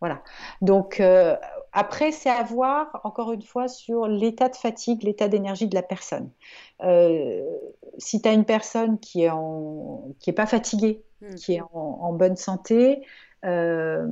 Voilà. 0.01 0.23
Donc 0.61 1.01
euh, 1.01 1.37
après, 1.79 2.11
c'est 2.11 2.31
à 2.31 2.43
voir 2.43 3.03
encore 3.05 3.33
une 3.33 3.43
fois 3.43 3.69
sur 3.69 4.09
l'état 4.09 4.49
de 4.49 4.57
fatigue, 4.57 5.03
l'état 5.03 5.29
d'énergie 5.29 5.69
de 5.69 5.75
la 5.75 5.83
personne. 5.83 6.31
Euh, 6.83 7.45
si 7.99 8.23
tu 8.23 8.29
as 8.31 8.33
une 8.33 8.47
personne 8.47 8.99
qui 8.99 9.25
est 9.25 9.29
en, 9.29 10.09
qui 10.19 10.31
est 10.31 10.33
pas 10.33 10.47
fatiguée, 10.47 11.05
hmm. 11.21 11.35
qui 11.35 11.53
est 11.57 11.61
en 11.61 12.15
bonne 12.15 12.37
santé, 12.37 13.03
euh, 13.47 14.07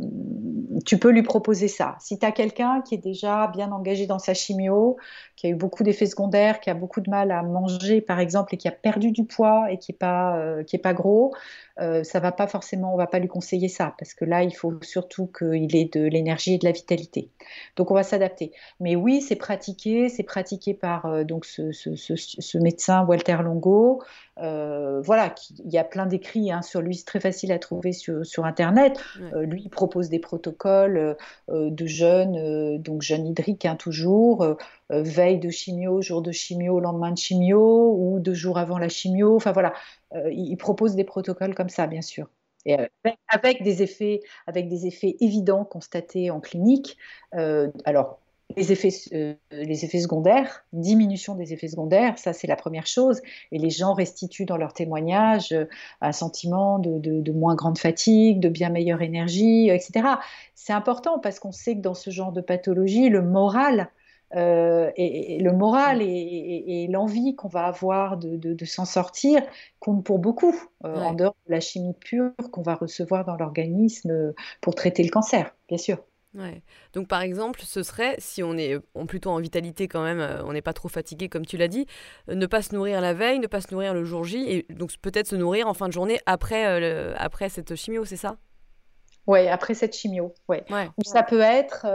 tu 0.86 0.98
peux 0.98 1.10
lui 1.10 1.22
proposer 1.22 1.66
ça. 1.68 1.96
Si 2.00 2.18
tu 2.18 2.26
as 2.26 2.32
quelqu'un 2.32 2.82
qui 2.82 2.94
est 2.94 2.98
déjà 2.98 3.48
bien 3.48 3.72
engagé 3.72 4.06
dans 4.06 4.18
sa 4.18 4.32
chimio, 4.32 4.96
qui 5.36 5.46
a 5.46 5.50
eu 5.50 5.54
beaucoup 5.54 5.82
d'effets 5.82 6.06
secondaires, 6.06 6.60
qui 6.60 6.70
a 6.70 6.74
beaucoup 6.74 7.00
de 7.00 7.10
mal 7.10 7.30
à 7.30 7.42
manger 7.42 8.00
par 8.00 8.20
exemple 8.20 8.54
et 8.54 8.58
qui 8.58 8.68
a 8.68 8.72
perdu 8.72 9.10
du 9.10 9.24
poids 9.24 9.66
et 9.70 9.78
qui 9.78 9.92
n'est 9.92 9.98
pas, 9.98 10.36
euh, 10.36 10.62
qui 10.62 10.76
est 10.76 10.80
pas 10.80 10.94
gros, 10.94 11.34
euh, 11.80 12.04
ça 12.04 12.20
va 12.20 12.30
pas 12.30 12.46
forcément, 12.46 12.94
on 12.94 12.96
va 12.96 13.08
pas 13.08 13.18
lui 13.18 13.28
conseiller 13.28 13.68
ça 13.68 13.94
parce 13.98 14.14
que 14.14 14.24
là 14.24 14.44
il 14.44 14.54
faut 14.54 14.72
surtout 14.82 15.26
qu'il 15.26 15.74
ait 15.74 15.90
de 15.92 16.04
l'énergie 16.04 16.54
et 16.54 16.58
de 16.58 16.64
la 16.64 16.72
vitalité. 16.72 17.30
Donc 17.76 17.90
on 17.90 17.94
va 17.94 18.04
s'adapter. 18.04 18.52
Mais 18.78 18.94
oui, 18.94 19.20
c'est 19.20 19.36
pratiqué, 19.36 20.08
c'est 20.08 20.22
pratiqué 20.22 20.74
par 20.74 21.24
donc 21.24 21.44
ce, 21.44 21.72
ce, 21.72 21.96
ce, 21.96 22.58
médecin 22.58 23.04
Walter 23.04 23.38
Longo. 23.42 24.02
Voilà, 24.36 25.34
il 25.64 25.72
y 25.72 25.78
a 25.78 25.84
plein 25.84 26.06
d'écrits 26.06 26.50
hein, 26.50 26.62
sur 26.62 26.80
lui, 26.80 26.96
c'est 26.96 27.04
très 27.04 27.20
facile 27.20 27.52
à 27.52 27.58
trouver 27.58 27.92
sur, 27.92 28.24
sur 28.26 28.44
internet. 28.44 29.00
Euh, 29.34 29.42
lui, 29.42 29.62
il 29.64 29.70
propose 29.70 30.08
des 30.08 30.18
protocoles 30.18 30.96
euh, 30.96 31.14
euh, 31.50 31.70
de 31.70 31.86
jeûne, 31.86 32.78
donc 32.78 33.02
jeûne 33.02 33.26
hydrique 33.26 33.64
hein, 33.64 33.76
toujours, 33.76 34.56
veille 34.90 35.38
de 35.38 35.50
chimio, 35.50 36.02
jour 36.02 36.22
de 36.22 36.32
chimio, 36.32 36.80
lendemain 36.80 37.12
de 37.12 37.18
chimio, 37.18 37.94
ou 37.98 38.20
deux 38.20 38.34
jours 38.34 38.58
avant 38.58 38.78
la 38.78 38.88
chimio. 38.88 39.36
Enfin 39.36 39.52
voilà, 39.52 39.72
il 40.30 40.56
propose 40.56 40.94
des 40.94 41.04
protocoles 41.04 41.54
comme 41.54 41.68
ça, 41.68 41.86
bien 41.86 42.02
sûr. 42.02 42.28
Et 42.66 42.76
avec, 43.28 43.62
des 43.62 43.82
effets, 43.82 44.20
avec 44.46 44.68
des 44.68 44.86
effets 44.86 45.16
évidents 45.20 45.64
constatés 45.64 46.30
en 46.30 46.40
clinique. 46.40 46.96
alors, 47.84 48.20
les 48.56 48.72
effets, 48.72 48.90
euh, 49.12 49.34
les 49.50 49.84
effets 49.84 50.00
secondaires, 50.00 50.64
diminution 50.72 51.34
des 51.34 51.52
effets 51.52 51.68
secondaires, 51.68 52.18
ça 52.18 52.32
c'est 52.32 52.46
la 52.46 52.56
première 52.56 52.86
chose. 52.86 53.20
Et 53.52 53.58
les 53.58 53.70
gens 53.70 53.94
restituent 53.94 54.44
dans 54.44 54.56
leur 54.56 54.72
témoignage 54.72 55.52
euh, 55.52 55.64
un 56.00 56.12
sentiment 56.12 56.78
de, 56.78 57.32
moins 57.32 57.54
grande 57.54 57.78
fatigue, 57.78 58.40
de 58.40 58.48
bien 58.48 58.70
meilleure 58.70 59.02
énergie, 59.02 59.68
etc. 59.70 60.16
C'est 60.54 60.72
important 60.72 61.18
parce 61.18 61.40
qu'on 61.40 61.52
sait 61.52 61.74
que 61.74 61.80
dans 61.80 61.94
ce 61.94 62.10
genre 62.10 62.32
de 62.32 62.40
pathologie, 62.40 63.08
le 63.08 63.22
moral, 63.22 63.90
euh, 64.36 64.90
et, 64.96 65.38
le 65.40 65.52
moral 65.52 66.00
et, 66.02 66.86
l'envie 66.90 67.34
qu'on 67.34 67.48
va 67.48 67.66
avoir 67.66 68.16
de, 68.16 68.64
s'en 68.64 68.84
sortir 68.84 69.42
compte 69.80 70.04
pour 70.04 70.18
beaucoup, 70.18 70.54
en 70.82 71.14
dehors 71.14 71.36
de 71.46 71.52
la 71.52 71.60
chimie 71.60 71.94
pure 71.94 72.32
qu'on 72.52 72.62
va 72.62 72.74
recevoir 72.74 73.24
dans 73.24 73.36
l'organisme 73.36 74.32
pour 74.60 74.74
traiter 74.74 75.02
le 75.02 75.10
cancer, 75.10 75.54
bien 75.68 75.78
sûr. 75.78 75.98
Ouais. 76.34 76.62
Donc 76.92 77.06
par 77.06 77.22
exemple, 77.22 77.60
ce 77.64 77.82
serait, 77.84 78.16
si 78.18 78.42
on 78.42 78.56
est 78.56 78.78
plutôt 79.06 79.30
en 79.30 79.38
vitalité 79.38 79.86
quand 79.86 80.02
même, 80.02 80.18
euh, 80.18 80.42
on 80.44 80.52
n'est 80.52 80.62
pas 80.62 80.72
trop 80.72 80.88
fatigué 80.88 81.28
comme 81.28 81.46
tu 81.46 81.56
l'as 81.56 81.68
dit, 81.68 81.86
euh, 82.28 82.34
ne 82.34 82.46
pas 82.46 82.60
se 82.60 82.74
nourrir 82.74 83.00
la 83.00 83.14
veille, 83.14 83.38
ne 83.38 83.46
pas 83.46 83.60
se 83.60 83.72
nourrir 83.72 83.94
le 83.94 84.04
jour 84.04 84.24
J, 84.24 84.44
et 84.48 84.66
donc 84.72 84.90
peut-être 85.00 85.28
se 85.28 85.36
nourrir 85.36 85.68
en 85.68 85.74
fin 85.74 85.86
de 85.86 85.92
journée 85.92 86.18
après, 86.26 86.66
euh, 86.66 87.14
après 87.18 87.48
cette 87.48 87.76
chimio, 87.76 88.04
c'est 88.04 88.16
ça? 88.16 88.36
Oui, 89.28 89.46
après 89.48 89.74
cette 89.74 89.96
chimio, 89.96 90.34
ouais. 90.48 90.64
Ou 90.98 91.04
ça 91.04 91.22
peut 91.22 91.40
être 91.40 91.86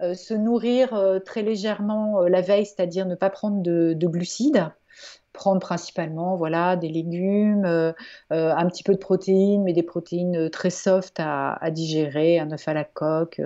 se 0.00 0.32
nourrir 0.32 1.20
très 1.26 1.42
légèrement 1.42 2.22
la 2.22 2.40
veille, 2.40 2.64
c'est-à-dire 2.64 3.04
ne 3.04 3.16
pas 3.16 3.28
prendre 3.28 3.60
de, 3.62 3.92
de 3.92 4.06
glucides 4.06 4.70
prendre 5.38 5.60
principalement 5.60 6.34
voilà, 6.34 6.76
des 6.76 6.88
légumes, 6.88 7.64
euh, 7.64 7.92
euh, 8.32 8.52
un 8.54 8.66
petit 8.66 8.82
peu 8.82 8.92
de 8.92 8.98
protéines, 8.98 9.62
mais 9.62 9.72
des 9.72 9.84
protéines 9.84 10.36
euh, 10.36 10.50
très 10.50 10.68
soft 10.68 11.16
à, 11.20 11.70
digérer, 11.70 12.40
un 12.40 12.50
œuf 12.50 12.66
à 12.66 12.74
la 12.74 12.84
coque, 12.84 13.40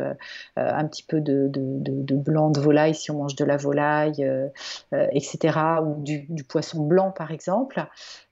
un 0.56 0.86
petit 0.86 1.02
peu 1.02 1.20
de, 1.20 1.50
blanc 2.14 2.50
de 2.50 2.60
volaille 2.60 2.94
si 2.94 3.10
on 3.10 3.18
mange 3.18 3.36
de 3.36 3.44
la 3.44 3.56
volaille, 3.56 4.26
etc., 4.92 5.58
ou 5.82 6.02
du, 6.02 6.44
poisson 6.48 6.82
blanc 6.84 7.10
par 7.10 7.30
exemple. 7.30 7.84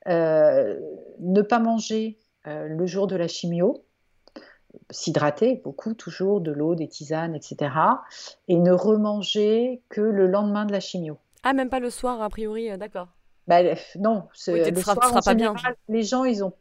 ne 0.06 1.42
pas 1.42 1.58
manger 1.58 2.18
le 2.46 2.86
jour 2.86 3.06
de 3.06 3.16
la 3.16 3.28
chimio, 3.28 3.84
s'hydrater 4.90 5.60
beaucoup, 5.62 5.94
toujours 5.94 6.40
de 6.40 6.52
l'eau, 6.52 6.74
des 6.74 6.88
tisanes, 6.88 7.34
etc. 7.34 7.72
Et 8.48 8.56
ne 8.56 8.72
remanger 8.72 9.82
que 9.88 10.00
le 10.00 10.26
lendemain 10.26 10.64
de 10.64 10.72
la 10.72 10.80
chimio. 10.80 11.18
Ah, 11.42 11.52
même 11.52 11.68
pas 11.68 11.80
le 11.80 11.90
soir, 11.90 12.22
a 12.22 12.30
priori, 12.30 12.76
d'accord. 12.78 13.08
Bah, 13.50 13.62
non, 13.98 14.28
le 14.46 14.80
soir, 14.80 14.96
pas 15.24 15.34
bien. 15.34 15.54
les 15.88 16.04
gens, 16.04 16.22
ils 16.22 16.44
ont, 16.44 16.52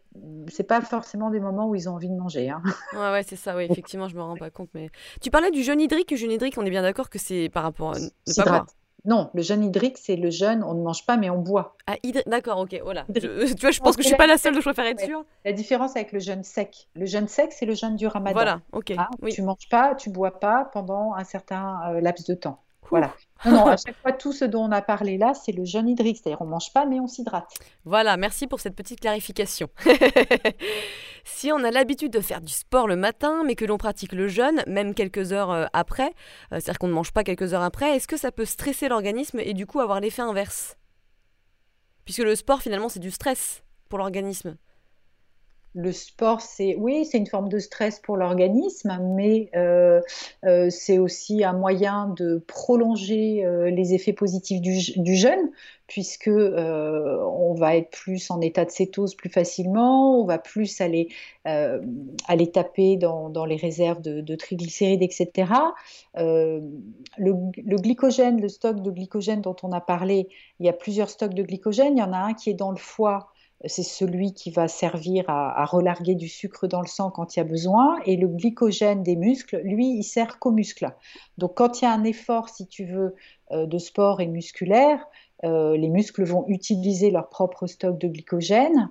c'est 0.47 0.63
pas 0.63 0.81
forcément 0.81 1.29
des 1.29 1.39
moments 1.39 1.67
où 1.67 1.75
ils 1.75 1.87
ont 1.87 1.93
envie 1.93 2.09
de 2.09 2.15
manger. 2.15 2.49
Hein. 2.49 2.63
Ouais, 2.93 3.11
ouais, 3.11 3.21
c'est 3.21 3.35
ça. 3.35 3.55
Oui, 3.55 3.67
effectivement, 3.69 4.07
je 4.07 4.15
me 4.15 4.23
rends 4.23 4.35
pas 4.35 4.49
compte. 4.49 4.71
Mais 4.73 4.89
tu 5.21 5.29
parlais 5.29 5.51
du 5.51 5.61
jeûne 5.61 5.79
hydrique. 5.79 6.09
Le 6.09 6.17
jeûne 6.17 6.31
hydrique, 6.31 6.55
on 6.57 6.65
est 6.65 6.71
bien 6.71 6.81
d'accord 6.81 7.11
que 7.11 7.19
c'est 7.19 7.49
par 7.49 7.61
rapport 7.61 7.91
à 7.91 7.99
ne 7.99 8.43
pas 8.43 8.65
Non, 9.05 9.29
le 9.35 9.43
jeûne 9.43 9.63
hydrique, 9.63 9.99
c'est 9.99 10.15
le 10.15 10.31
jeûne, 10.31 10.63
on 10.63 10.73
ne 10.73 10.81
mange 10.81 11.05
pas, 11.05 11.15
mais 11.15 11.29
on 11.29 11.37
boit. 11.37 11.77
Ah, 11.85 11.93
d'accord, 12.25 12.57
ok, 12.57 12.79
voilà. 12.83 13.05
tu 13.13 13.27
vois, 13.61 13.69
je 13.69 13.79
pense 13.81 13.95
que 13.95 14.01
je 14.01 14.07
suis 14.07 14.17
pas 14.17 14.25
la 14.25 14.39
seule, 14.39 14.55
je 14.55 14.61
préfère 14.61 14.87
être 14.87 15.01
sûre. 15.01 15.23
La 15.45 15.53
différence 15.53 15.95
avec 15.95 16.11
le 16.11 16.19
jeûne 16.19 16.43
sec. 16.43 16.89
Le 16.95 17.05
jeûne 17.05 17.27
sec, 17.27 17.53
c'est 17.53 17.67
le 17.67 17.75
jeûne 17.75 17.97
du 17.97 18.07
ramadan. 18.07 18.33
Voilà, 18.33 18.61
ok. 18.71 18.93
Ah, 18.97 19.09
oui. 19.21 19.31
Tu 19.31 19.43
manges 19.43 19.69
pas, 19.69 19.93
tu 19.93 20.09
bois 20.09 20.39
pas 20.39 20.67
pendant 20.73 21.13
un 21.13 21.23
certain 21.23 21.77
euh, 21.91 22.01
laps 22.01 22.25
de 22.25 22.33
temps. 22.33 22.63
Voilà. 22.89 23.13
Non, 23.45 23.67
à 23.67 23.77
chaque 23.77 23.95
fois, 24.01 24.11
tout 24.11 24.33
ce 24.33 24.43
dont 24.43 24.63
on 24.63 24.71
a 24.71 24.81
parlé 24.81 25.17
là, 25.17 25.33
c'est 25.33 25.53
le 25.53 25.63
jeûne 25.63 25.87
hydrique, 25.87 26.17
c'est-à-dire 26.17 26.41
on 26.41 26.45
mange 26.45 26.73
pas, 26.73 26.85
mais 26.85 26.99
on 26.99 27.07
s'hydrate. 27.07 27.49
Voilà, 27.85 28.17
merci 28.17 28.47
pour 28.47 28.59
cette 28.59 28.75
petite 28.75 28.99
clarification. 28.99 29.69
si 31.23 31.51
on 31.51 31.63
a 31.63 31.71
l'habitude 31.71 32.11
de 32.11 32.19
faire 32.19 32.41
du 32.41 32.51
sport 32.51 32.87
le 32.87 32.97
matin, 32.97 33.43
mais 33.45 33.55
que 33.55 33.63
l'on 33.63 33.77
pratique 33.77 34.11
le 34.11 34.27
jeûne, 34.27 34.61
même 34.67 34.93
quelques 34.93 35.31
heures 35.31 35.51
euh, 35.51 35.65
après, 35.71 36.09
euh, 36.51 36.59
c'est-à-dire 36.59 36.79
qu'on 36.79 36.87
ne 36.87 36.93
mange 36.93 37.13
pas 37.13 37.23
quelques 37.23 37.53
heures 37.53 37.63
après, 37.63 37.95
est-ce 37.95 38.07
que 38.07 38.17
ça 38.17 38.31
peut 38.31 38.45
stresser 38.45 38.89
l'organisme 38.89 39.39
et 39.39 39.53
du 39.53 39.65
coup 39.65 39.79
avoir 39.79 40.01
l'effet 40.01 40.21
inverse? 40.21 40.75
Puisque 42.03 42.19
le 42.19 42.35
sport, 42.35 42.61
finalement, 42.61 42.89
c'est 42.89 42.99
du 42.99 43.11
stress 43.11 43.63
pour 43.87 43.99
l'organisme 43.99 44.57
le 45.75 45.91
sport, 45.91 46.41
c'est 46.41 46.75
oui, 46.75 47.05
c'est 47.05 47.19
une 47.19 47.27
forme 47.27 47.47
de 47.47 47.59
stress 47.59 47.99
pour 47.99 48.17
l'organisme, 48.17 48.97
mais 49.15 49.49
euh, 49.55 50.01
euh, 50.45 50.69
c'est 50.71 50.97
aussi 50.97 51.43
un 51.43 51.53
moyen 51.53 52.07
de 52.17 52.43
prolonger 52.47 53.45
euh, 53.45 53.69
les 53.69 53.93
effets 53.93 54.13
positifs 54.13 54.61
du, 54.61 55.15
jeûne, 55.15 55.51
puisque 55.85 56.29
on 56.29 57.53
va 57.53 57.75
être 57.75 57.91
plus 57.91 58.31
en 58.31 58.41
état 58.41 58.65
de 58.65 58.71
cétose 58.71 59.13
plus 59.13 59.29
facilement, 59.29 60.19
on 60.19 60.25
va 60.25 60.39
plus 60.39 60.81
aller, 60.81 61.09
aller 61.45 62.51
taper 62.51 62.95
dans, 62.97 63.45
les 63.45 63.55
réserves 63.55 64.01
de, 64.01 64.35
triglycérides, 64.35 65.01
etc. 65.01 65.51
Le, 66.15 66.61
le, 67.17 67.75
glycogène, 67.77 68.39
le 68.39 68.49
stock 68.49 68.81
de 68.81 68.91
glycogène 68.91 69.41
dont 69.41 69.55
on 69.63 69.71
a 69.71 69.81
parlé, 69.81 70.29
il 70.59 70.65
y 70.65 70.69
a 70.69 70.73
plusieurs 70.73 71.09
stocks 71.09 71.33
de 71.33 71.43
glycogène. 71.43 71.97
Il 71.97 71.99
y 71.99 72.03
en 72.03 72.13
a 72.13 72.19
un 72.19 72.33
qui 72.33 72.51
est 72.51 72.55
dans 72.55 72.71
le 72.71 72.77
foie 72.77 73.31
c'est 73.65 73.83
celui 73.83 74.33
qui 74.33 74.51
va 74.51 74.67
servir 74.67 75.25
à, 75.27 75.65
relarguer 75.65 76.15
du 76.15 76.29
sucre 76.29 76.67
dans 76.67 76.81
le 76.81 76.87
sang 76.87 77.11
quand 77.11 77.35
il 77.35 77.39
y 77.39 77.41
a 77.41 77.45
besoin. 77.45 77.99
Et 78.05 78.15
le 78.15 78.27
glycogène 78.27 79.03
des 79.03 79.15
muscles, 79.15 79.61
lui, 79.63 79.97
il 79.97 80.03
sert 80.03 80.39
qu'aux 80.39 80.51
muscles. 80.51 80.93
Donc 81.37 81.55
quand 81.55 81.81
il 81.81 81.85
y 81.85 81.87
a 81.87 81.93
un 81.93 82.03
effort, 82.03 82.49
si 82.49 82.67
tu 82.67 82.85
veux, 82.85 83.15
euh, 83.51 83.65
de 83.65 83.77
sport 83.77 84.21
et 84.21 84.27
musculaire, 84.27 85.05
euh, 85.43 85.75
les 85.75 85.89
muscles 85.89 86.23
vont 86.23 86.45
utiliser 86.47 87.11
leur 87.11 87.29
propre 87.29 87.67
stock 87.67 87.97
de 87.97 88.07
glycogène. 88.07 88.89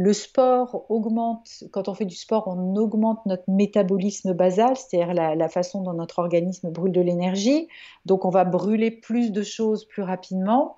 Le 0.00 0.12
sport 0.12 0.86
augmente, 0.90 1.64
quand 1.72 1.88
on 1.88 1.94
fait 1.94 2.04
du 2.04 2.14
sport, 2.14 2.46
on 2.46 2.76
augmente 2.76 3.18
notre 3.26 3.42
métabolisme 3.48 4.32
basal, 4.32 4.76
c'est-à-dire 4.76 5.12
la, 5.12 5.48
façon 5.48 5.82
dont 5.82 5.92
notre 5.92 6.20
organisme 6.20 6.70
brûle 6.70 6.92
de 6.92 7.00
l'énergie. 7.00 7.66
Donc 8.06 8.24
on 8.24 8.30
va 8.30 8.44
brûler 8.44 8.92
plus 8.92 9.32
de 9.32 9.42
choses 9.42 9.84
plus 9.86 10.02
rapidement. 10.02 10.76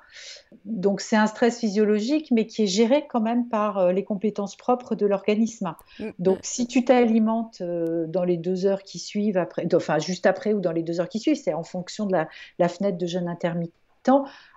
Donc 0.64 1.02
c'est 1.02 1.16
un 1.16 1.26
stress 1.26 1.60
physiologique, 1.60 2.30
mais 2.30 2.46
qui 2.46 2.62
est 2.62 2.66
géré 2.66 3.06
quand 3.10 3.20
même 3.20 3.46
par 3.50 3.76
euh, 3.76 3.92
les 3.92 4.04
compétences 4.04 4.56
propres 4.56 4.94
de 4.94 5.04
l'organisme. 5.04 5.74
Mm. 5.98 6.08
Donc 6.18 6.38
si 6.40 6.66
tu 6.66 6.86
t'alimentes 6.86 7.60
euh, 7.60 8.06
dans 8.06 8.24
les 8.24 8.38
deux 8.38 8.64
heures 8.64 8.82
qui 8.82 8.98
suivent, 8.98 9.36
après, 9.36 9.66
enfin 9.74 9.98
juste 9.98 10.24
après 10.24 10.54
ou 10.54 10.60
dans 10.60 10.72
les 10.72 10.82
deux 10.82 10.98
heures 10.98 11.10
qui 11.10 11.18
suivent, 11.18 11.36
c'est 11.36 11.52
en 11.52 11.62
fonction 11.62 12.06
de 12.06 12.12
la, 12.12 12.26
la 12.58 12.68
fenêtre 12.68 12.96
de 12.96 13.04
jeûne 13.04 13.28
intermittent 13.28 13.74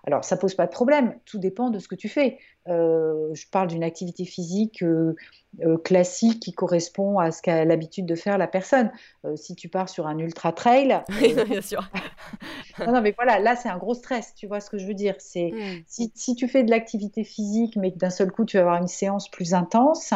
alors, 0.06 0.24
ça 0.24 0.38
pose 0.38 0.56
pas 0.56 0.66
de 0.66 0.72
problème, 0.72 1.18
tout 1.26 1.40
dépend 1.40 1.70
de 1.70 1.80
ce 1.80 1.88
que 1.88 1.96
tu 1.96 2.10
fais. 2.10 2.38
Euh, 2.68 3.30
je 3.34 3.46
parle 3.50 3.68
d'une 3.68 3.84
activité 3.84 4.26
physique 4.26 4.84
euh, 4.84 5.16
euh, 5.62 5.78
classique 5.78 6.42
qui 6.42 6.54
correspond 6.54 7.20
à 7.20 7.32
ce 7.32 7.42
qu'a 7.42 7.66
l'habitude 7.66 8.06
de 8.06 8.16
faire 8.16 8.38
la 8.38 8.48
personne. 8.48 8.92
si 9.36 9.56
tu 9.56 9.70
pars 9.70 9.90
sur 9.90 10.08
un 10.08 10.18
ultra 10.18 10.52
trail, 10.52 11.02
oui, 11.22 11.36
bien 11.46 11.62
sûr. 11.62 11.90
non, 12.80 13.02
mais 13.02 13.14
voilà, 13.16 13.40
là 13.40 13.56
c'est 13.56 13.70
un 13.70 13.78
gros 13.78 13.94
stress. 13.94 14.34
Tu 14.36 14.48
vois 14.48 14.60
ce 14.60 14.70
que 14.70 14.78
je 14.78 14.86
veux 14.86 14.94
dire 14.94 15.16
C'est 15.20 15.52
hmm. 15.52 15.84
si, 15.88 16.12
si, 16.16 16.36
tu 16.36 16.48
fais 16.48 16.64
de 16.64 16.72
l'activité 16.72 17.24
physique, 17.24 17.76
mais 17.78 17.92
que 17.92 17.98
d'un 17.98 18.10
seul 18.10 18.32
coup 18.32 18.46
tu 18.46 18.58
vas 18.58 18.64
avoir 18.64 18.82
une 18.82 18.88
séance 18.88 19.30
plus 19.30 19.54
intense, 19.54 20.14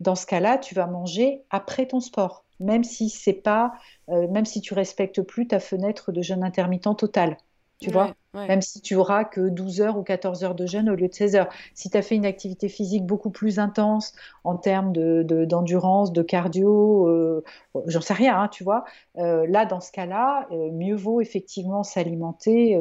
dans 0.00 0.14
ce 0.14 0.26
cas-là, 0.26 0.58
tu 0.58 0.74
vas 0.74 0.86
manger 0.86 1.42
après 1.50 1.86
ton 1.86 2.00
sport, 2.00 2.44
même 2.60 2.84
si 2.84 3.08
c'est 3.08 3.32
pas, 3.32 3.72
même 4.08 4.44
si 4.44 4.60
tu 4.60 4.74
respectes 4.74 5.22
plus 5.22 5.46
ta 5.46 5.58
fenêtre 5.58 6.12
de 6.12 6.20
jeûne 6.20 6.44
intermittent 6.44 6.96
total 6.98 7.38
tu 7.80 7.90
vois 7.90 8.14
Même 8.36 8.62
si 8.62 8.80
tu 8.80 8.94
auras 8.94 9.24
que 9.24 9.48
12 9.48 9.80
heures 9.80 9.96
ou 9.96 10.02
14 10.02 10.44
heures 10.44 10.54
de 10.54 10.66
jeûne 10.66 10.90
au 10.90 10.94
lieu 10.94 11.08
de 11.08 11.14
16 11.14 11.36
heures. 11.36 11.48
Si 11.74 11.90
tu 11.90 11.96
as 11.96 12.02
fait 12.02 12.14
une 12.14 12.26
activité 12.26 12.68
physique 12.68 13.06
beaucoup 13.06 13.30
plus 13.30 13.58
intense 13.58 14.14
en 14.44 14.56
termes 14.56 14.92
d'endurance, 14.92 16.12
de, 16.12 16.20
de, 16.20 16.26
cardio, 16.26 17.08
euh, 17.08 17.44
j'en 17.86 18.00
sais 18.00 18.14
rien, 18.14 18.38
hein, 18.38 18.48
tu 18.48 18.64
vois. 18.64 18.84
Euh, 19.18 19.46
là, 19.48 19.64
dans 19.64 19.80
ce 19.80 19.90
cas-là, 19.92 20.46
euh, 20.50 20.70
mieux 20.72 20.96
vaut 20.96 21.20
effectivement 21.20 21.82
s'alimenter, 21.82 22.78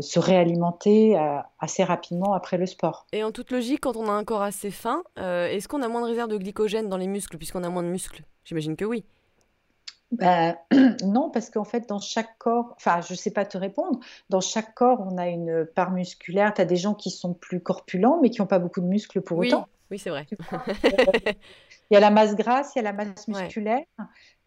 se 0.00 0.18
réalimenter 0.18 1.16
assez 1.58 1.84
rapidement 1.84 2.34
après 2.34 2.58
le 2.58 2.66
sport. 2.66 3.06
Et 3.12 3.22
en 3.22 3.32
toute 3.32 3.50
logique, 3.50 3.80
quand 3.80 3.96
on 3.96 4.08
a 4.08 4.12
un 4.12 4.24
corps 4.24 4.42
assez 4.42 4.70
fin, 4.70 5.02
est-ce 5.16 5.68
qu'on 5.68 5.82
a 5.82 5.88
moins 5.88 6.02
de 6.02 6.06
réserve 6.06 6.30
de 6.30 6.38
glycogène 6.38 6.88
dans 6.88 6.96
les 6.96 7.06
muscles 7.06 7.38
puisqu'on 7.38 7.64
a 7.64 7.68
moins 7.68 7.82
de 7.82 7.88
muscles? 7.88 8.22
J'imagine 8.44 8.76
que 8.76 8.84
oui. 8.84 9.04
Ben, 10.12 10.56
non, 11.04 11.30
parce 11.30 11.50
qu'en 11.50 11.64
fait, 11.64 11.88
dans 11.88 11.98
chaque 11.98 12.38
corps, 12.38 12.74
enfin, 12.76 13.00
je 13.00 13.12
ne 13.12 13.16
sais 13.16 13.32
pas 13.32 13.44
te 13.44 13.58
répondre, 13.58 13.98
dans 14.30 14.40
chaque 14.40 14.74
corps, 14.74 15.00
on 15.00 15.18
a 15.18 15.28
une 15.28 15.66
part 15.74 15.90
musculaire. 15.90 16.54
Tu 16.54 16.60
as 16.60 16.64
des 16.64 16.76
gens 16.76 16.94
qui 16.94 17.10
sont 17.10 17.34
plus 17.34 17.60
corpulents, 17.60 18.20
mais 18.22 18.30
qui 18.30 18.40
n'ont 18.40 18.46
pas 18.46 18.58
beaucoup 18.58 18.80
de 18.80 18.86
muscles 18.86 19.20
pour 19.20 19.38
autant. 19.38 19.68
Oui, 19.90 19.98
c'est 19.98 20.10
vrai. 20.10 20.26
il 21.90 21.94
y 21.94 21.96
a 21.96 22.00
la 22.00 22.10
masse 22.10 22.34
grasse, 22.34 22.72
il 22.74 22.78
y 22.78 22.80
a 22.80 22.82
la 22.82 22.92
masse 22.92 23.28
musculaire. 23.28 23.84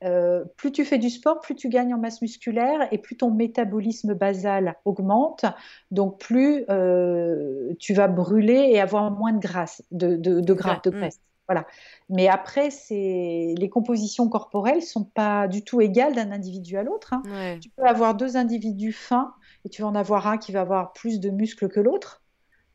Euh, 0.03 0.43
plus 0.57 0.71
tu 0.71 0.83
fais 0.83 0.97
du 0.97 1.09
sport, 1.09 1.39
plus 1.39 1.55
tu 1.55 1.69
gagnes 1.69 1.93
en 1.93 1.97
masse 1.97 2.21
musculaire 2.21 2.87
et 2.91 2.97
plus 2.97 3.15
ton 3.15 3.31
métabolisme 3.31 4.13
basal 4.13 4.75
augmente. 4.83 5.45
Donc, 5.91 6.19
plus 6.19 6.65
euh, 6.69 7.73
tu 7.79 7.93
vas 7.93 8.07
brûler 8.07 8.69
et 8.71 8.81
avoir 8.81 9.11
moins 9.11 9.31
de 9.31 9.39
graisse, 9.39 9.81
de, 9.91 10.15
de, 10.17 10.53
gras, 10.53 10.81
de 10.83 10.89
graisse. 10.89 11.21
Voilà. 11.49 11.65
Mais 12.09 12.27
après, 12.27 12.69
les 12.91 13.69
compositions 13.71 14.29
corporelles 14.29 14.83
sont 14.83 15.03
pas 15.03 15.47
du 15.47 15.63
tout 15.63 15.81
égales 15.81 16.13
d'un 16.13 16.31
individu 16.31 16.77
à 16.77 16.83
l'autre. 16.83 17.13
Hein. 17.13 17.57
Tu 17.59 17.69
peux 17.69 17.85
avoir 17.85 18.13
deux 18.13 18.37
individus 18.37 18.93
fins 18.93 19.33
et 19.65 19.69
tu 19.69 19.81
vas 19.81 19.87
en 19.87 19.95
avoir 19.95 20.27
un 20.27 20.37
qui 20.37 20.51
va 20.51 20.61
avoir 20.61 20.93
plus 20.93 21.19
de 21.19 21.31
muscles 21.31 21.67
que 21.67 21.79
l'autre. 21.79 22.21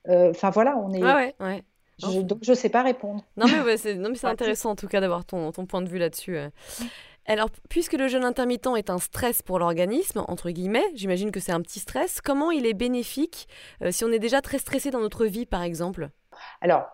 Euh, 0.08 0.30
enfin 0.30 0.50
voilà, 0.50 0.76
on 0.76 0.92
est. 0.92 1.02
ouais, 1.02 1.34
ouais. 1.40 1.62
Je, 2.02 2.20
donc 2.20 2.40
je 2.42 2.52
sais 2.52 2.68
pas 2.68 2.82
répondre. 2.82 3.22
Non 3.36 3.46
mais, 3.64 3.76
c'est 3.76 3.96
intéressant 4.24 4.70
en 4.70 4.76
tout 4.76 4.88
cas 4.88 5.00
d'avoir 5.00 5.24
ton, 5.24 5.52
ton, 5.52 5.64
point 5.64 5.80
de 5.80 5.88
vue 5.88 5.98
là-dessus. 5.98 6.36
Euh. 6.36 6.48
Alors, 7.26 7.48
puisque 7.70 7.92
le 7.92 8.08
jeûne 8.08 8.24
intermittent 8.24 8.76
est 8.76 8.90
un 8.90 8.98
stress 8.98 9.42
pour 9.42 9.60
l'organisme, 9.60 10.24
entre 10.26 10.50
guillemets, 10.50 10.84
j'imagine 10.94 11.30
que 11.30 11.38
c'est 11.38 11.52
un 11.52 11.62
petit 11.62 11.78
stress, 11.78 12.20
comment 12.20 12.50
il 12.50 12.66
est 12.66 12.74
bénéfique 12.74 13.48
euh, 13.80 13.92
si 13.92 14.04
on 14.04 14.10
est 14.10 14.18
déjà 14.18 14.42
très 14.42 14.58
stressé 14.58 14.90
dans 14.90 15.00
notre 15.00 15.24
vie, 15.24 15.46
par 15.46 15.62
exemple? 15.62 16.10
Alors, 16.60 16.84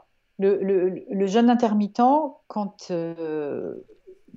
le, 0.40 1.26
jeûne 1.26 1.50
intermittent, 1.50 2.00
quand, 2.48 2.90
euh, 2.90 3.74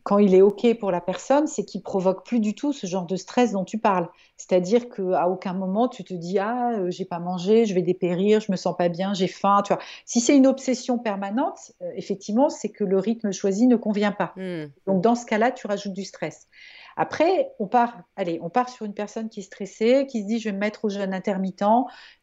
quand 0.04 0.18
il 0.18 0.36
est 0.36 0.42
OK 0.42 0.78
pour 0.80 0.92
la 0.92 1.02
personne, 1.02 1.48
c'est 1.48 1.64
qu'il 1.64 1.82
provoque 1.82 2.26
plus 2.26 2.40
du 2.40 2.56
tout 2.56 2.74
ce 2.74 2.88
genre 2.88 3.06
de 3.06 3.16
stress 3.16 3.54
dont 3.54 3.64
tu 3.64 3.78
parles. 3.78 4.10
C'est-à-dire 4.38 4.90
qu'à 4.90 5.30
aucun 5.30 5.54
moment 5.54 5.88
tu 5.88 6.04
te 6.04 6.14
dis 6.14 6.40
ah 6.40 6.74
euh, 6.74 6.92
j'ai 6.92 7.06
pas 7.06 7.20
mangé, 7.20 7.66
je 7.66 7.74
vais 7.74 7.82
dépérir, 7.82 8.42
je 8.42 8.52
me 8.52 8.58
sens 8.58 8.76
pas 8.76 8.90
bien, 8.90 9.14
j'ai 9.14 9.28
faim. 9.28 9.62
Tu 9.66 9.74
vois. 9.74 9.82
Si 10.06 10.20
c'est 10.20 10.36
une 10.36 10.48
obsession 10.48 10.98
permanente, 11.00 11.72
euh, 11.82 11.92
effectivement, 11.96 12.50
c'est 12.50 12.70
que 12.70 12.84
le 12.84 12.98
rythme 12.98 13.32
choisi 13.32 13.68
ne 13.68 13.78
convient 13.78 14.12
pas. 14.12 14.34
Hmm. 14.36 14.66
Donc 14.86 15.02
dans 15.02 15.16
ce 15.16 15.26
cas-là, 15.26 15.52
tu 15.52 15.68
rajoutes 15.68 15.94
du 15.94 16.04
stress. 16.04 16.48
Après, 16.96 17.52
on 17.58 17.66
part, 17.66 18.04
allez, 18.18 18.40
on 18.44 18.50
part 18.50 18.70
sur 18.70 18.86
une 18.86 18.94
personne 18.94 19.30
qui 19.30 19.40
est 19.40 19.44
stressée, 19.44 20.06
qui 20.08 20.22
se 20.22 20.28
dit 20.28 20.40
je 20.40 20.50
vais 20.50 20.54
me 20.54 20.60
mettre 20.60 20.86
au 20.86 20.90
jeûne 20.90 21.14
intermittent, 21.14 21.64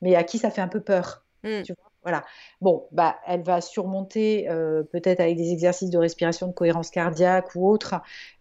mais 0.02 0.14
à 0.14 0.22
qui 0.22 0.38
ça 0.38 0.50
fait 0.50 0.60
un 0.60 0.68
peu 0.68 0.80
peur. 0.80 1.24
Hmm. 1.42 1.62
Tu 1.62 1.72
vois 1.72 1.89
voilà. 2.02 2.24
Bon, 2.60 2.86
bah, 2.92 3.16
elle 3.26 3.42
va 3.42 3.60
surmonter, 3.60 4.48
euh, 4.48 4.82
peut-être 4.82 5.20
avec 5.20 5.36
des 5.36 5.52
exercices 5.52 5.90
de 5.90 5.98
respiration, 5.98 6.46
de 6.46 6.52
cohérence 6.52 6.90
cardiaque 6.90 7.54
ou 7.54 7.68
autre, 7.68 7.96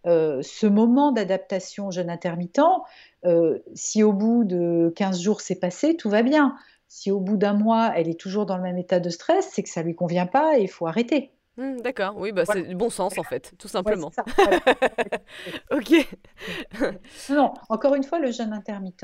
euh, 0.06 0.42
ce 0.42 0.66
moment 0.66 1.12
d'adaptation 1.12 1.92
jeûne 1.92 2.10
intermittent. 2.10 2.62
Euh, 3.26 3.60
si 3.74 4.02
au 4.04 4.14
bout 4.14 4.46
de 4.46 4.94
15 4.96 5.20
jours 5.20 5.42
c'est 5.42 5.60
passé, 5.60 5.98
tout 5.98 6.10
va 6.10 6.24
bien. 6.24 6.56
Si 6.88 7.12
au 7.12 7.20
bout 7.20 7.38
d'un 7.38 7.54
mois, 7.54 7.92
elle 7.96 8.08
est 8.08 8.20
toujours 8.20 8.46
dans 8.46 8.58
le 8.58 8.64
même 8.64 8.78
état 8.78 9.00
de 9.00 9.10
stress, 9.10 9.50
c'est 9.52 9.62
que 9.62 9.70
ça 9.70 9.84
lui 9.84 9.94
convient 9.94 10.26
pas 10.26 10.58
et 10.58 10.62
il 10.62 10.70
faut 10.70 10.88
arrêter. 10.88 11.32
Mmh, 11.58 11.82
d'accord, 11.82 12.14
oui, 12.16 12.32
bah, 12.32 12.46
c'est 12.46 12.62
du 12.62 12.76
bon 12.76 12.90
sens 12.90 13.18
en 13.18 13.24
fait, 13.24 13.52
tout 13.60 13.68
simplement. 13.68 14.12
ok. 15.72 16.08
non, 17.30 17.54
encore 17.68 17.96
une 17.96 18.04
fois, 18.04 18.20
le 18.20 18.32
jeûne 18.32 18.54
intermittent, 18.54 19.04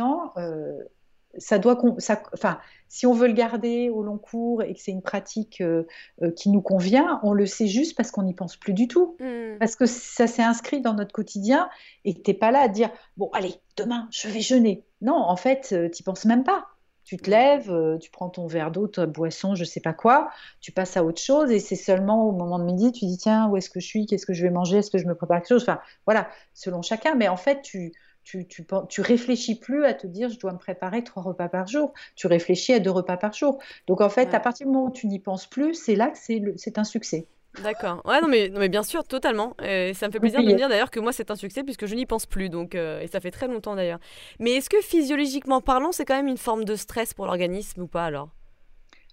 ça 1.37 1.59
doit, 1.59 1.77
ça, 1.99 2.21
enfin, 2.33 2.59
si 2.87 3.05
on 3.05 3.13
veut 3.13 3.27
le 3.27 3.33
garder 3.33 3.89
au 3.89 4.03
long 4.03 4.17
cours 4.17 4.63
et 4.63 4.73
que 4.73 4.79
c'est 4.79 4.91
une 4.91 5.01
pratique 5.01 5.61
euh, 5.61 5.83
euh, 6.21 6.31
qui 6.31 6.49
nous 6.49 6.61
convient, 6.61 7.19
on 7.23 7.33
le 7.33 7.45
sait 7.45 7.67
juste 7.67 7.95
parce 7.95 8.11
qu'on 8.11 8.23
n'y 8.23 8.33
pense 8.33 8.57
plus 8.57 8.73
du 8.73 8.87
tout. 8.87 9.17
Hmm. 9.19 9.57
Parce 9.59 9.75
que 9.75 9.85
ça 9.85 10.27
s'est 10.27 10.43
inscrit 10.43 10.81
dans 10.81 10.93
notre 10.93 11.11
quotidien 11.11 11.69
et 12.03 12.13
tu 12.13 12.21
n'es 12.27 12.37
pas 12.37 12.51
là 12.51 12.59
à 12.59 12.67
dire 12.67 12.89
bon, 13.17 13.29
allez, 13.33 13.55
demain, 13.77 14.07
je 14.11 14.27
vais 14.27 14.41
jeûner. 14.41 14.85
Non, 15.01 15.15
en 15.15 15.35
fait, 15.35 15.69
euh, 15.73 15.89
tu 15.89 16.01
n'y 16.01 16.03
penses 16.03 16.25
même 16.25 16.43
pas. 16.43 16.65
Tu 17.03 17.17
te 17.17 17.29
lèves, 17.29 17.71
tu 18.01 18.09
prends 18.09 18.31
ton 18.31 18.47
verre 18.47 18.71
d'eau, 18.71 18.87
ta 18.87 19.05
boisson, 19.05 19.53
je 19.53 19.63
sais 19.63 19.79
pas 19.79 19.93
quoi, 19.93 20.31
tu 20.59 20.71
passes 20.71 20.97
à 20.97 21.03
autre 21.03 21.21
chose 21.21 21.51
et 21.51 21.59
c'est 21.59 21.75
seulement 21.75 22.27
au 22.27 22.31
moment 22.31 22.57
de 22.57 22.63
midi, 22.63 22.91
tu 22.91 23.05
dis 23.05 23.19
tiens, 23.19 23.47
où 23.47 23.57
est-ce 23.57 23.69
que 23.69 23.79
je 23.79 23.85
suis, 23.85 24.07
qu'est-ce 24.07 24.25
que 24.25 24.33
je 24.33 24.41
vais 24.41 24.49
manger, 24.49 24.77
est-ce 24.77 24.89
que 24.89 24.97
je 24.97 25.05
me 25.05 25.13
prépare 25.13 25.37
quelque 25.37 25.49
chose? 25.49 25.61
Enfin, 25.61 25.79
voilà, 26.07 26.27
selon 26.55 26.81
chacun. 26.81 27.13
Mais 27.13 27.27
en 27.27 27.37
fait, 27.37 27.61
tu, 27.61 27.93
tu, 28.25 28.47
tu, 28.47 29.01
réfléchis 29.01 29.55
plus 29.55 29.85
à 29.85 29.93
te 29.93 30.07
dire 30.07 30.29
je 30.29 30.39
dois 30.39 30.51
me 30.51 30.57
préparer 30.57 31.03
trois 31.03 31.21
repas 31.21 31.47
par 31.47 31.67
jour. 31.67 31.93
Tu 32.15 32.27
réfléchis 32.27 32.73
à 32.73 32.79
deux 32.79 32.89
repas 32.89 33.17
par 33.17 33.33
jour. 33.33 33.59
Donc 33.87 34.01
en 34.01 34.09
fait, 34.09 34.33
à 34.33 34.39
partir 34.39 34.65
du 34.65 34.73
moment 34.73 34.87
où 34.87 34.91
tu 34.91 35.07
n'y 35.07 35.19
penses 35.19 35.45
plus, 35.45 35.75
c'est 35.75 35.95
là 35.95 36.09
que 36.09 36.17
c'est 36.17 36.77
un 36.77 36.83
succès. 36.83 37.27
D'accord. 37.63 38.01
Ouais, 38.03 38.19
non 38.19 38.27
mais, 38.27 38.49
non, 38.49 38.59
mais 38.59 38.67
bien 38.67 38.83
sûr, 38.83 39.05
totalement. 39.05 39.55
Et 39.63 39.93
ça 39.93 40.07
me 40.07 40.11
fait 40.11 40.19
plaisir 40.19 40.41
de 40.41 40.45
me 40.45 40.55
dire 40.55 40.67
d'ailleurs 40.67 40.91
que 40.91 40.99
moi, 40.99 41.13
c'est 41.13 41.31
un 41.31 41.35
succès 41.35 41.63
puisque 41.63 41.85
je 41.85 41.95
n'y 41.95 42.05
pense 42.05 42.25
plus. 42.25 42.49
Donc, 42.49 42.75
euh, 42.75 42.99
et 42.99 43.07
ça 43.07 43.19
fait 43.19 43.31
très 43.31 43.47
longtemps 43.47 43.75
d'ailleurs. 43.75 43.99
Mais 44.39 44.51
est-ce 44.51 44.69
que 44.69 44.81
physiologiquement 44.81 45.61
parlant, 45.61 45.91
c'est 45.91 46.03
quand 46.03 46.15
même 46.15 46.27
une 46.27 46.37
forme 46.37 46.65
de 46.65 46.75
stress 46.75 47.13
pour 47.13 47.27
l'organisme 47.27 47.83
ou 47.83 47.87
pas 47.87 48.05
alors? 48.05 48.29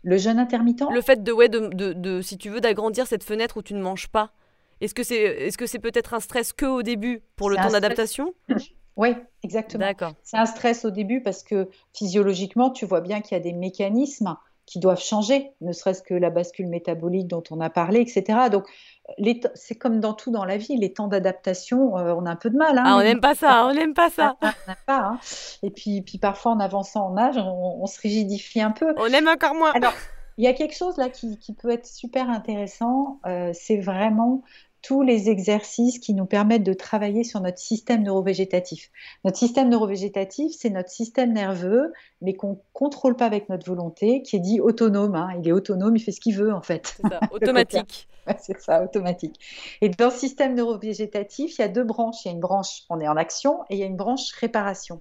Le 0.02 0.16
jeûne 0.16 0.38
intermittent? 0.38 0.84
Le 0.90 1.00
fait 1.00 1.22
de, 1.22 1.30
ouais, 1.30 1.48
de, 1.48 1.68
de, 1.68 1.92
de 1.92 2.20
si 2.22 2.38
tu 2.38 2.48
veux, 2.48 2.60
d'agrandir 2.60 3.06
cette 3.06 3.22
fenêtre 3.22 3.58
où 3.58 3.62
tu 3.62 3.74
ne 3.74 3.82
manges 3.82 4.08
pas. 4.08 4.32
Est-ce 4.80 4.94
que 4.94 5.04
c'est 5.04 5.22
est 5.22 5.56
-ce 5.56 5.66
c'est 5.66 5.78
peut-être 5.78 6.12
un 6.14 6.20
stress 6.20 6.52
que 6.52 6.66
au 6.66 6.82
début 6.82 7.22
pour 7.36 7.50
le 7.50 7.56
temps 7.56 7.70
d'adaptation? 7.70 8.34
Oui, 8.96 9.14
exactement. 9.42 9.84
C'est 10.22 10.36
un 10.36 10.46
stress 10.46 10.84
au 10.84 10.90
début 10.90 11.22
parce 11.22 11.42
que 11.42 11.68
physiologiquement, 11.94 12.70
tu 12.70 12.86
vois 12.86 13.00
bien 13.00 13.20
qu'il 13.20 13.36
y 13.36 13.40
a 13.40 13.42
des 13.42 13.52
mécanismes 13.52 14.36
qui 14.66 14.78
doivent 14.78 15.02
changer, 15.02 15.52
ne 15.60 15.72
serait-ce 15.72 16.02
que 16.02 16.14
la 16.14 16.30
bascule 16.30 16.68
métabolique 16.68 17.26
dont 17.26 17.42
on 17.50 17.60
a 17.60 17.68
parlé, 17.68 18.00
etc. 18.00 18.48
Donc, 18.50 18.66
c'est 19.54 19.74
comme 19.74 20.00
dans 20.00 20.14
tout 20.14 20.30
dans 20.30 20.44
la 20.44 20.56
vie, 20.56 20.76
les 20.76 20.92
temps 20.92 21.08
d'adaptation, 21.08 21.98
euh, 21.98 22.14
on 22.14 22.26
a 22.26 22.30
un 22.30 22.36
peu 22.36 22.48
de 22.48 22.56
mal. 22.56 22.78
Hein, 22.78 22.84
ah, 22.86 22.96
on 22.96 23.02
n'aime 23.02 23.20
pas 23.20 23.34
ça, 23.34 23.66
on 23.66 23.74
n'aime 23.74 23.94
pas 23.94 24.08
ça. 24.08 24.36
pas, 24.86 24.98
hein. 24.98 25.18
Et 25.62 25.70
puis, 25.70 26.02
puis 26.02 26.18
parfois, 26.18 26.52
en 26.52 26.60
avançant 26.60 27.06
en 27.06 27.18
âge, 27.18 27.36
on, 27.38 27.84
se 27.86 28.00
rigidifie 28.00 28.60
un 28.60 28.70
peu. 28.70 28.94
On 28.96 29.06
aime 29.06 29.28
encore 29.28 29.54
moins. 29.54 29.72
Alors, 29.72 29.94
il 30.38 30.44
y 30.44 30.48
a 30.48 30.52
quelque 30.52 30.76
chose 30.76 30.96
là 30.96 31.10
qui, 31.10 31.36
peut 31.60 31.70
être 31.70 31.86
super 31.86 32.30
intéressant, 32.30 33.20
euh, 33.26 33.50
c'est 33.52 33.78
vraiment 33.78 34.42
tous 34.82 35.02
les 35.02 35.30
exercices 35.30 35.98
qui 36.00 36.12
nous 36.12 36.26
permettent 36.26 36.64
de 36.64 36.72
travailler 36.72 37.22
sur 37.22 37.40
notre 37.40 37.58
système 37.58 38.02
neurovégétatif. 38.02 38.90
Notre 39.24 39.38
système 39.38 39.68
neurovégétatif, 39.68 40.52
c'est 40.58 40.70
notre 40.70 40.90
système 40.90 41.32
nerveux, 41.32 41.92
mais 42.20 42.34
qu'on 42.34 42.50
ne 42.50 42.56
contrôle 42.72 43.16
pas 43.16 43.26
avec 43.26 43.48
notre 43.48 43.66
volonté, 43.66 44.22
qui 44.22 44.36
est 44.36 44.40
dit 44.40 44.60
autonome. 44.60 45.14
Hein. 45.14 45.30
Il 45.40 45.48
est 45.48 45.52
autonome, 45.52 45.96
il 45.96 46.00
fait 46.00 46.12
ce 46.12 46.20
qu'il 46.20 46.36
veut 46.36 46.52
en 46.52 46.62
fait. 46.62 46.96
C'est 46.96 47.08
ça, 47.08 47.20
automatique. 47.30 48.08
c'est 48.38 48.60
ça, 48.60 48.82
automatique. 48.82 49.38
Et 49.80 49.88
dans 49.88 50.06
le 50.06 50.12
système 50.12 50.54
neurovégétatif, 50.54 51.58
il 51.58 51.62
y 51.62 51.64
a 51.64 51.68
deux 51.68 51.84
branches. 51.84 52.24
Il 52.24 52.28
y 52.28 52.30
a 52.30 52.34
une 52.34 52.40
branche, 52.40 52.82
on 52.90 53.00
est 53.00 53.08
en 53.08 53.16
action, 53.16 53.60
et 53.70 53.76
il 53.76 53.78
y 53.78 53.84
a 53.84 53.86
une 53.86 53.96
branche 53.96 54.32
réparation. 54.32 55.00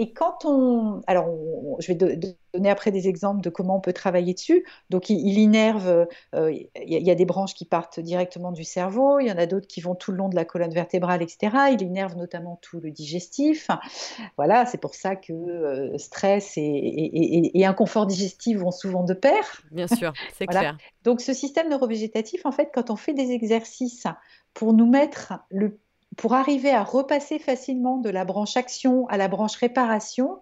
Et 0.00 0.12
quand 0.12 0.44
on... 0.44 1.02
Alors, 1.08 1.28
je 1.80 1.88
vais 1.88 1.94
donner 1.96 2.70
après 2.70 2.92
des 2.92 3.08
exemples 3.08 3.40
de 3.40 3.50
comment 3.50 3.76
on 3.76 3.80
peut 3.80 3.92
travailler 3.92 4.32
dessus. 4.32 4.64
Donc, 4.90 5.10
il, 5.10 5.38
innerve, 5.38 6.06
euh, 6.36 6.52
il 6.52 6.68
y, 6.86 7.10
a 7.10 7.14
des 7.16 7.24
branches 7.24 7.54
qui 7.54 7.64
partent 7.64 7.98
directement 7.98 8.52
du 8.52 8.62
cerveau, 8.62 9.18
il 9.18 9.26
y 9.26 9.32
en 9.32 9.36
a 9.36 9.46
d'autres 9.46 9.66
qui 9.66 9.80
vont 9.80 9.96
tout 9.96 10.12
le 10.12 10.18
long 10.18 10.28
de 10.28 10.36
la 10.36 10.44
colonne 10.44 10.72
vertébrale, 10.72 11.20
etc. 11.20 11.56
Il 11.72 11.82
innerve 11.82 12.16
notamment 12.16 12.60
tout 12.62 12.80
le 12.80 12.92
digestif. 12.92 13.68
Voilà, 14.36 14.66
c'est 14.66 14.78
pour 14.78 14.94
ça 14.94 15.16
que 15.16 15.32
euh, 15.32 15.98
stress 15.98 16.52
et, 16.56 17.50
inconfort 17.64 18.06
digestif 18.06 18.58
vont 18.58 18.70
souvent 18.70 19.02
de 19.02 19.14
pair. 19.14 19.62
Bien 19.72 19.88
sûr, 19.88 20.12
c'est 20.38 20.46
clair. 20.46 20.78
Donc, 21.02 21.20
ce 21.20 21.34
système 21.34 21.68
neurovégétatif, 21.68 22.46
en 22.46 22.52
fait, 22.52 22.70
quand 22.72 22.90
on 22.90 22.96
fait 22.96 23.14
des 23.14 23.32
exercices 23.32 24.06
pour 24.54 24.72
nous 24.72 24.86
mettre 24.86 25.34
le 25.50 25.78
pour 26.18 26.34
arriver 26.34 26.70
à 26.70 26.82
repasser 26.82 27.38
facilement 27.38 27.96
de 27.96 28.10
la 28.10 28.26
branche 28.26 28.56
action 28.56 29.06
à 29.08 29.16
la 29.16 29.28
branche 29.28 29.54
réparation, 29.56 30.40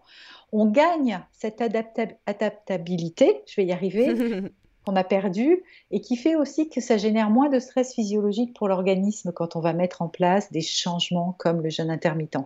on 0.51 0.67
gagne 0.67 1.21
cette 1.33 1.61
adaptabilité, 1.61 3.43
je 3.47 3.61
vais 3.61 3.67
y 3.67 3.73
arriver, 3.73 4.09
qu'on 4.87 4.97
a 4.97 5.05
perdu 5.05 5.65
et 5.91 6.01
qui 6.01 6.17
fait 6.17 6.35
aussi 6.35 6.71
que 6.71 6.81
ça 6.81 6.97
génère 6.97 7.29
moins 7.29 7.51
de 7.51 7.59
stress 7.59 7.93
physiologique 7.95 8.55
pour 8.57 8.69
l'organisme 8.69 9.33
quand 9.33 9.55
on 9.55 9.61
va 9.61 9.75
mettre 9.75 10.01
en 10.01 10.09
place 10.09 10.51
des 10.51 10.63
changements 10.63 11.35
comme 11.39 11.61
le 11.61 11.69
jeûne 11.69 11.91
intermittent. 11.91 12.39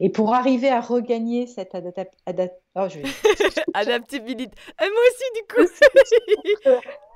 Et 0.00 0.08
pour 0.08 0.32
arriver 0.32 0.70
à 0.70 0.80
regagner 0.80 1.46
cette 1.46 1.74
oh, 1.74 1.76
adaptabilité, 3.74 4.56
moi 4.80 4.88
aussi 5.10 5.24
du 5.36 5.54
coup. 5.54 6.78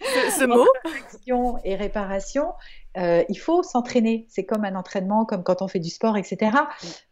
ce, 0.00 0.44
mot. 0.44 0.66
Action 0.84 1.58
et 1.64 1.74
réparation, 1.76 2.52
euh, 2.96 3.22
il 3.28 3.38
faut 3.38 3.62
s'entraîner. 3.62 4.26
C'est 4.28 4.44
comme 4.44 4.64
un 4.64 4.74
entraînement, 4.74 5.24
comme 5.24 5.42
quand 5.42 5.62
on 5.62 5.68
fait 5.68 5.78
du 5.78 5.90
sport, 5.90 6.16
etc. 6.16 6.52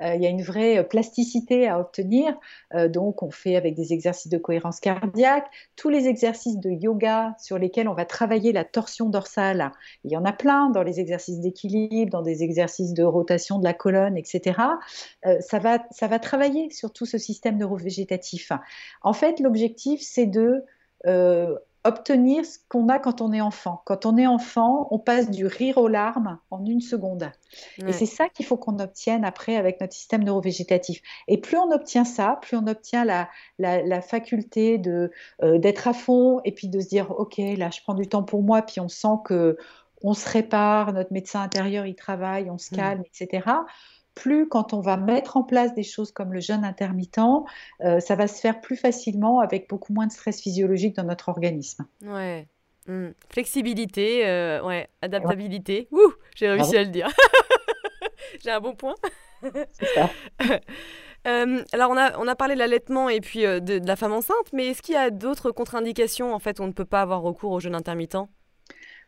Euh, 0.02 0.14
il 0.14 0.22
y 0.22 0.26
a 0.26 0.28
une 0.28 0.42
vraie 0.42 0.86
plasticité 0.88 1.68
à 1.68 1.78
obtenir. 1.78 2.36
Euh, 2.74 2.88
donc, 2.88 3.22
on 3.22 3.30
fait 3.30 3.56
avec 3.56 3.74
des 3.74 3.92
exercices 3.92 4.30
de 4.30 4.38
cohérence 4.38 4.80
cardiaque, 4.80 5.46
tous 5.76 5.88
les 5.88 6.08
exercices 6.08 6.58
de 6.58 6.70
yoga 6.70 7.36
sur 7.38 7.58
lesquels 7.58 7.88
on 7.88 7.94
va 7.94 8.04
travailler 8.04 8.52
la 8.52 8.64
torsion 8.64 9.08
dorsale. 9.08 9.70
Il 10.04 10.10
y 10.10 10.16
en 10.16 10.24
a 10.24 10.32
plein 10.32 10.70
dans 10.70 10.82
les 10.82 10.98
exercices 10.98 11.40
d'équilibre, 11.40 12.10
dans 12.10 12.22
des 12.22 12.42
exercices 12.42 12.92
de 12.92 13.04
rotation 13.04 13.58
de 13.58 13.64
la 13.64 13.74
colonne, 13.74 14.16
etc. 14.16 14.58
ça, 15.40 15.58
va, 15.58 15.78
ça 15.90 16.06
va 16.08 16.18
travailler 16.18 16.70
sur 16.70 16.92
tout 16.92 17.06
ce 17.06 17.18
système 17.18 17.58
neurovégétatif. 17.58 18.52
En 19.02 19.12
fait, 19.12 19.40
l'objectif, 19.40 20.00
c'est 20.02 20.26
de 20.26 20.64
obtenir 21.86 22.44
ce 22.44 22.58
qu'on 22.68 22.88
a 22.88 22.98
quand 22.98 23.20
on 23.20 23.32
est 23.32 23.40
enfant. 23.40 23.82
Quand 23.84 24.06
on 24.06 24.16
est 24.16 24.26
enfant, 24.26 24.88
on 24.90 24.98
passe 24.98 25.30
du 25.30 25.46
rire 25.46 25.78
aux 25.78 25.88
larmes 25.88 26.38
en 26.50 26.64
une 26.64 26.80
seconde. 26.80 27.30
Et 27.86 27.92
c'est 27.92 28.06
ça 28.06 28.28
qu'il 28.28 28.44
faut 28.44 28.56
qu'on 28.56 28.78
obtienne 28.78 29.24
après 29.24 29.56
avec 29.56 29.80
notre 29.80 29.94
système 29.94 30.24
neurovégétatif. 30.24 31.00
Et 31.28 31.38
plus 31.38 31.56
on 31.56 31.70
obtient 31.70 32.04
ça, 32.04 32.38
plus 32.42 32.56
on 32.56 32.66
obtient 32.66 33.04
la, 33.04 33.28
la, 33.58 34.00
faculté 34.02 34.78
de 34.78 35.10
euh, 35.42 35.58
d'être 35.58 35.88
à 35.88 35.92
fond 35.92 36.40
et 36.44 36.52
puis 36.52 36.68
de 36.68 36.80
se 36.80 36.88
dire 36.88 37.10
ok 37.12 37.38
là 37.38 37.70
je 37.70 37.80
prends 37.82 37.94
du 37.94 38.08
temps 38.08 38.22
pour 38.22 38.42
moi 38.42 38.62
puis 38.62 38.80
on 38.80 38.88
sent 38.88 39.16
que 39.24 39.56
on 40.02 40.12
se 40.12 40.28
répare, 40.28 40.92
notre 40.92 41.12
médecin 41.12 41.40
intérieur 41.40 41.86
il 41.86 41.94
travaille, 41.94 42.50
on 42.50 42.58
se 42.58 42.74
mmh. 42.74 42.76
calme, 42.76 43.02
etc 43.06 43.48
plus 44.16 44.48
quand 44.48 44.72
on 44.72 44.80
va 44.80 44.96
mettre 44.96 45.36
en 45.36 45.44
place 45.44 45.74
des 45.74 45.84
choses 45.84 46.10
comme 46.10 46.32
le 46.32 46.40
jeûne 46.40 46.64
intermittent, 46.64 47.20
euh, 47.84 48.00
ça 48.00 48.16
va 48.16 48.26
se 48.26 48.40
faire 48.40 48.60
plus 48.60 48.76
facilement 48.76 49.38
avec 49.38 49.68
beaucoup 49.68 49.92
moins 49.92 50.08
de 50.08 50.12
stress 50.12 50.40
physiologique 50.40 50.96
dans 50.96 51.04
notre 51.04 51.28
organisme. 51.28 51.86
Ouais. 52.02 52.48
Hmm. 52.88 53.10
Flexibilité, 53.30 54.26
euh, 54.26 54.64
ouais, 54.64 54.88
adaptabilité. 55.02 55.86
Ouh, 55.92 56.12
j'ai 56.34 56.48
réussi 56.48 56.76
à 56.76 56.82
le 56.82 56.88
dire. 56.88 57.08
j'ai 58.42 58.50
un 58.50 58.60
bon 58.60 58.74
point. 58.74 58.96
Ça. 59.94 60.10
Euh, 61.26 61.64
alors 61.72 61.90
on 61.90 61.96
a, 61.96 62.16
on 62.20 62.28
a 62.28 62.36
parlé 62.36 62.54
de 62.54 62.60
l'allaitement 62.60 63.08
et 63.08 63.20
puis 63.20 63.40
de, 63.40 63.58
de, 63.58 63.84
la 63.84 63.96
femme 63.96 64.12
enceinte, 64.12 64.52
mais 64.52 64.68
est-ce 64.68 64.80
qu'il 64.80 64.94
y 64.94 64.98
a 64.98 65.10
d'autres 65.10 65.50
contre-indications 65.50 66.32
en 66.32 66.38
fait 66.38 66.60
où 66.60 66.62
on 66.62 66.68
ne 66.68 66.72
peut 66.72 66.84
pas 66.84 67.00
avoir 67.00 67.20
recours 67.20 67.50
au 67.50 67.58
jeûne 67.58 67.74
intermittent? 67.74 68.28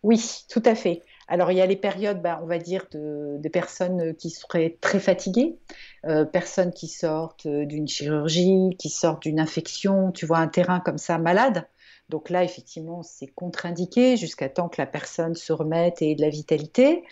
Oui, 0.03 0.45
tout 0.51 0.63
à 0.65 0.75
fait. 0.75 1.03
Alors, 1.29 1.53
il 1.53 1.59
y 1.59 1.61
a 1.61 1.67
les 1.67 1.77
périodes, 1.77 2.23
bah, 2.23 2.41
on 2.43 2.47
va 2.47 2.59
dire, 2.59 2.87
de, 2.91 3.49
personnes 3.53 4.15
qui 4.15 4.31
seraient 4.31 4.79
très 4.81 4.99
fatiguées, 4.99 5.59
euh, 6.07 6.25
personnes 6.25 6.73
qui 6.73 6.89
sortent 6.89 7.47
d'une 7.47 7.87
chirurgie, 7.87 8.71
qui 8.79 8.89
sortent 8.89 9.23
d'une 9.23 9.39
infection, 9.39 10.11
tu 10.11 10.25
vois, 10.25 10.39
un 10.39 10.49
terrain 10.49 10.81
comme 10.81 10.99
ça 10.99 11.19
malade. 11.19 11.67
Donc 12.09 12.31
là, 12.31 12.45
effectivement, 12.45 13.03
c'est 13.03 13.27
contre-indiqué 13.27 14.17
jusqu'à 14.17 14.49
temps 14.49 14.71
que 14.71 14.81
la 14.81 14.87
personne 14.87 15.35
se 15.35 15.53
remette 15.53 16.01
et 16.01 16.13
ait 16.13 16.15
de 16.15 16.23
la 16.23 16.31
vitalité. 16.31 17.05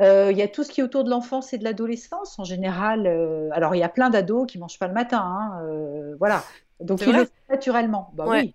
Euh, 0.00 0.30
il 0.32 0.36
y 0.36 0.42
a 0.42 0.48
tout 0.48 0.64
ce 0.64 0.70
qui 0.70 0.80
est 0.80 0.84
autour 0.84 1.04
de 1.04 1.10
l'enfance 1.10 1.52
et 1.52 1.58
de 1.58 1.64
l'adolescence 1.64 2.38
en 2.40 2.44
général. 2.44 3.06
Euh, 3.06 3.48
alors, 3.52 3.76
il 3.76 3.78
y 3.78 3.84
a 3.84 3.88
plein 3.88 4.10
d'ados 4.10 4.46
qui 4.46 4.58
mangent 4.58 4.78
pas 4.78 4.88
le 4.88 4.94
matin. 4.94 5.20
Hein, 5.20 6.16
voilà. 6.18 6.42
Donc, 6.80 7.00
ils 7.02 7.12
le 7.12 7.24
font 7.24 7.30
naturellement. 7.48 8.10
Bah 8.14 8.24
oui 8.28 8.54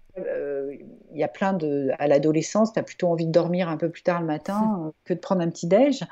il 1.13 1.19
y 1.19 1.23
a 1.23 1.27
plein 1.27 1.53
de. 1.53 1.89
À 1.99 2.07
l'adolescence, 2.07 2.73
tu 2.73 2.79
as 2.79 2.83
plutôt 2.83 3.07
envie 3.07 3.25
de 3.25 3.31
dormir 3.31 3.69
un 3.69 3.77
peu 3.77 3.89
plus 3.89 4.03
tard 4.03 4.21
le 4.21 4.27
matin 4.27 4.81
euh, 4.85 4.91
que 5.05 5.13
de 5.13 5.19
prendre 5.19 5.41
un 5.41 5.49
petit 5.49 5.67
déj. 5.67 6.03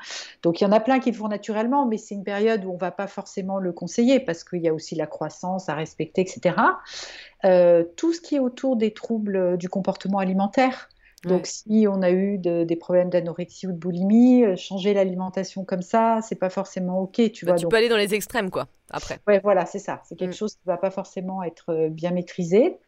Donc 0.42 0.60
il 0.60 0.64
y 0.64 0.66
en 0.66 0.72
a 0.72 0.80
plein 0.80 1.00
qui 1.00 1.10
le 1.10 1.16
font 1.16 1.28
naturellement, 1.28 1.86
mais 1.86 1.98
c'est 1.98 2.14
une 2.14 2.24
période 2.24 2.64
où 2.64 2.72
on 2.72 2.76
va 2.76 2.90
pas 2.90 3.06
forcément 3.06 3.58
le 3.58 3.72
conseiller 3.72 4.20
parce 4.20 4.44
qu'il 4.44 4.60
y 4.60 4.68
a 4.68 4.74
aussi 4.74 4.94
la 4.94 5.06
croissance 5.06 5.68
à 5.68 5.74
respecter, 5.74 6.20
etc. 6.22 6.56
Euh, 7.44 7.84
tout 7.96 8.12
ce 8.12 8.20
qui 8.20 8.36
est 8.36 8.40
autour 8.40 8.76
des 8.76 8.92
troubles 8.92 9.56
du 9.56 9.68
comportement 9.68 10.18
alimentaire. 10.18 10.88
Donc, 11.24 11.46
si 11.46 11.86
on 11.86 12.00
a 12.00 12.10
eu 12.10 12.38
des 12.38 12.76
problèmes 12.76 13.10
d'anorexie 13.10 13.66
ou 13.66 13.72
de 13.72 13.76
boulimie, 13.76 14.42
euh, 14.42 14.56
changer 14.56 14.94
l'alimentation 14.94 15.66
comme 15.66 15.82
ça, 15.82 16.20
c'est 16.22 16.36
pas 16.36 16.48
forcément 16.48 17.00
ok, 17.00 17.30
tu 17.30 17.44
bah, 17.44 17.52
vois. 17.52 17.58
Tu 17.58 17.68
peux 17.68 17.76
aller 17.76 17.90
dans 17.90 17.98
les 17.98 18.14
extrêmes, 18.14 18.48
quoi. 18.48 18.68
Après. 18.90 19.18
Ouais, 19.26 19.38
voilà, 19.38 19.66
c'est 19.66 19.78
ça. 19.78 20.00
C'est 20.04 20.16
quelque 20.16 20.30
mm. 20.30 20.38
chose 20.38 20.54
qui 20.54 20.62
va 20.64 20.78
pas 20.78 20.90
forcément 20.90 21.42
être 21.42 21.88
bien 21.90 22.12
maîtrisé. 22.12 22.78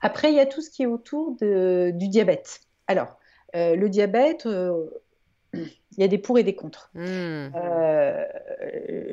Après, 0.00 0.30
il 0.30 0.36
y 0.36 0.40
a 0.40 0.46
tout 0.46 0.60
ce 0.60 0.70
qui 0.70 0.82
est 0.82 0.86
autour 0.86 1.36
du 1.40 2.08
diabète. 2.08 2.60
Alors, 2.86 3.18
euh, 3.54 3.76
le 3.76 3.88
diabète, 3.88 4.46
euh, 4.46 4.86
il 5.54 5.98
y 5.98 6.02
a 6.02 6.08
des 6.08 6.18
pour 6.18 6.38
et 6.38 6.42
des 6.42 6.54
contre. 6.54 6.90
Hmm. 6.94 7.50
Euh, 7.54 8.24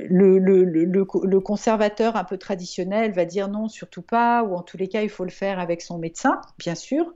le, 0.09 0.39
le, 0.39 0.63
le, 0.63 1.39
conservateur 1.39 2.15
un 2.15 2.23
peu 2.23 2.37
traditionnel 2.37 3.11
va 3.11 3.25
dire 3.25 3.49
non, 3.49 3.67
surtout 3.67 4.01
pas, 4.01 4.43
ou 4.43 4.55
en 4.55 4.61
tous 4.61 4.77
les 4.77 4.87
cas, 4.87 5.01
il 5.01 5.09
faut 5.09 5.25
le 5.25 5.31
faire 5.31 5.59
avec 5.59 5.81
son 5.81 5.97
médecin, 5.97 6.39
bien 6.57 6.75
sûr. 6.75 7.13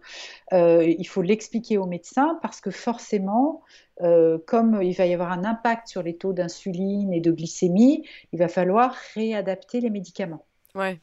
Euh, 0.51 0.83
il 0.86 1.07
faut 1.07 1.21
l'expliquer 1.21 1.77
au 1.77 1.86
médecin 1.86 2.39
parce 2.41 2.59
que 2.59 2.71
forcément, 2.71 3.62
euh, 4.01 4.38
comme 4.45 4.81
il 4.81 4.93
va 4.93 5.05
y 5.05 5.13
avoir 5.13 5.31
un 5.31 5.45
impact 5.45 5.88
sur 5.88 6.03
les 6.03 6.17
taux 6.17 6.33
d'insuline 6.33 7.13
et 7.13 7.21
de 7.21 7.31
glycémie, 7.31 8.05
il 8.33 8.39
va 8.39 8.47
falloir 8.47 8.95
réadapter 9.15 9.79
les 9.79 9.89
médicaments. 9.89 10.45
Ouais. 10.75 10.99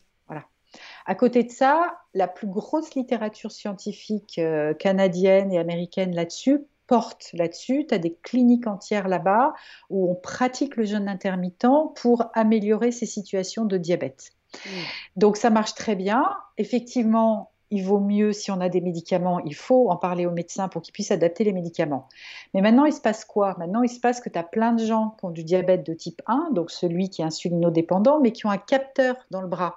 À 1.10 1.16
côté 1.16 1.42
de 1.42 1.50
ça, 1.50 1.98
la 2.14 2.28
plus 2.28 2.46
grosse 2.46 2.94
littérature 2.94 3.50
scientifique 3.50 4.40
canadienne 4.78 5.52
et 5.52 5.58
américaine 5.58 6.14
là-dessus 6.14 6.60
porte 6.86 7.30
là-dessus. 7.32 7.84
Tu 7.88 7.94
as 7.96 7.98
des 7.98 8.16
cliniques 8.22 8.68
entières 8.68 9.08
là-bas 9.08 9.52
où 9.90 10.08
on 10.08 10.14
pratique 10.14 10.76
le 10.76 10.84
jeûne 10.84 11.08
intermittent 11.08 11.66
pour 11.96 12.26
améliorer 12.34 12.92
ces 12.92 13.06
situations 13.06 13.64
de 13.64 13.76
diabète. 13.76 14.30
Mm. 14.54 14.68
Donc 15.16 15.36
ça 15.36 15.50
marche 15.50 15.74
très 15.74 15.96
bien. 15.96 16.24
Effectivement, 16.58 17.50
il 17.72 17.82
vaut 17.82 17.98
mieux, 17.98 18.32
si 18.32 18.52
on 18.52 18.60
a 18.60 18.68
des 18.68 18.80
médicaments, 18.80 19.40
il 19.40 19.56
faut 19.56 19.90
en 19.90 19.96
parler 19.96 20.26
au 20.26 20.30
médecin 20.30 20.68
pour 20.68 20.80
qu'il 20.80 20.92
puisse 20.92 21.10
adapter 21.10 21.42
les 21.42 21.52
médicaments. 21.52 22.06
Mais 22.54 22.60
maintenant, 22.60 22.84
il 22.84 22.92
se 22.92 23.00
passe 23.00 23.24
quoi? 23.24 23.56
Maintenant, 23.58 23.82
il 23.82 23.90
se 23.90 23.98
passe 23.98 24.20
que 24.20 24.28
tu 24.28 24.38
as 24.38 24.44
plein 24.44 24.74
de 24.74 24.84
gens 24.84 25.16
qui 25.18 25.24
ont 25.24 25.30
du 25.30 25.42
diabète 25.42 25.84
de 25.84 25.92
type 25.92 26.22
1, 26.26 26.50
donc 26.52 26.70
celui 26.70 27.10
qui 27.10 27.22
est 27.22 27.24
insulinodépendant, 27.24 28.20
mais 28.20 28.30
qui 28.30 28.46
ont 28.46 28.50
un 28.50 28.58
capteur 28.58 29.16
dans 29.32 29.40
le 29.40 29.48
bras. 29.48 29.76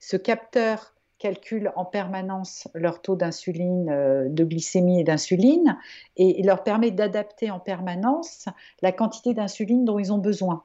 Ce 0.00 0.16
capteur 0.16 0.94
calculent 1.18 1.72
en 1.76 1.84
permanence 1.84 2.68
leur 2.74 3.00
taux 3.00 3.16
d'insuline, 3.16 3.88
euh, 3.88 4.28
de 4.28 4.44
glycémie 4.44 5.00
et 5.00 5.04
d'insuline, 5.04 5.78
et 6.16 6.40
il 6.40 6.46
leur 6.46 6.62
permet 6.62 6.90
d'adapter 6.90 7.50
en 7.50 7.60
permanence 7.60 8.46
la 8.82 8.92
quantité 8.92 9.32
d'insuline 9.32 9.84
dont 9.84 9.98
ils 9.98 10.12
ont 10.12 10.18
besoin. 10.18 10.64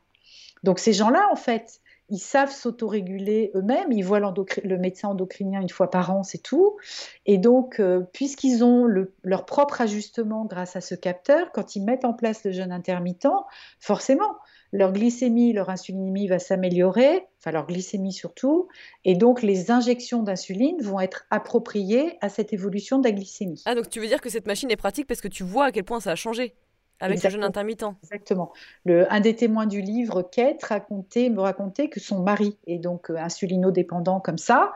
Donc 0.63 0.79
ces 0.79 0.91
gens-là, 0.91 1.29
en 1.31 1.35
fait, 1.35 1.79
ils 2.09 2.19
savent 2.19 2.51
s'autoréguler 2.51 3.51
eux-mêmes, 3.55 3.91
ils 3.91 4.01
voient 4.03 4.19
le 4.19 4.77
médecin 4.77 5.09
endocrinien 5.09 5.61
une 5.61 5.69
fois 5.69 5.89
par 5.89 6.11
an, 6.11 6.23
c'est 6.23 6.41
tout. 6.41 6.75
Et 7.25 7.37
donc, 7.37 7.79
euh, 7.79 8.01
puisqu'ils 8.13 8.63
ont 8.63 8.87
leur 9.23 9.45
propre 9.45 9.81
ajustement 9.81 10.45
grâce 10.45 10.75
à 10.75 10.81
ce 10.81 10.95
capteur, 10.95 11.51
quand 11.53 11.75
ils 11.75 11.83
mettent 11.83 12.05
en 12.05 12.13
place 12.13 12.43
le 12.43 12.51
jeûne 12.51 12.71
intermittent, 12.71 13.27
forcément, 13.79 14.35
leur 14.71 14.91
glycémie, 14.91 15.53
leur 15.53 15.69
insulinémie 15.69 16.27
va 16.27 16.39
s'améliorer, 16.39 17.25
enfin 17.39 17.51
leur 17.51 17.65
glycémie 17.65 18.13
surtout, 18.13 18.67
et 19.05 19.15
donc 19.15 19.41
les 19.41 19.71
injections 19.71 20.23
d'insuline 20.23 20.81
vont 20.81 20.99
être 20.99 21.25
appropriées 21.31 22.17
à 22.21 22.29
cette 22.29 22.53
évolution 22.53 22.99
de 22.99 23.07
la 23.07 23.11
glycémie. 23.11 23.61
Ah, 23.65 23.75
donc 23.75 23.89
tu 23.89 23.99
veux 23.99 24.07
dire 24.07 24.21
que 24.21 24.29
cette 24.29 24.47
machine 24.47 24.69
est 24.71 24.77
pratique 24.77 25.07
parce 25.07 25.21
que 25.21 25.27
tu 25.27 25.43
vois 25.43 25.65
à 25.65 25.71
quel 25.71 25.83
point 25.83 25.99
ça 25.99 26.11
a 26.11 26.15
changé? 26.15 26.55
Avec 26.99 27.23
le 27.23 27.29
jeûne 27.29 27.43
intermittent. 27.43 27.85
Exactement. 28.03 28.51
Le, 28.85 29.11
un 29.11 29.19
des 29.19 29.35
témoins 29.35 29.65
du 29.65 29.81
livre, 29.81 30.21
Kate, 30.21 30.63
racontait, 30.63 31.29
me 31.29 31.41
racontait 31.41 31.89
que 31.89 31.99
son 31.99 32.21
mari 32.21 32.57
est 32.67 32.79
donc 32.79 33.09
euh, 33.09 33.17
insulinodépendant 33.17 34.19
comme 34.19 34.37
ça, 34.37 34.73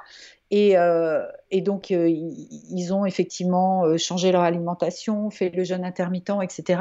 euh, 0.54 1.26
et, 1.50 1.62
donc, 1.62 1.90
euh, 1.90 2.08
ils 2.08 2.94
ont 2.94 3.08
effectivement 3.08 3.98
changé 3.98 4.32
leur 4.32 4.44
alimentation, 4.44 5.32
fait 5.32 5.50
le 5.50 5.64
jeûne 5.64 5.84
intermittent, 5.84 6.44
etc. 6.44 6.80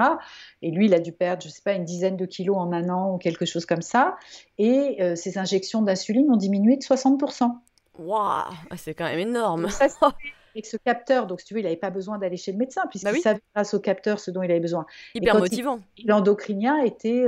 Et 0.61 0.71
lui, 0.71 0.87
il 0.87 0.95
a 0.95 1.01
dû 1.01 1.13
perdre, 1.13 1.43
je 1.43 1.49
ne 1.49 1.53
sais 1.53 1.63
pas, 1.65 1.73
une 1.73 1.87
dizaine 1.87 2.19
de 2.19 2.27
kilos 2.27 2.59
en 2.59 2.71
un 2.73 2.91
an 2.91 3.15
ou 3.15 3.17
quelque 3.17 3.47
chose 3.47 3.65
comme 3.65 3.81
ça. 3.81 4.19
Et 4.59 4.99
ses 5.17 5.39
injections 5.39 5.81
d'insuline 5.81 6.31
ont 6.31 6.37
diminué 6.37 6.77
de 6.77 6.83
60%. 6.83 7.51
Waouh, 7.99 8.19
ah, 8.19 8.77
c'est 8.77 8.93
quand 8.93 9.05
même 9.05 9.21
énorme. 9.21 9.71
ça, 9.71 9.87
avec 10.55 10.67
ce 10.67 10.77
capteur, 10.77 11.27
donc 11.27 11.41
si 11.41 11.47
tu 11.47 11.55
veux, 11.55 11.61
il 11.61 11.65
n'avait 11.65 11.77
pas 11.77 11.91
besoin 11.91 12.19
d'aller 12.19 12.37
chez 12.37 12.53
le 12.53 12.59
médecin, 12.59 12.83
puisqu'il 12.91 13.13
bah 13.13 13.19
savait 13.19 13.41
grâce 13.55 13.75
au 13.75 13.81
capteur 13.81 14.21
ce 14.21 14.31
dont 14.31 14.43
il 14.43 14.51
avait 14.51 14.61
besoin. 14.61 14.87
Hyper 15.15 15.39
motivant. 15.39 15.81
L'endocrinien 16.05 16.79
était, 16.79 17.27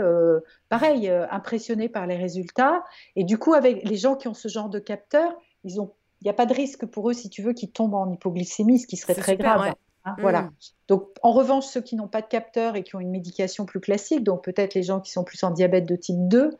pareil, 0.68 1.08
impressionné 1.30 1.88
par 1.88 2.06
les 2.06 2.16
résultats. 2.16 2.84
Et 3.16 3.24
du 3.24 3.38
coup, 3.38 3.54
avec 3.54 3.88
les 3.88 3.96
gens 3.96 4.16
qui 4.16 4.28
ont 4.28 4.34
ce 4.34 4.48
genre 4.48 4.68
de 4.68 4.78
capteur, 4.78 5.32
ils 5.64 5.80
ont 5.80 5.92
il 6.24 6.28
n'y 6.28 6.30
a 6.30 6.34
pas 6.34 6.46
de 6.46 6.54
risque 6.54 6.87
pour 6.87 7.10
eux, 7.10 7.12
si 7.12 7.28
tu 7.28 7.42
veux, 7.42 7.52
qu'ils 7.52 7.70
tombent 7.70 7.94
en 7.94 8.10
hypoglycémie, 8.10 8.78
ce 8.78 8.87
qui 8.87 8.96
serait 8.96 9.14
très 9.14 9.37
grave. 9.37 9.74
Hein, 10.06 10.16
voilà. 10.20 10.42
Mm. 10.42 10.50
Donc, 10.88 11.08
en 11.22 11.32
revanche, 11.32 11.66
ceux 11.66 11.82
qui 11.82 11.96
n'ont 11.96 12.08
pas 12.08 12.22
de 12.22 12.26
capteur 12.26 12.76
et 12.76 12.82
qui 12.82 12.96
ont 12.96 13.00
une 13.00 13.10
médication 13.10 13.66
plus 13.66 13.80
classique, 13.80 14.24
donc 14.24 14.42
peut-être 14.42 14.72
les 14.72 14.82
gens 14.82 15.00
qui 15.00 15.12
sont 15.12 15.22
plus 15.22 15.42
en 15.42 15.50
diabète 15.50 15.84
de 15.84 15.96
type 15.96 16.16
2, 16.28 16.50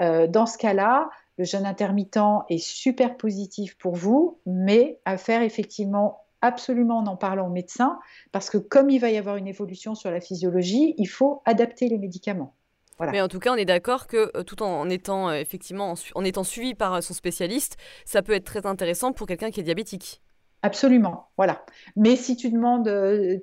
euh, 0.00 0.26
dans 0.26 0.46
ce 0.46 0.58
cas-là, 0.58 1.08
le 1.38 1.44
jeûne 1.44 1.66
intermittent 1.66 2.18
est 2.48 2.58
super 2.58 3.16
positif 3.16 3.76
pour 3.78 3.94
vous, 3.94 4.38
mais 4.46 4.98
à 5.04 5.16
faire 5.16 5.42
effectivement 5.42 6.18
absolument 6.40 6.98
en 6.98 7.06
en 7.06 7.16
parlant 7.16 7.46
au 7.46 7.50
médecin, 7.50 7.98
parce 8.32 8.50
que 8.50 8.58
comme 8.58 8.90
il 8.90 8.98
va 8.98 9.10
y 9.10 9.16
avoir 9.16 9.36
une 9.36 9.46
évolution 9.46 9.94
sur 9.94 10.10
la 10.10 10.20
physiologie, 10.20 10.94
il 10.98 11.06
faut 11.06 11.40
adapter 11.44 11.88
les 11.88 11.98
médicaments. 11.98 12.54
Mais 13.00 13.20
en 13.20 13.28
tout 13.28 13.40
cas, 13.40 13.52
on 13.52 13.56
est 13.56 13.64
d'accord 13.64 14.06
que 14.06 14.30
euh, 14.36 14.44
tout 14.44 14.62
en 14.62 14.88
étant 14.88 15.30
euh, 15.30 15.34
effectivement 15.34 15.94
en, 16.14 16.24
étant 16.24 16.44
suivi 16.44 16.74
par 16.74 16.94
euh, 16.94 17.00
son 17.00 17.14
spécialiste, 17.14 17.76
ça 18.04 18.22
peut 18.22 18.32
être 18.32 18.44
très 18.44 18.64
intéressant 18.66 19.12
pour 19.12 19.26
quelqu'un 19.26 19.50
qui 19.50 19.60
est 19.60 19.64
diabétique. 19.64 20.22
Absolument, 20.62 21.28
voilà. 21.36 21.64
Mais 21.96 22.14
si 22.14 22.36
tu 22.36 22.48
demandes, 22.48 22.84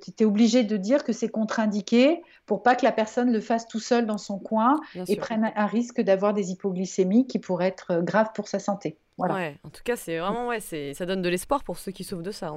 tu 0.02 0.22
es 0.22 0.24
obligé 0.24 0.64
de 0.64 0.76
dire 0.78 1.04
que 1.04 1.12
c'est 1.12 1.28
contre-indiqué 1.28 2.22
pour 2.46 2.62
pas 2.62 2.74
que 2.74 2.84
la 2.84 2.92
personne 2.92 3.30
le 3.30 3.40
fasse 3.40 3.68
tout 3.68 3.78
seul 3.78 4.06
dans 4.06 4.18
son 4.18 4.38
coin 4.38 4.80
et 5.06 5.16
prenne 5.16 5.52
un 5.54 5.66
risque 5.66 6.00
d'avoir 6.00 6.32
des 6.32 6.50
hypoglycémies 6.50 7.26
qui 7.26 7.38
pourraient 7.38 7.68
être 7.68 8.00
graves 8.00 8.30
pour 8.34 8.48
sa 8.48 8.58
santé. 8.58 8.96
Voilà. 9.18 9.34
Ouais, 9.34 9.58
en 9.64 9.68
tout 9.68 9.82
cas, 9.84 9.96
c'est 9.96 10.18
vraiment 10.18 10.48
ouais, 10.48 10.60
ça 10.60 11.04
donne 11.04 11.20
de 11.20 11.28
l'espoir 11.28 11.62
pour 11.62 11.78
ceux 11.78 11.92
qui 11.92 12.04
souffrent 12.04 12.22
de 12.22 12.30
ça. 12.30 12.50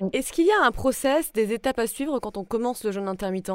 Mm. 0.00 0.08
Est-ce 0.12 0.32
qu'il 0.32 0.46
y 0.46 0.52
a 0.52 0.64
un 0.64 0.70
process, 0.70 1.32
des 1.32 1.52
étapes 1.52 1.80
à 1.80 1.88
suivre 1.88 2.20
quand 2.20 2.36
on 2.36 2.44
commence 2.44 2.84
le 2.84 2.92
jeûne 2.92 3.08
intermittent? 3.08 3.50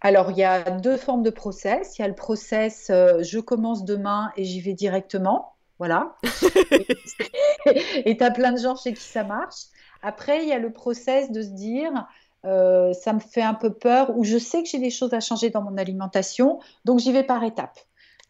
Alors, 0.00 0.30
il 0.30 0.38
y 0.38 0.44
a 0.44 0.70
deux 0.70 0.96
formes 0.96 1.22
de 1.22 1.30
process. 1.30 1.98
Il 1.98 2.02
y 2.02 2.04
a 2.04 2.08
le 2.08 2.14
process 2.14 2.88
euh, 2.90 3.22
je 3.22 3.38
commence 3.38 3.84
demain 3.84 4.32
et 4.36 4.44
j'y 4.44 4.60
vais 4.60 4.72
directement. 4.72 5.54
Voilà. 5.80 6.14
et 8.04 8.14
tu 8.14 8.22
as 8.22 8.30
plein 8.30 8.52
de 8.52 8.58
gens 8.58 8.76
chez 8.76 8.92
qui 8.92 9.02
ça 9.02 9.24
marche. 9.24 9.64
Après, 10.02 10.42
il 10.42 10.48
y 10.48 10.52
a 10.52 10.58
le 10.58 10.70
process 10.70 11.32
de 11.32 11.40
se 11.40 11.48
dire 11.48 12.06
euh, 12.44 12.92
ça 12.92 13.14
me 13.14 13.18
fait 13.18 13.40
un 13.40 13.54
peu 13.54 13.72
peur 13.72 14.14
ou 14.14 14.22
je 14.22 14.36
sais 14.36 14.62
que 14.62 14.68
j'ai 14.68 14.78
des 14.78 14.90
choses 14.90 15.14
à 15.14 15.20
changer 15.20 15.48
dans 15.48 15.62
mon 15.62 15.78
alimentation, 15.78 16.60
donc 16.84 16.98
j'y 16.98 17.12
vais 17.12 17.24
par 17.24 17.42
étapes. 17.44 17.78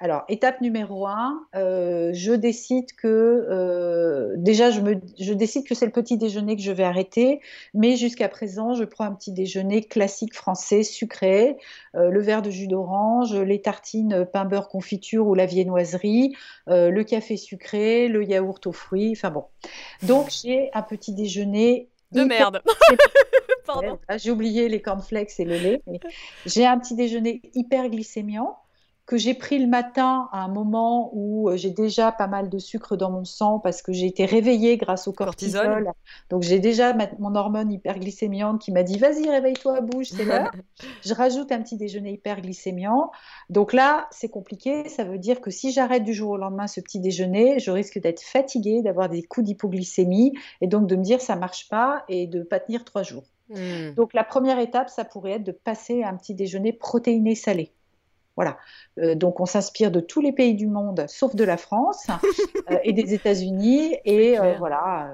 Alors, 0.03 0.25
étape 0.29 0.63
numéro 0.63 1.07
un, 1.07 1.47
euh, 1.55 2.11
je 2.15 2.33
décide 2.33 2.91
que 2.95 3.07
euh, 3.07 4.35
déjà 4.39 4.71
je, 4.71 4.81
me, 4.81 4.99
je 5.21 5.35
décide 5.35 5.67
que 5.67 5.75
c'est 5.75 5.85
le 5.85 5.93
petit 5.93 6.17
déjeuner 6.17 6.57
que 6.57 6.63
je 6.63 6.73
vais 6.73 6.85
arrêter, 6.85 7.43
mais 7.75 7.97
jusqu'à 7.97 8.31
présent 8.31 8.73
je 8.73 8.85
prends 8.85 9.05
un 9.05 9.13
petit 9.13 9.31
déjeuner 9.31 9.83
classique 9.85 10.35
français 10.35 10.85
sucré, 10.85 11.59
euh, 11.97 12.09
le 12.09 12.21
verre 12.23 12.41
de 12.41 12.51
jus 12.51 12.67
d'orange, 12.67 13.37
les 13.37 13.61
tartines 13.61 14.25
pain 14.25 14.47
beurre 14.47 14.69
confiture 14.71 15.27
ou 15.27 15.35
la 15.35 15.45
viennoiserie, 15.45 16.35
le 16.67 17.03
café 17.03 17.37
sucré, 17.37 18.09
le 18.09 18.25
yaourt 18.25 18.67
aux 18.67 18.73
fruits, 18.73 19.13
enfin 19.15 19.31
bon. 19.31 19.45
Donc 20.03 20.31
j'ai 20.31 20.71
un 20.73 20.83
petit 20.83 21.13
déjeuner 21.13 21.91
de 22.13 22.25
merde. 22.25 22.63
Pardon. 23.67 23.99
J'ai 24.17 24.31
oublié 24.31 24.71
les 24.71 24.81
cornflakes 24.81 25.39
et 25.39 25.45
le 25.45 25.59
lait. 25.59 25.83
J'ai 26.47 26.65
un 26.65 26.79
petit 26.79 26.95
déjeuner 26.95 27.43
hyper 27.55 27.91
glycémiant 27.91 28.57
que 29.11 29.17
j'ai 29.17 29.35
pris 29.35 29.59
le 29.59 29.67
matin 29.67 30.29
à 30.31 30.45
un 30.45 30.47
moment 30.47 31.11
où 31.13 31.51
euh, 31.51 31.57
j'ai 31.57 31.71
déjà 31.71 32.13
pas 32.13 32.29
mal 32.29 32.49
de 32.49 32.59
sucre 32.59 32.95
dans 32.95 33.11
mon 33.11 33.25
sang 33.25 33.59
parce 33.59 33.83
que 33.83 33.93
j'ai 33.93 34.07
été 34.07 34.25
réveillée 34.25 34.77
grâce 34.77 35.09
au 35.09 35.13
cortisol. 35.13 35.91
Donc 36.29 36.45
j'ai 36.45 36.61
déjà 36.61 36.97
mon 37.19 37.35
hormone 37.35 37.73
hyperglycémiante 37.73 38.63
qui 38.63 38.71
m'a 38.71 38.85
dit 38.85 38.99
vas-y 38.99 39.29
réveille-toi, 39.29 39.81
bouge, 39.81 40.11
c'est 40.11 40.25
l'heure. 40.25 40.53
je 41.05 41.13
rajoute 41.13 41.51
un 41.51 41.61
petit 41.61 41.77
déjeuner 41.77 42.13
hyperglycémiant. 42.13 43.11
Donc 43.49 43.73
là 43.73 44.07
c'est 44.13 44.29
compliqué, 44.29 44.89
ça 44.89 45.03
veut 45.03 45.19
dire 45.19 45.41
que 45.41 45.51
si 45.51 45.73
j'arrête 45.73 46.05
du 46.05 46.15
jour 46.15 46.31
au 46.31 46.37
lendemain 46.37 46.69
ce 46.69 46.81
petit 46.81 47.01
déjeuner, 47.01 47.59
je 47.59 47.73
risque 47.73 47.99
d'être 47.99 48.23
fatiguée, 48.23 48.81
d'avoir 48.81 49.09
des 49.09 49.25
coups 49.25 49.45
d'hypoglycémie 49.45 50.35
et 50.61 50.69
donc 50.69 50.87
de 50.87 50.95
me 50.95 51.03
dire 51.03 51.21
ça 51.21 51.35
marche 51.35 51.69
pas 51.69 52.05
et 52.09 52.29
de 52.29 52.45
pas 52.45 52.61
tenir 52.61 52.85
trois 52.85 53.03
jours. 53.03 53.25
Hmm. 53.49 53.93
Donc 53.97 54.15
la 54.15 54.23
première 54.23 54.61
étape, 54.61 54.89
ça 54.89 55.05
pourrait 55.05 55.33
être 55.33 55.45
de 55.45 55.51
passer 55.51 56.05
à 56.05 56.11
un 56.11 56.17
petit 56.17 56.37
déjeuner 56.37 56.73
protéiné 56.73 57.35
salé. 57.35 57.73
Voilà. 58.41 58.57
Euh, 58.99 59.15
donc 59.15 59.39
on 59.39 59.45
s'inspire 59.45 59.91
de 59.91 60.01
tous 60.01 60.23
les 60.23 60.33
pays 60.33 60.55
du 60.55 60.67
monde, 60.67 61.05
sauf 61.09 61.37
de 61.37 61.45
la 61.45 61.59
France 61.59 62.07
euh, 62.71 62.79
et 62.85 62.95
des 62.95 63.13
États-Unis. 63.13 63.99
Et 64.07 64.41
euh, 64.41 64.55
voilà, 64.59 65.13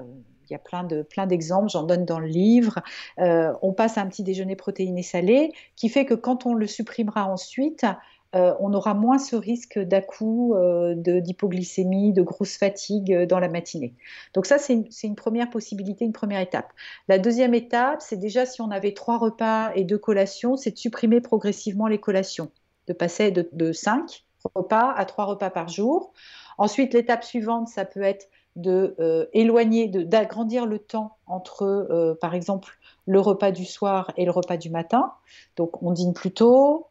il 0.49 0.53
y 0.53 0.55
a 0.55 0.59
plein 0.59 0.85
de 0.85 1.01
plein 1.01 1.27
d'exemples. 1.27 1.67
J'en 1.69 1.83
donne 1.83 2.05
dans 2.05 2.19
le 2.19 2.27
livre. 2.27 2.79
on 3.17 3.73
passe 3.73 3.97
à 3.97 4.01
un 4.01 4.07
petit 4.07 4.23
déjeuner 4.23 4.55
protéiné 4.55 5.03
salé, 5.03 5.51
qui 5.75 5.89
fait 5.89 6.05
que 6.05 6.13
quand 6.13 6.45
on 6.45 6.53
le 6.53 6.67
supprimera 6.67 7.25
ensuite, 7.25 7.85
on 8.33 8.73
aura 8.73 8.93
moins 8.93 9.17
ce 9.17 9.35
risque 9.35 9.77
d'à-coup 9.77 10.55
d'hypoglycémie, 10.95 12.13
de, 12.13 12.21
grosse 12.21 12.55
fatigue 12.55 13.25
dans 13.25 13.39
la 13.39 13.49
matinée. 13.49 13.93
Donc 14.35 14.45
ça, 14.45 14.57
c'est 14.57 14.85
une, 15.03 15.15
première 15.15 15.49
possibilité, 15.49 16.05
une 16.05 16.13
première 16.13 16.39
étape. 16.39 16.71
La 17.09 17.19
deuxième 17.19 17.53
étape, 17.53 18.01
c'est 18.01 18.15
déjà 18.15 18.45
si 18.45 18.61
on 18.61 18.71
avait 18.71 18.93
trois 18.93 19.17
repas 19.17 19.71
et 19.75 19.83
deux 19.83 19.97
collations, 19.97 20.55
c'est 20.55 20.71
de 20.71 20.77
supprimer 20.77 21.19
progressivement 21.19 21.87
les 21.87 21.99
collations 21.99 22.51
de 22.87 22.93
passer 22.93 23.31
de, 23.31 23.47
de 23.51 23.71
5 23.71 24.25
repas 24.55 24.91
à 24.91 25.05
3 25.05 25.25
repas 25.25 25.49
par 25.49 25.67
jour. 25.67 26.13
Ensuite, 26.57 26.93
l'étape 26.93 27.23
suivante, 27.23 27.67
ça 27.67 27.85
peut 27.85 28.01
être 28.01 28.29
de 28.55 28.95
euh, 28.99 29.27
éloigner, 29.33 29.87
d'agrandir 29.87 30.65
le 30.65 30.79
temps 30.79 31.17
entre, 31.27 31.63
euh, 31.63 32.15
par 32.19 32.33
exemple, 32.33 32.77
le 33.05 33.19
repas 33.19 33.51
du 33.51 33.65
soir 33.65 34.11
et 34.17 34.25
le 34.25 34.31
repas 34.31 34.57
du 34.57 34.69
matin. 34.69 35.13
Donc 35.55 35.81
on 35.83 35.91
dîne 35.91 36.13
plus 36.13 36.31
tôt, 36.31 36.87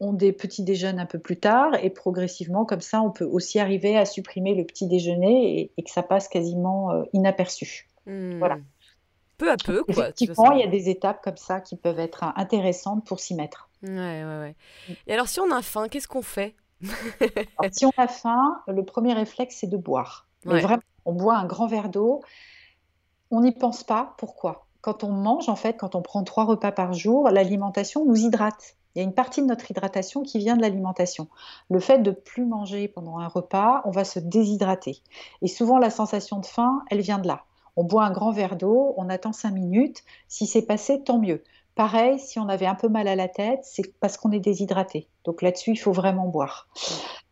on 0.00 0.12
des 0.12 0.32
petits 0.32 0.62
déjeuners 0.62 1.02
un 1.02 1.06
peu 1.06 1.18
plus 1.18 1.38
tard 1.38 1.72
et 1.82 1.90
progressivement 1.90 2.64
comme 2.64 2.80
ça 2.80 3.02
on 3.02 3.10
peut 3.10 3.24
aussi 3.24 3.58
arriver 3.58 3.96
à 3.96 4.06
supprimer 4.06 4.54
le 4.54 4.64
petit 4.64 4.86
déjeuner 4.86 5.72
et, 5.76 5.82
que 5.82 5.90
ça 5.90 6.04
passe 6.04 6.28
quasiment 6.28 6.92
euh, 6.92 7.02
inaperçu. 7.12 7.88
Hmm. 8.06 8.38
Voilà. 8.38 8.58
Peu 9.38 9.50
à 9.50 9.56
peu, 9.56 9.84
quoi. 9.84 10.08
Effectivement, 10.08 10.50
il 10.52 10.60
y 10.60 10.64
a 10.64 10.68
des 10.68 10.88
étapes 10.90 11.22
comme 11.22 11.36
ça 11.36 11.60
qui 11.60 11.76
peuvent 11.76 12.00
être 12.00 12.24
intéressantes 12.36 13.06
pour 13.06 13.20
s'y 13.20 13.34
mettre. 13.34 13.70
Ouais, 13.82 14.24
ouais, 14.24 14.24
ouais. 14.24 14.56
Et 15.06 15.14
alors, 15.14 15.28
si 15.28 15.40
on 15.40 15.50
a 15.52 15.62
faim, 15.62 15.88
qu'est-ce 15.88 16.08
qu'on 16.08 16.22
fait? 16.22 16.54
Si 17.72 17.86
on 17.86 17.92
a 17.96 18.08
faim, 18.08 18.60
le 18.66 18.84
premier 18.84 19.14
réflexe, 19.14 19.58
c'est 19.60 19.68
de 19.68 19.76
boire. 19.76 20.28
vraiment, 20.44 20.82
on 21.04 21.12
boit 21.12 21.36
un 21.36 21.46
grand 21.46 21.66
verre 21.66 21.88
d'eau. 21.88 22.20
On 23.30 23.40
n'y 23.40 23.52
pense 23.52 23.84
pas. 23.84 24.14
Pourquoi? 24.18 24.66
Quand 24.80 25.04
on 25.04 25.10
mange, 25.10 25.48
en 25.48 25.56
fait, 25.56 25.74
quand 25.76 25.94
on 25.94 26.02
prend 26.02 26.22
trois 26.24 26.44
repas 26.44 26.72
par 26.72 26.92
jour, 26.92 27.28
l'alimentation 27.30 28.04
nous 28.04 28.16
hydrate. 28.16 28.76
Il 28.94 28.98
y 28.98 29.02
a 29.02 29.04
une 29.04 29.14
partie 29.14 29.42
de 29.42 29.46
notre 29.46 29.70
hydratation 29.70 30.22
qui 30.22 30.38
vient 30.38 30.56
de 30.56 30.62
l'alimentation. 30.62 31.28
Le 31.70 31.78
fait 31.78 31.98
de 31.98 32.10
plus 32.10 32.44
manger 32.44 32.88
pendant 32.88 33.18
un 33.18 33.28
repas, 33.28 33.82
on 33.84 33.90
va 33.90 34.04
se 34.04 34.18
déshydrater. 34.18 35.02
Et 35.42 35.46
souvent, 35.46 35.78
la 35.78 35.90
sensation 35.90 36.40
de 36.40 36.46
faim, 36.46 36.82
elle 36.90 37.00
vient 37.00 37.18
de 37.18 37.28
là. 37.28 37.44
On 37.78 37.84
boit 37.84 38.04
un 38.04 38.10
grand 38.10 38.32
verre 38.32 38.56
d'eau, 38.56 38.92
on 38.96 39.08
attend 39.08 39.32
cinq 39.32 39.52
minutes. 39.52 40.02
Si 40.26 40.48
c'est 40.48 40.66
passé, 40.66 41.00
tant 41.04 41.20
mieux. 41.20 41.44
Pareil, 41.76 42.18
si 42.18 42.40
on 42.40 42.48
avait 42.48 42.66
un 42.66 42.74
peu 42.74 42.88
mal 42.88 43.06
à 43.06 43.14
la 43.14 43.28
tête, 43.28 43.60
c'est 43.62 43.94
parce 44.00 44.16
qu'on 44.16 44.32
est 44.32 44.40
déshydraté. 44.40 45.06
Donc 45.22 45.42
là-dessus, 45.42 45.70
il 45.70 45.76
faut 45.76 45.92
vraiment 45.92 46.26
boire. 46.26 46.66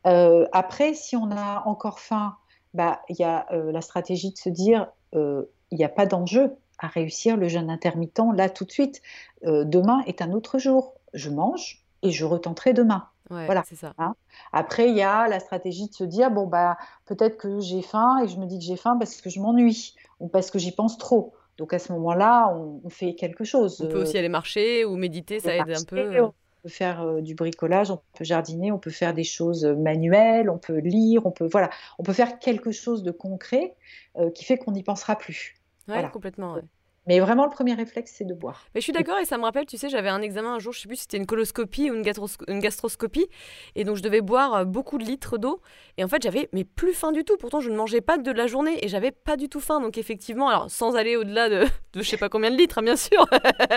Euh, 0.06 0.46
après, 0.52 0.94
si 0.94 1.16
on 1.16 1.32
a 1.32 1.64
encore 1.66 1.98
faim, 1.98 2.36
bah, 2.74 3.00
il 3.08 3.16
y 3.18 3.24
a 3.24 3.46
euh, 3.50 3.72
la 3.72 3.80
stratégie 3.80 4.30
de 4.30 4.38
se 4.38 4.48
dire, 4.48 4.86
euh, 5.16 5.46
il 5.72 5.78
n'y 5.78 5.84
a 5.84 5.88
pas 5.88 6.06
d'enjeu 6.06 6.54
à 6.78 6.86
réussir 6.86 7.36
le 7.36 7.48
jeûne 7.48 7.68
intermittent 7.68 8.20
là 8.36 8.48
tout 8.48 8.64
de 8.66 8.70
suite. 8.70 9.02
demain 9.42 10.04
est 10.06 10.22
un 10.22 10.30
autre 10.30 10.58
jour 10.58 10.94
je 11.12 11.30
mange 11.30 11.82
et 12.02 12.12
je 12.12 12.24
retenterai 12.24 12.72
demain. 12.72 13.08
voilà. 13.30 13.64
Ça. 13.74 13.94
Hein. 13.98 14.14
Après, 14.52 14.90
il 14.90 14.96
y 14.96 15.02
a 15.02 15.26
la 15.26 15.40
stratégie 15.40 15.88
de 15.88 15.94
se 15.94 16.04
dire 16.04 16.30
bon 16.30 16.46
bah 16.46 16.76
peut-être 17.06 17.36
que 17.36 17.58
j'ai 17.58 17.82
faim 17.82 18.18
et 18.22 18.28
je 18.28 18.36
me 18.38 18.46
dis 18.46 18.58
que 18.58 18.64
j'ai 18.64 18.76
faim 18.76 18.96
parce 18.96 19.20
que 19.20 19.28
je 19.28 19.40
m'ennuie 19.40 19.96
ou 20.20 20.28
parce 20.28 20.50
que 20.50 20.58
j'y 20.58 20.72
pense 20.72 20.98
trop. 20.98 21.34
Donc 21.58 21.72
à 21.72 21.78
ce 21.78 21.92
moment-là, 21.92 22.54
on, 22.54 22.88
fait 22.90 23.14
quelque 23.14 23.44
chose. 23.44 23.80
On 23.80 23.88
peut 23.88 24.02
aussi 24.02 24.18
aller 24.18 24.28
marcher 24.28 24.84
ou 24.84 24.96
méditer, 24.96 25.40
ça 25.40 25.54
aide 25.56 25.70
un 25.70 25.84
peu. 25.84 26.20
On 26.20 26.34
peut 26.62 26.68
faire 26.68 27.02
euh, 27.02 27.20
du 27.22 27.34
bricolage, 27.34 27.90
on 27.90 28.00
peut 28.14 28.24
jardiner, 28.24 28.72
on 28.72 28.78
peut 28.78 28.90
faire 28.90 29.14
des 29.14 29.24
choses 29.24 29.64
manuelles, 29.64 30.50
on 30.50 30.58
peut 30.58 30.78
lire, 30.78 31.24
on 31.24 31.30
peut 31.30 31.48
voilà, 31.50 31.70
on 31.98 32.02
peut 32.02 32.12
faire 32.12 32.38
quelque 32.38 32.72
chose 32.72 33.02
de 33.02 33.10
concret 33.10 33.74
euh, 34.18 34.30
qui 34.30 34.44
fait 34.44 34.58
qu'on 34.58 34.72
n'y 34.72 34.82
pensera 34.82 35.16
plus. 35.16 35.54
Ouais, 35.88 36.06
complètement. 36.12 36.58
Mais 37.06 37.20
vraiment, 37.20 37.44
le 37.44 37.50
premier 37.50 37.74
réflexe, 37.74 38.14
c'est 38.16 38.24
de 38.24 38.34
boire. 38.34 38.66
Mais 38.74 38.80
je 38.80 38.84
suis 38.84 38.92
d'accord 38.92 39.18
et 39.18 39.24
ça 39.24 39.38
me 39.38 39.44
rappelle, 39.44 39.66
tu 39.66 39.76
sais, 39.76 39.88
j'avais 39.88 40.08
un 40.08 40.22
examen 40.22 40.54
un 40.54 40.58
jour, 40.58 40.72
je 40.72 40.80
sais 40.80 40.88
plus 40.88 40.96
si 40.96 41.02
c'était 41.02 41.18
une 41.18 41.26
coloscopie 41.26 41.90
ou 41.90 41.94
une, 41.94 42.04
une, 42.48 42.58
gastroscopie, 42.58 43.28
et 43.76 43.84
donc 43.84 43.96
je 43.96 44.02
devais 44.02 44.20
boire 44.20 44.54
euh, 44.54 44.64
beaucoup 44.64 44.98
de 44.98 45.04
litres 45.04 45.38
d'eau. 45.38 45.60
Et 45.98 46.04
en 46.04 46.08
fait, 46.08 46.22
j'avais 46.22 46.48
mais 46.52 46.64
plus 46.64 46.94
faim 46.94 47.12
du 47.12 47.22
tout. 47.22 47.36
Pourtant, 47.36 47.60
je 47.60 47.70
ne 47.70 47.76
mangeais 47.76 48.00
pas 48.00 48.18
de 48.18 48.30
la 48.32 48.48
journée 48.48 48.84
et 48.84 48.88
j'avais 48.88 49.12
pas 49.12 49.36
du 49.36 49.48
tout 49.48 49.60
faim. 49.60 49.80
Donc 49.80 49.98
effectivement, 49.98 50.48
alors 50.48 50.70
sans 50.70 50.96
aller 50.96 51.16
au-delà 51.16 51.48
de, 51.48 51.64
de 51.92 52.02
je 52.02 52.08
sais 52.08 52.16
pas 52.16 52.28
combien 52.28 52.50
de 52.50 52.56
litres, 52.56 52.78
hein, 52.78 52.82
bien 52.82 52.96
sûr. 52.96 53.24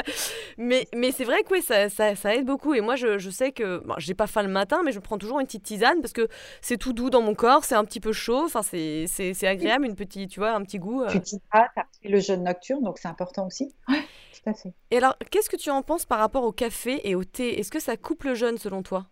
mais 0.57 0.87
mais 0.95 1.11
c'est 1.11 1.23
vrai 1.23 1.43
que 1.43 1.53
oui, 1.53 1.61
ça, 1.61 1.89
ça, 1.89 2.15
ça, 2.15 2.35
aide 2.35 2.45
beaucoup. 2.45 2.73
Et 2.73 2.81
moi, 2.81 2.95
je, 2.95 3.19
je 3.19 3.29
sais 3.29 3.51
que 3.51 3.77
bon, 3.85 3.93
j'ai 3.99 4.15
pas 4.15 4.27
faim 4.27 4.41
le 4.41 4.49
matin, 4.49 4.81
mais 4.83 4.91
je 4.91 4.99
prends 4.99 5.19
toujours 5.19 5.39
une 5.39 5.45
petite 5.45 5.63
tisane 5.63 6.01
parce 6.01 6.13
que 6.13 6.27
c'est 6.61 6.77
tout 6.77 6.93
doux 6.93 7.11
dans 7.11 7.21
mon 7.21 7.35
corps, 7.35 7.63
c'est 7.63 7.75
un 7.75 7.85
petit 7.85 7.99
peu 7.99 8.11
chaud. 8.11 8.45
Enfin, 8.45 8.63
c'est 8.63 9.47
agréable, 9.47 9.85
une 9.85 9.95
petite, 9.95 10.31
tu 10.31 10.39
vois, 10.39 10.51
un 10.51 10.63
petit 10.63 10.79
goût. 10.79 11.03
Euh... 11.03 11.09
Tu 11.09 11.21
t'hydrates 11.21 11.71
le 12.03 12.19
jeûne 12.19 12.43
nocturne, 12.43 12.83
donc 12.83 12.97
c'est 12.97 13.07
important 13.19 13.47
aussi. 13.47 13.73
Oui, 13.87 13.97
tout 14.33 14.49
à 14.49 14.53
fait. 14.53 14.73
Et 14.91 14.97
alors, 14.97 15.17
qu'est-ce 15.31 15.49
que 15.49 15.57
tu 15.57 15.69
en 15.69 15.81
penses 15.83 16.05
par 16.05 16.19
rapport 16.19 16.43
au 16.43 16.51
café 16.51 17.07
et 17.09 17.15
au 17.15 17.23
thé? 17.23 17.59
Est-ce 17.59 17.71
que 17.71 17.79
ça 17.79 17.97
coupe 17.97 18.23
le 18.23 18.35
jeûne 18.35 18.57
selon 18.57 18.83
toi? 18.83 19.07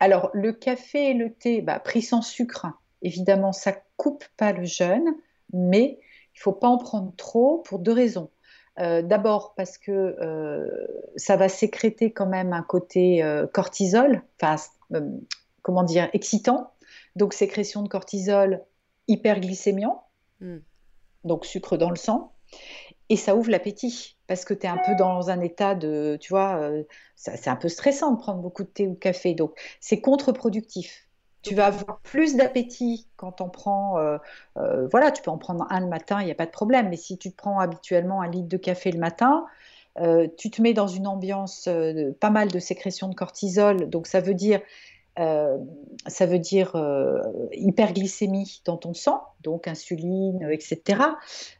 Alors, 0.00 0.30
le 0.32 0.52
café 0.52 1.10
et 1.10 1.14
le 1.14 1.32
thé, 1.32 1.62
bah, 1.62 1.78
pris 1.80 2.02
sans 2.02 2.22
sucre, 2.22 2.66
évidemment, 3.02 3.52
ça 3.52 3.72
coupe 3.96 4.24
pas 4.36 4.52
le 4.52 4.64
jeûne, 4.64 5.14
mais 5.52 5.98
il 6.34 6.40
faut 6.40 6.52
pas 6.52 6.68
en 6.68 6.78
prendre 6.78 7.12
trop 7.16 7.58
pour 7.58 7.78
deux 7.78 7.92
raisons. 7.92 8.30
Euh, 8.78 9.02
d'abord 9.02 9.54
parce 9.54 9.76
que 9.76 9.92
euh, 9.92 10.66
ça 11.16 11.36
va 11.36 11.50
sécréter 11.50 12.10
quand 12.10 12.26
même 12.26 12.54
un 12.54 12.62
côté 12.62 13.22
euh, 13.22 13.46
cortisol, 13.46 14.22
enfin, 14.40 14.56
comment 15.60 15.82
dire, 15.82 16.08
excitant. 16.14 16.72
Donc 17.14 17.34
sécrétion 17.34 17.82
de 17.82 17.88
cortisol 17.88 18.64
hyperglycémiant, 19.08 20.02
hmm. 20.40 20.58
donc 21.24 21.44
sucre 21.44 21.76
dans 21.76 21.90
le 21.90 21.96
sang 21.96 22.32
et 23.12 23.16
ça 23.16 23.36
ouvre 23.36 23.50
l'appétit 23.50 24.16
parce 24.26 24.46
que 24.46 24.54
tu 24.54 24.64
es 24.64 24.70
un 24.70 24.78
peu 24.78 24.94
dans 24.96 25.28
un 25.28 25.42
état 25.42 25.74
de, 25.74 26.16
tu 26.18 26.32
vois, 26.32 26.56
euh, 26.56 26.82
c'est 27.14 27.48
un 27.48 27.56
peu 27.56 27.68
stressant 27.68 28.12
de 28.12 28.18
prendre 28.18 28.40
beaucoup 28.40 28.62
de 28.62 28.68
thé 28.68 28.86
ou 28.88 28.94
de 28.94 28.98
café, 28.98 29.34
donc 29.34 29.52
c'est 29.80 30.00
contre-productif. 30.00 31.10
Tu 31.42 31.54
vas 31.54 31.66
avoir 31.66 32.00
plus 32.00 32.36
d'appétit 32.36 33.06
quand 33.16 33.42
on 33.42 33.50
prends, 33.50 33.98
euh, 33.98 34.16
euh, 34.56 34.88
voilà, 34.90 35.10
tu 35.10 35.20
peux 35.20 35.30
en 35.30 35.36
prendre 35.36 35.66
un 35.68 35.80
le 35.80 35.88
matin, 35.88 36.22
il 36.22 36.24
n'y 36.24 36.30
a 36.30 36.34
pas 36.34 36.46
de 36.46 36.52
problème, 36.52 36.88
mais 36.88 36.96
si 36.96 37.18
tu 37.18 37.30
prends 37.32 37.58
habituellement 37.58 38.22
un 38.22 38.30
litre 38.30 38.48
de 38.48 38.56
café 38.56 38.90
le 38.90 38.98
matin, 38.98 39.44
tu 40.38 40.50
te 40.50 40.62
mets 40.62 40.72
dans 40.72 40.86
une 40.86 41.06
ambiance 41.06 41.68
pas 42.18 42.30
mal 42.30 42.48
de 42.48 42.58
sécrétion 42.58 43.08
de 43.08 43.14
cortisol, 43.14 43.90
donc 43.90 44.06
ça 44.06 44.20
veut 44.20 44.32
dire 44.32 44.62
euh, 45.18 45.58
ça 46.06 46.26
veut 46.26 46.38
dire 46.38 46.74
euh, 46.74 47.20
hyperglycémie 47.52 48.62
dans 48.64 48.76
ton 48.76 48.94
sang, 48.94 49.22
donc 49.42 49.68
insuline, 49.68 50.48
etc. 50.50 51.02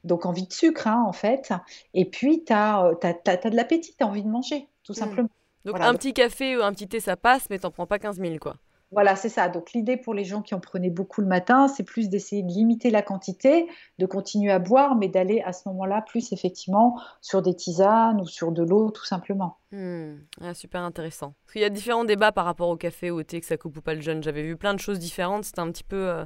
Donc 0.05 0.27
envie 0.27 0.47
de 0.47 0.53
sucre, 0.53 0.87
hein, 0.87 1.05
en 1.07 1.13
fait. 1.13 1.53
Et 1.95 2.07
puis, 2.07 2.45
tu 2.45 2.53
as, 2.53 2.93
as, 3.03 3.15
as, 3.27 3.51
de 3.51 3.57
l'appétit, 3.57 3.95
tu 3.97 4.05
as 4.05 4.07
envie 4.07 4.23
de 4.23 4.29
manger, 4.29 4.69
tout 4.85 4.93
mmh. 4.93 4.97
simplement. 4.97 5.29
Donc 5.65 5.81
un 5.81 5.95
petit 5.95 6.13
café 6.13 6.57
ou 6.57 6.63
un 6.63 6.73
petit 6.73 6.89
thé, 6.89 6.99
ça 6.99 7.17
passe, 7.17 7.49
mais 7.51 7.59
t'en 7.59 7.71
prends 7.71 7.87
pas 7.87 7.99
15 7.99 8.19
000, 8.19 8.39
quoi. 8.39 8.57
Voilà, 8.93 9.16
c'est 9.16 9.30
ça. 9.30 9.49
Donc 9.49 9.72
l'idée 9.72 9.97
pour 9.97 10.14
les 10.14 10.24
gens 10.24 10.43
qui 10.43 10.55
en 10.55 10.61
prenaient 10.61 10.90
beaucoup 10.90 11.22
le 11.22 11.26
matin, 11.26 11.66
c'est 11.66 11.82
plus 11.82 12.09
d'essayer 12.09 12.43
de 12.43 12.49
limiter 12.49 12.90
la 12.90 13.03
quantité, 13.03 13.66
de 13.99 14.07
continuer 14.07 14.53
à 14.53 14.59
boire, 14.59 14.97
mais 14.97 15.09
d'aller 15.09 15.40
à 15.45 15.53
ce 15.53 15.68
moment-là 15.68 16.03
plus 16.07 16.32
effectivement 16.32 17.01
sur 17.20 17.40
des 17.40 17.55
tisanes 17.55 18.20
ou 18.20 18.26
sur 18.26 18.53
de 18.53 18.62
l'eau 18.62 18.90
tout 18.90 19.05
simplement. 19.05 19.57
Hmm. 19.72 20.16
Ah, 20.40 20.53
super 20.53 20.82
intéressant. 20.82 21.34
Parce 21.45 21.55
qu'il 21.55 21.62
y 21.62 21.64
a 21.64 21.70
différents 21.70 22.05
débats 22.05 22.32
par 22.32 22.45
rapport 22.45 22.68
au 22.68 22.76
café, 22.76 23.11
au 23.11 23.22
thé, 23.22 23.40
que 23.40 23.47
ça 23.47 23.57
coupe 23.57 23.78
ou 23.78 23.82
pas 23.82 23.95
le 23.95 24.03
jeûne. 24.03 24.22
J'avais 24.22 24.43
vu 24.43 24.57
plein 24.57 24.74
de 24.74 24.80
choses 24.80 24.99
différentes. 24.99 25.45
C'était 25.45 25.61
un 25.61 25.72
petit 25.72 25.84
peu... 25.84 26.09
Euh, 26.09 26.24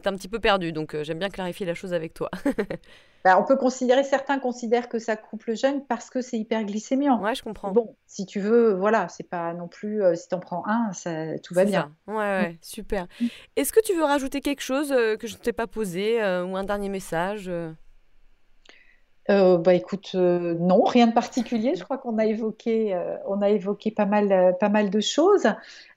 T'es 0.00 0.08
un 0.08 0.16
petit 0.16 0.28
peu 0.28 0.40
perdu, 0.40 0.72
donc 0.72 0.94
euh, 0.94 1.04
j'aime 1.04 1.18
bien 1.18 1.30
clarifier 1.30 1.66
la 1.66 1.74
chose 1.74 1.92
avec 1.92 2.14
toi. 2.14 2.30
Bah, 3.26 3.40
on 3.40 3.42
peut 3.42 3.56
considérer, 3.56 4.04
certains 4.04 4.38
considèrent 4.38 4.86
que 4.86 4.98
ça 4.98 5.16
coupe 5.16 5.46
le 5.46 5.54
jeûne 5.54 5.82
parce 5.88 6.10
que 6.10 6.20
c'est 6.20 6.36
hyperglycémiant. 6.36 7.22
Ouais, 7.22 7.34
je 7.34 7.42
comprends. 7.42 7.72
Bon, 7.72 7.96
si 8.06 8.26
tu 8.26 8.38
veux, 8.38 8.74
voilà, 8.74 9.08
c'est 9.08 9.26
pas 9.26 9.54
non 9.54 9.66
plus, 9.66 10.02
euh, 10.02 10.14
si 10.14 10.28
t'en 10.28 10.40
prends 10.40 10.62
un, 10.66 10.92
ça, 10.92 11.38
tout 11.38 11.54
va 11.54 11.64
bien. 11.64 11.90
Ouais, 12.06 12.16
ouais, 12.16 12.58
super. 12.60 13.06
Est-ce 13.56 13.72
que 13.72 13.80
tu 13.80 13.94
veux 13.94 14.04
rajouter 14.04 14.42
quelque 14.42 14.60
chose 14.60 14.92
euh, 14.92 15.16
que 15.16 15.26
je 15.26 15.36
ne 15.36 15.38
t'ai 15.38 15.54
pas 15.54 15.66
posé 15.66 16.18
ou 16.18 16.54
un 16.54 16.64
dernier 16.64 16.90
message 16.90 17.50
bah 19.26 19.72
écoute, 19.72 20.12
non, 20.12 20.82
rien 20.82 21.06
de 21.06 21.14
particulier. 21.14 21.76
Je 21.76 21.82
crois 21.82 21.96
qu'on 21.96 22.18
a 22.18 22.26
évoqué, 22.26 22.94
on 23.26 23.40
a 23.40 23.48
évoqué 23.48 23.90
pas 23.90 24.04
mal, 24.04 24.54
pas 24.60 24.68
mal 24.68 24.90
de 24.90 25.00
choses. 25.00 25.46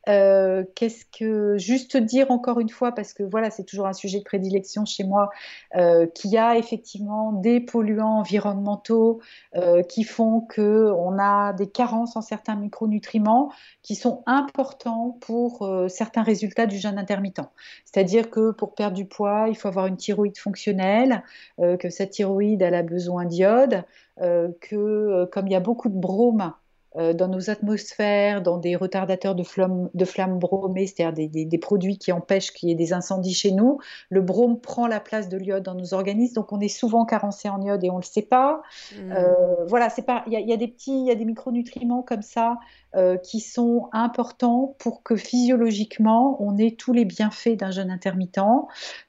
Euh, 0.07 0.63
qu'est-ce 0.75 1.05
que 1.05 1.57
juste 1.57 1.97
dire 1.97 2.31
encore 2.31 2.59
une 2.61 2.69
fois 2.69 2.93
parce 2.93 3.13
que 3.13 3.23
voilà 3.23 3.49
c'est 3.49 3.65
toujours 3.65 3.87
un 3.87 3.93
sujet 3.93 4.19
de 4.19 4.23
prédilection 4.23 4.85
chez 4.85 5.03
moi 5.03 5.29
euh, 5.75 6.07
qu'il 6.07 6.31
y 6.31 6.37
a 6.37 6.57
effectivement 6.57 7.33
des 7.33 7.59
polluants 7.59 8.19
environnementaux 8.19 9.19
euh, 9.55 9.83
qui 9.83 10.03
font 10.03 10.41
que 10.41 10.91
on 10.97 11.19
a 11.19 11.51
des 11.51 11.67
carences 11.67 12.15
en 12.15 12.21
certains 12.21 12.55
micronutriments 12.55 13.51
qui 13.83 13.95
sont 13.95 14.23
importants 14.25 15.17
pour 15.21 15.69
certains 15.89 16.23
résultats 16.23 16.65
du 16.65 16.77
jeûne 16.77 16.97
intermittent. 16.97 17.41
C'est-à-dire 17.85 18.29
que 18.29 18.51
pour 18.51 18.75
perdre 18.75 18.95
du 18.95 19.05
poids, 19.05 19.47
il 19.49 19.55
faut 19.55 19.67
avoir 19.67 19.87
une 19.87 19.97
thyroïde 19.97 20.37
fonctionnelle, 20.37 21.23
que 21.57 21.89
cette 21.89 22.11
thyroïde 22.11 22.61
elle 22.61 22.75
a 22.75 22.83
besoin 22.83 23.25
d'iode, 23.25 23.83
que 24.17 25.25
comme 25.31 25.47
il 25.47 25.53
y 25.53 25.55
a 25.55 25.59
beaucoup 25.59 25.89
de 25.89 25.97
brome 25.97 26.53
euh, 26.66 26.66
dans 27.13 27.27
nos 27.27 27.49
atmosphères, 27.49 28.41
dans 28.41 28.57
des 28.57 28.75
retardateurs 28.75 29.35
de 29.35 29.43
flammes, 29.43 29.89
de 29.93 30.05
flammes 30.05 30.39
bromées, 30.39 30.87
c'est-à-dire 30.87 31.29
des, 31.29 31.57
produits 31.57 31.97
qui 31.97 32.11
empêchent 32.11 32.51
qu'il 32.51 32.69
y 32.69 32.71
ait 32.71 32.75
des 32.75 32.93
incendies 32.93 33.33
chez 33.33 33.51
nous. 33.51 33.79
Le 34.09 34.21
brome 34.21 34.59
prend 34.59 34.87
la 34.87 34.99
place 34.99 35.29
de 35.29 35.37
l'iode 35.37 35.63
dans 35.63 35.75
nos 35.75 35.93
organismes, 35.93 36.35
donc 36.35 36.51
on 36.51 36.59
est 36.59 36.67
souvent 36.67 37.05
carencé 37.05 37.49
en 37.49 37.61
iode 37.61 37.83
et 37.83 37.89
on 37.89 37.97
ne 37.97 38.01
le 38.01 38.05
sait 38.05 38.21
pas. 38.21 38.61
Mmh. 38.93 39.11
Euh, 39.11 39.65
voilà, 39.67 39.89
c'est 39.89 40.03
pas, 40.03 40.23
il 40.27 40.33
y, 40.33 40.53
a 40.53 40.57
des 40.57 40.67
petits, 40.67 40.99
il 40.99 41.07
y 41.07 41.11
a 41.11 41.15
des 41.15 41.25
micronutriments 41.25 42.03
comme 42.03 42.21
ça 42.21 42.57
euh, 42.97 43.17
qui 43.17 43.39
sont 43.39 43.89
importants 43.93 44.75
pour 44.79 45.03
que 45.03 45.15
physiologiquement 45.15 46.41
on 46.41 46.57
ait 46.57 46.71
tous 46.71 46.93
les 46.93 47.05
bienfaits 47.05 47.55
d'un 47.55 47.71
jeûne 47.71 47.91
intermittent. 47.91 48.39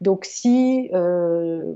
Donc 0.00 0.24
si 0.24 0.90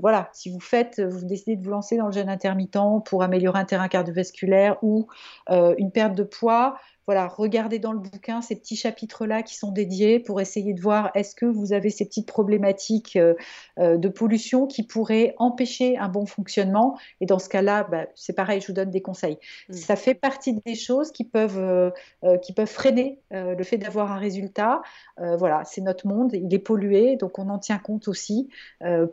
voilà, 0.01 0.29
si 0.33 0.49
vous 0.49 0.59
faites, 0.59 1.01
vous 1.01 1.25
décidez 1.25 1.55
de 1.55 1.63
vous 1.63 1.71
lancer 1.71 1.97
dans 1.97 2.07
le 2.07 2.11
jeûne 2.11 2.29
intermittent 2.29 3.03
pour 3.05 3.23
améliorer 3.23 3.59
un 3.59 3.65
terrain 3.65 3.87
cardiovasculaire 3.87 4.77
ou 4.81 5.07
une 5.49 5.91
perte 5.91 6.15
de 6.15 6.23
poids, 6.23 6.75
voilà, 7.05 7.27
regardez 7.27 7.79
dans 7.79 7.91
le 7.91 7.99
bouquin 7.99 8.41
ces 8.41 8.55
petits 8.55 8.75
chapitres-là 8.75 9.43
qui 9.43 9.55
sont 9.55 9.71
dédiés 9.71 10.19
pour 10.19 10.39
essayer 10.39 10.73
de 10.73 10.81
voir 10.81 11.11
est-ce 11.15 11.35
que 11.35 11.45
vous 11.45 11.73
avez 11.73 11.89
ces 11.89 12.05
petites 12.05 12.27
problématiques 12.27 13.15
euh, 13.17 13.33
euh, 13.79 13.97
de 13.97 14.07
pollution 14.07 14.67
qui 14.67 14.83
pourraient 14.83 15.35
empêcher 15.37 15.97
un 15.97 16.07
bon 16.07 16.25
fonctionnement. 16.25 16.97
Et 17.19 17.25
dans 17.25 17.39
ce 17.39 17.49
cas-là, 17.49 17.83
bah, 17.83 18.05
c'est 18.15 18.33
pareil, 18.33 18.61
je 18.61 18.67
vous 18.67 18.73
donne 18.73 18.89
des 18.89 19.01
conseils. 19.01 19.37
Mm. 19.69 19.73
Ça 19.73 19.95
fait 19.95 20.13
partie 20.13 20.53
des 20.65 20.75
choses 20.75 21.11
qui 21.11 21.25
peuvent, 21.25 21.59
euh, 21.59 22.37
qui 22.37 22.53
peuvent 22.53 22.67
freiner 22.67 23.19
le 23.31 23.63
fait 23.63 23.77
d'avoir 23.77 24.11
un 24.11 24.17
résultat. 24.17 24.81
voilà, 25.17 25.63
c'est 25.65 25.81
notre 25.81 26.07
monde, 26.07 26.31
il 26.33 26.53
est 26.53 26.59
pollué, 26.59 27.15
donc 27.15 27.39
on 27.39 27.49
en 27.49 27.59
tient 27.59 27.79
compte 27.79 28.07
aussi 28.07 28.49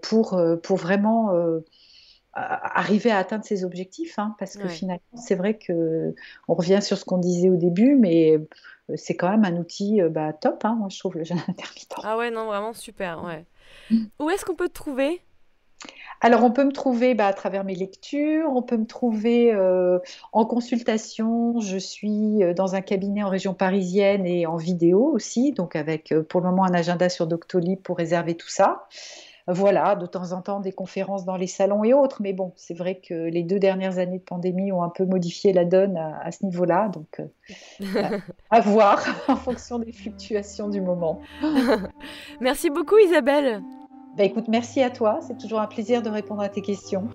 pour, 0.03 0.41
pour 0.63 0.77
vraiment 0.77 1.33
arriver 2.33 3.11
à 3.11 3.19
atteindre 3.19 3.45
ses 3.45 3.65
objectifs, 3.65 4.19
hein, 4.19 4.35
parce 4.39 4.57
que 4.57 4.69
finalement, 4.69 5.01
c'est 5.17 5.35
vrai 5.35 5.55
que 5.55 6.15
on 6.49 6.55
revient 6.55 6.81
sur 6.81 6.97
ce 6.97 7.05
qu'on 7.05 7.19
disait 7.19 7.51
au 7.51 7.57
début, 7.57 7.97
mais 7.97 8.37
euh, 8.37 8.95
c'est 8.95 9.17
quand 9.17 9.31
même 9.31 9.45
un 9.45 9.57
outil 9.57 10.01
euh, 10.01 10.09
bah, 10.09 10.33
top, 10.33 10.65
hein, 10.65 10.77
moi 10.79 10.89
je 10.91 10.99
trouve 10.99 11.17
le 11.17 11.25
jeûne 11.25 11.41
intermittent. 11.49 11.95
Ah 12.03 12.17
ouais, 12.17 12.31
non, 12.31 12.47
vraiment 12.47 12.73
super, 12.73 13.25
ouais. 13.25 13.45
Mm. 13.91 14.05
Où 14.21 14.31
est-ce 14.31 14.45
qu'on 14.45 14.55
peut 14.55 14.69
te 14.69 14.75
trouver? 14.75 15.21
Alors, 16.21 16.45
on 16.45 16.51
peut 16.51 16.65
me 16.65 16.73
trouver 16.73 17.15
bah, 17.15 17.27
à 17.27 17.33
travers 17.33 17.65
mes 17.65 17.75
lectures, 17.75 18.51
on 18.55 18.63
peut 18.63 18.77
me 18.77 18.87
trouver 18.87 19.55
euh, 19.55 19.99
en 20.33 20.45
consultation. 20.45 21.59
Je 21.61 21.79
suis 21.79 22.41
dans 22.55 22.75
un 22.75 22.83
cabinet 22.83 23.23
en 23.23 23.31
région 23.31 23.55
parisienne 23.55 24.27
et 24.27 24.47
en 24.47 24.57
vidéo 24.57 25.03
aussi, 25.03 25.53
donc 25.53 25.77
avec 25.77 26.15
pour 26.29 26.43
le 26.43 26.51
moment 26.51 26.65
un 26.65 26.75
agenda 26.75 27.09
sur 27.09 27.27
Doctolib 27.27 27.81
pour 27.81 27.97
réserver 27.97 28.37
tout 28.37 28.51
ça 28.51 28.87
voilà, 29.53 29.97
de 29.97 30.07
temps 30.07 30.33
en 30.33 30.43
temps 30.43 30.61
des 30.61 30.73
conférences 30.73 31.25
dans 31.25 31.37
les 31.37 31.47
salons 31.47 31.85
et 31.85 31.95
autres. 31.95 32.23
Mais 32.23 32.33
bon, 32.33 32.53
c'est 32.57 32.75
vrai 32.75 33.01
que 33.01 33.15
les 33.15 33.43
deux 33.43 33.59
dernières 33.59 33.99
années 33.99 34.19
de 34.19 34.25
pandémie 34.25 34.73
ont 34.73 34.83
un 34.83 34.89
peu 34.89 35.05
modifié 35.05 35.53
la 35.53 35.65
donne 35.65 35.97
à, 35.97 36.31
ce 36.31 36.45
niveau-là. 36.45 36.89
Donc, 36.89 37.21
euh, 37.21 38.19
à, 38.51 38.61
voir 38.61 39.05
en 39.29 39.37
fonction 39.37 39.79
des 39.79 39.93
fluctuations 39.93 40.69
du 40.69 40.81
moment. 40.81 41.21
merci 42.41 42.71
beaucoup, 42.71 42.99
Isabelle. 42.99 43.63
Bah, 44.17 44.25
écoute, 44.25 44.49
merci 44.49 44.83
à 44.83 44.91
toi. 44.91 45.21
C'est 45.23 45.39
toujours 45.39 45.61
un 45.61 45.67
plaisir 45.67 46.03
de 46.03 46.11
répondre 46.11 46.43
à 46.43 46.49
tes 46.49 46.63
questions. 46.63 47.09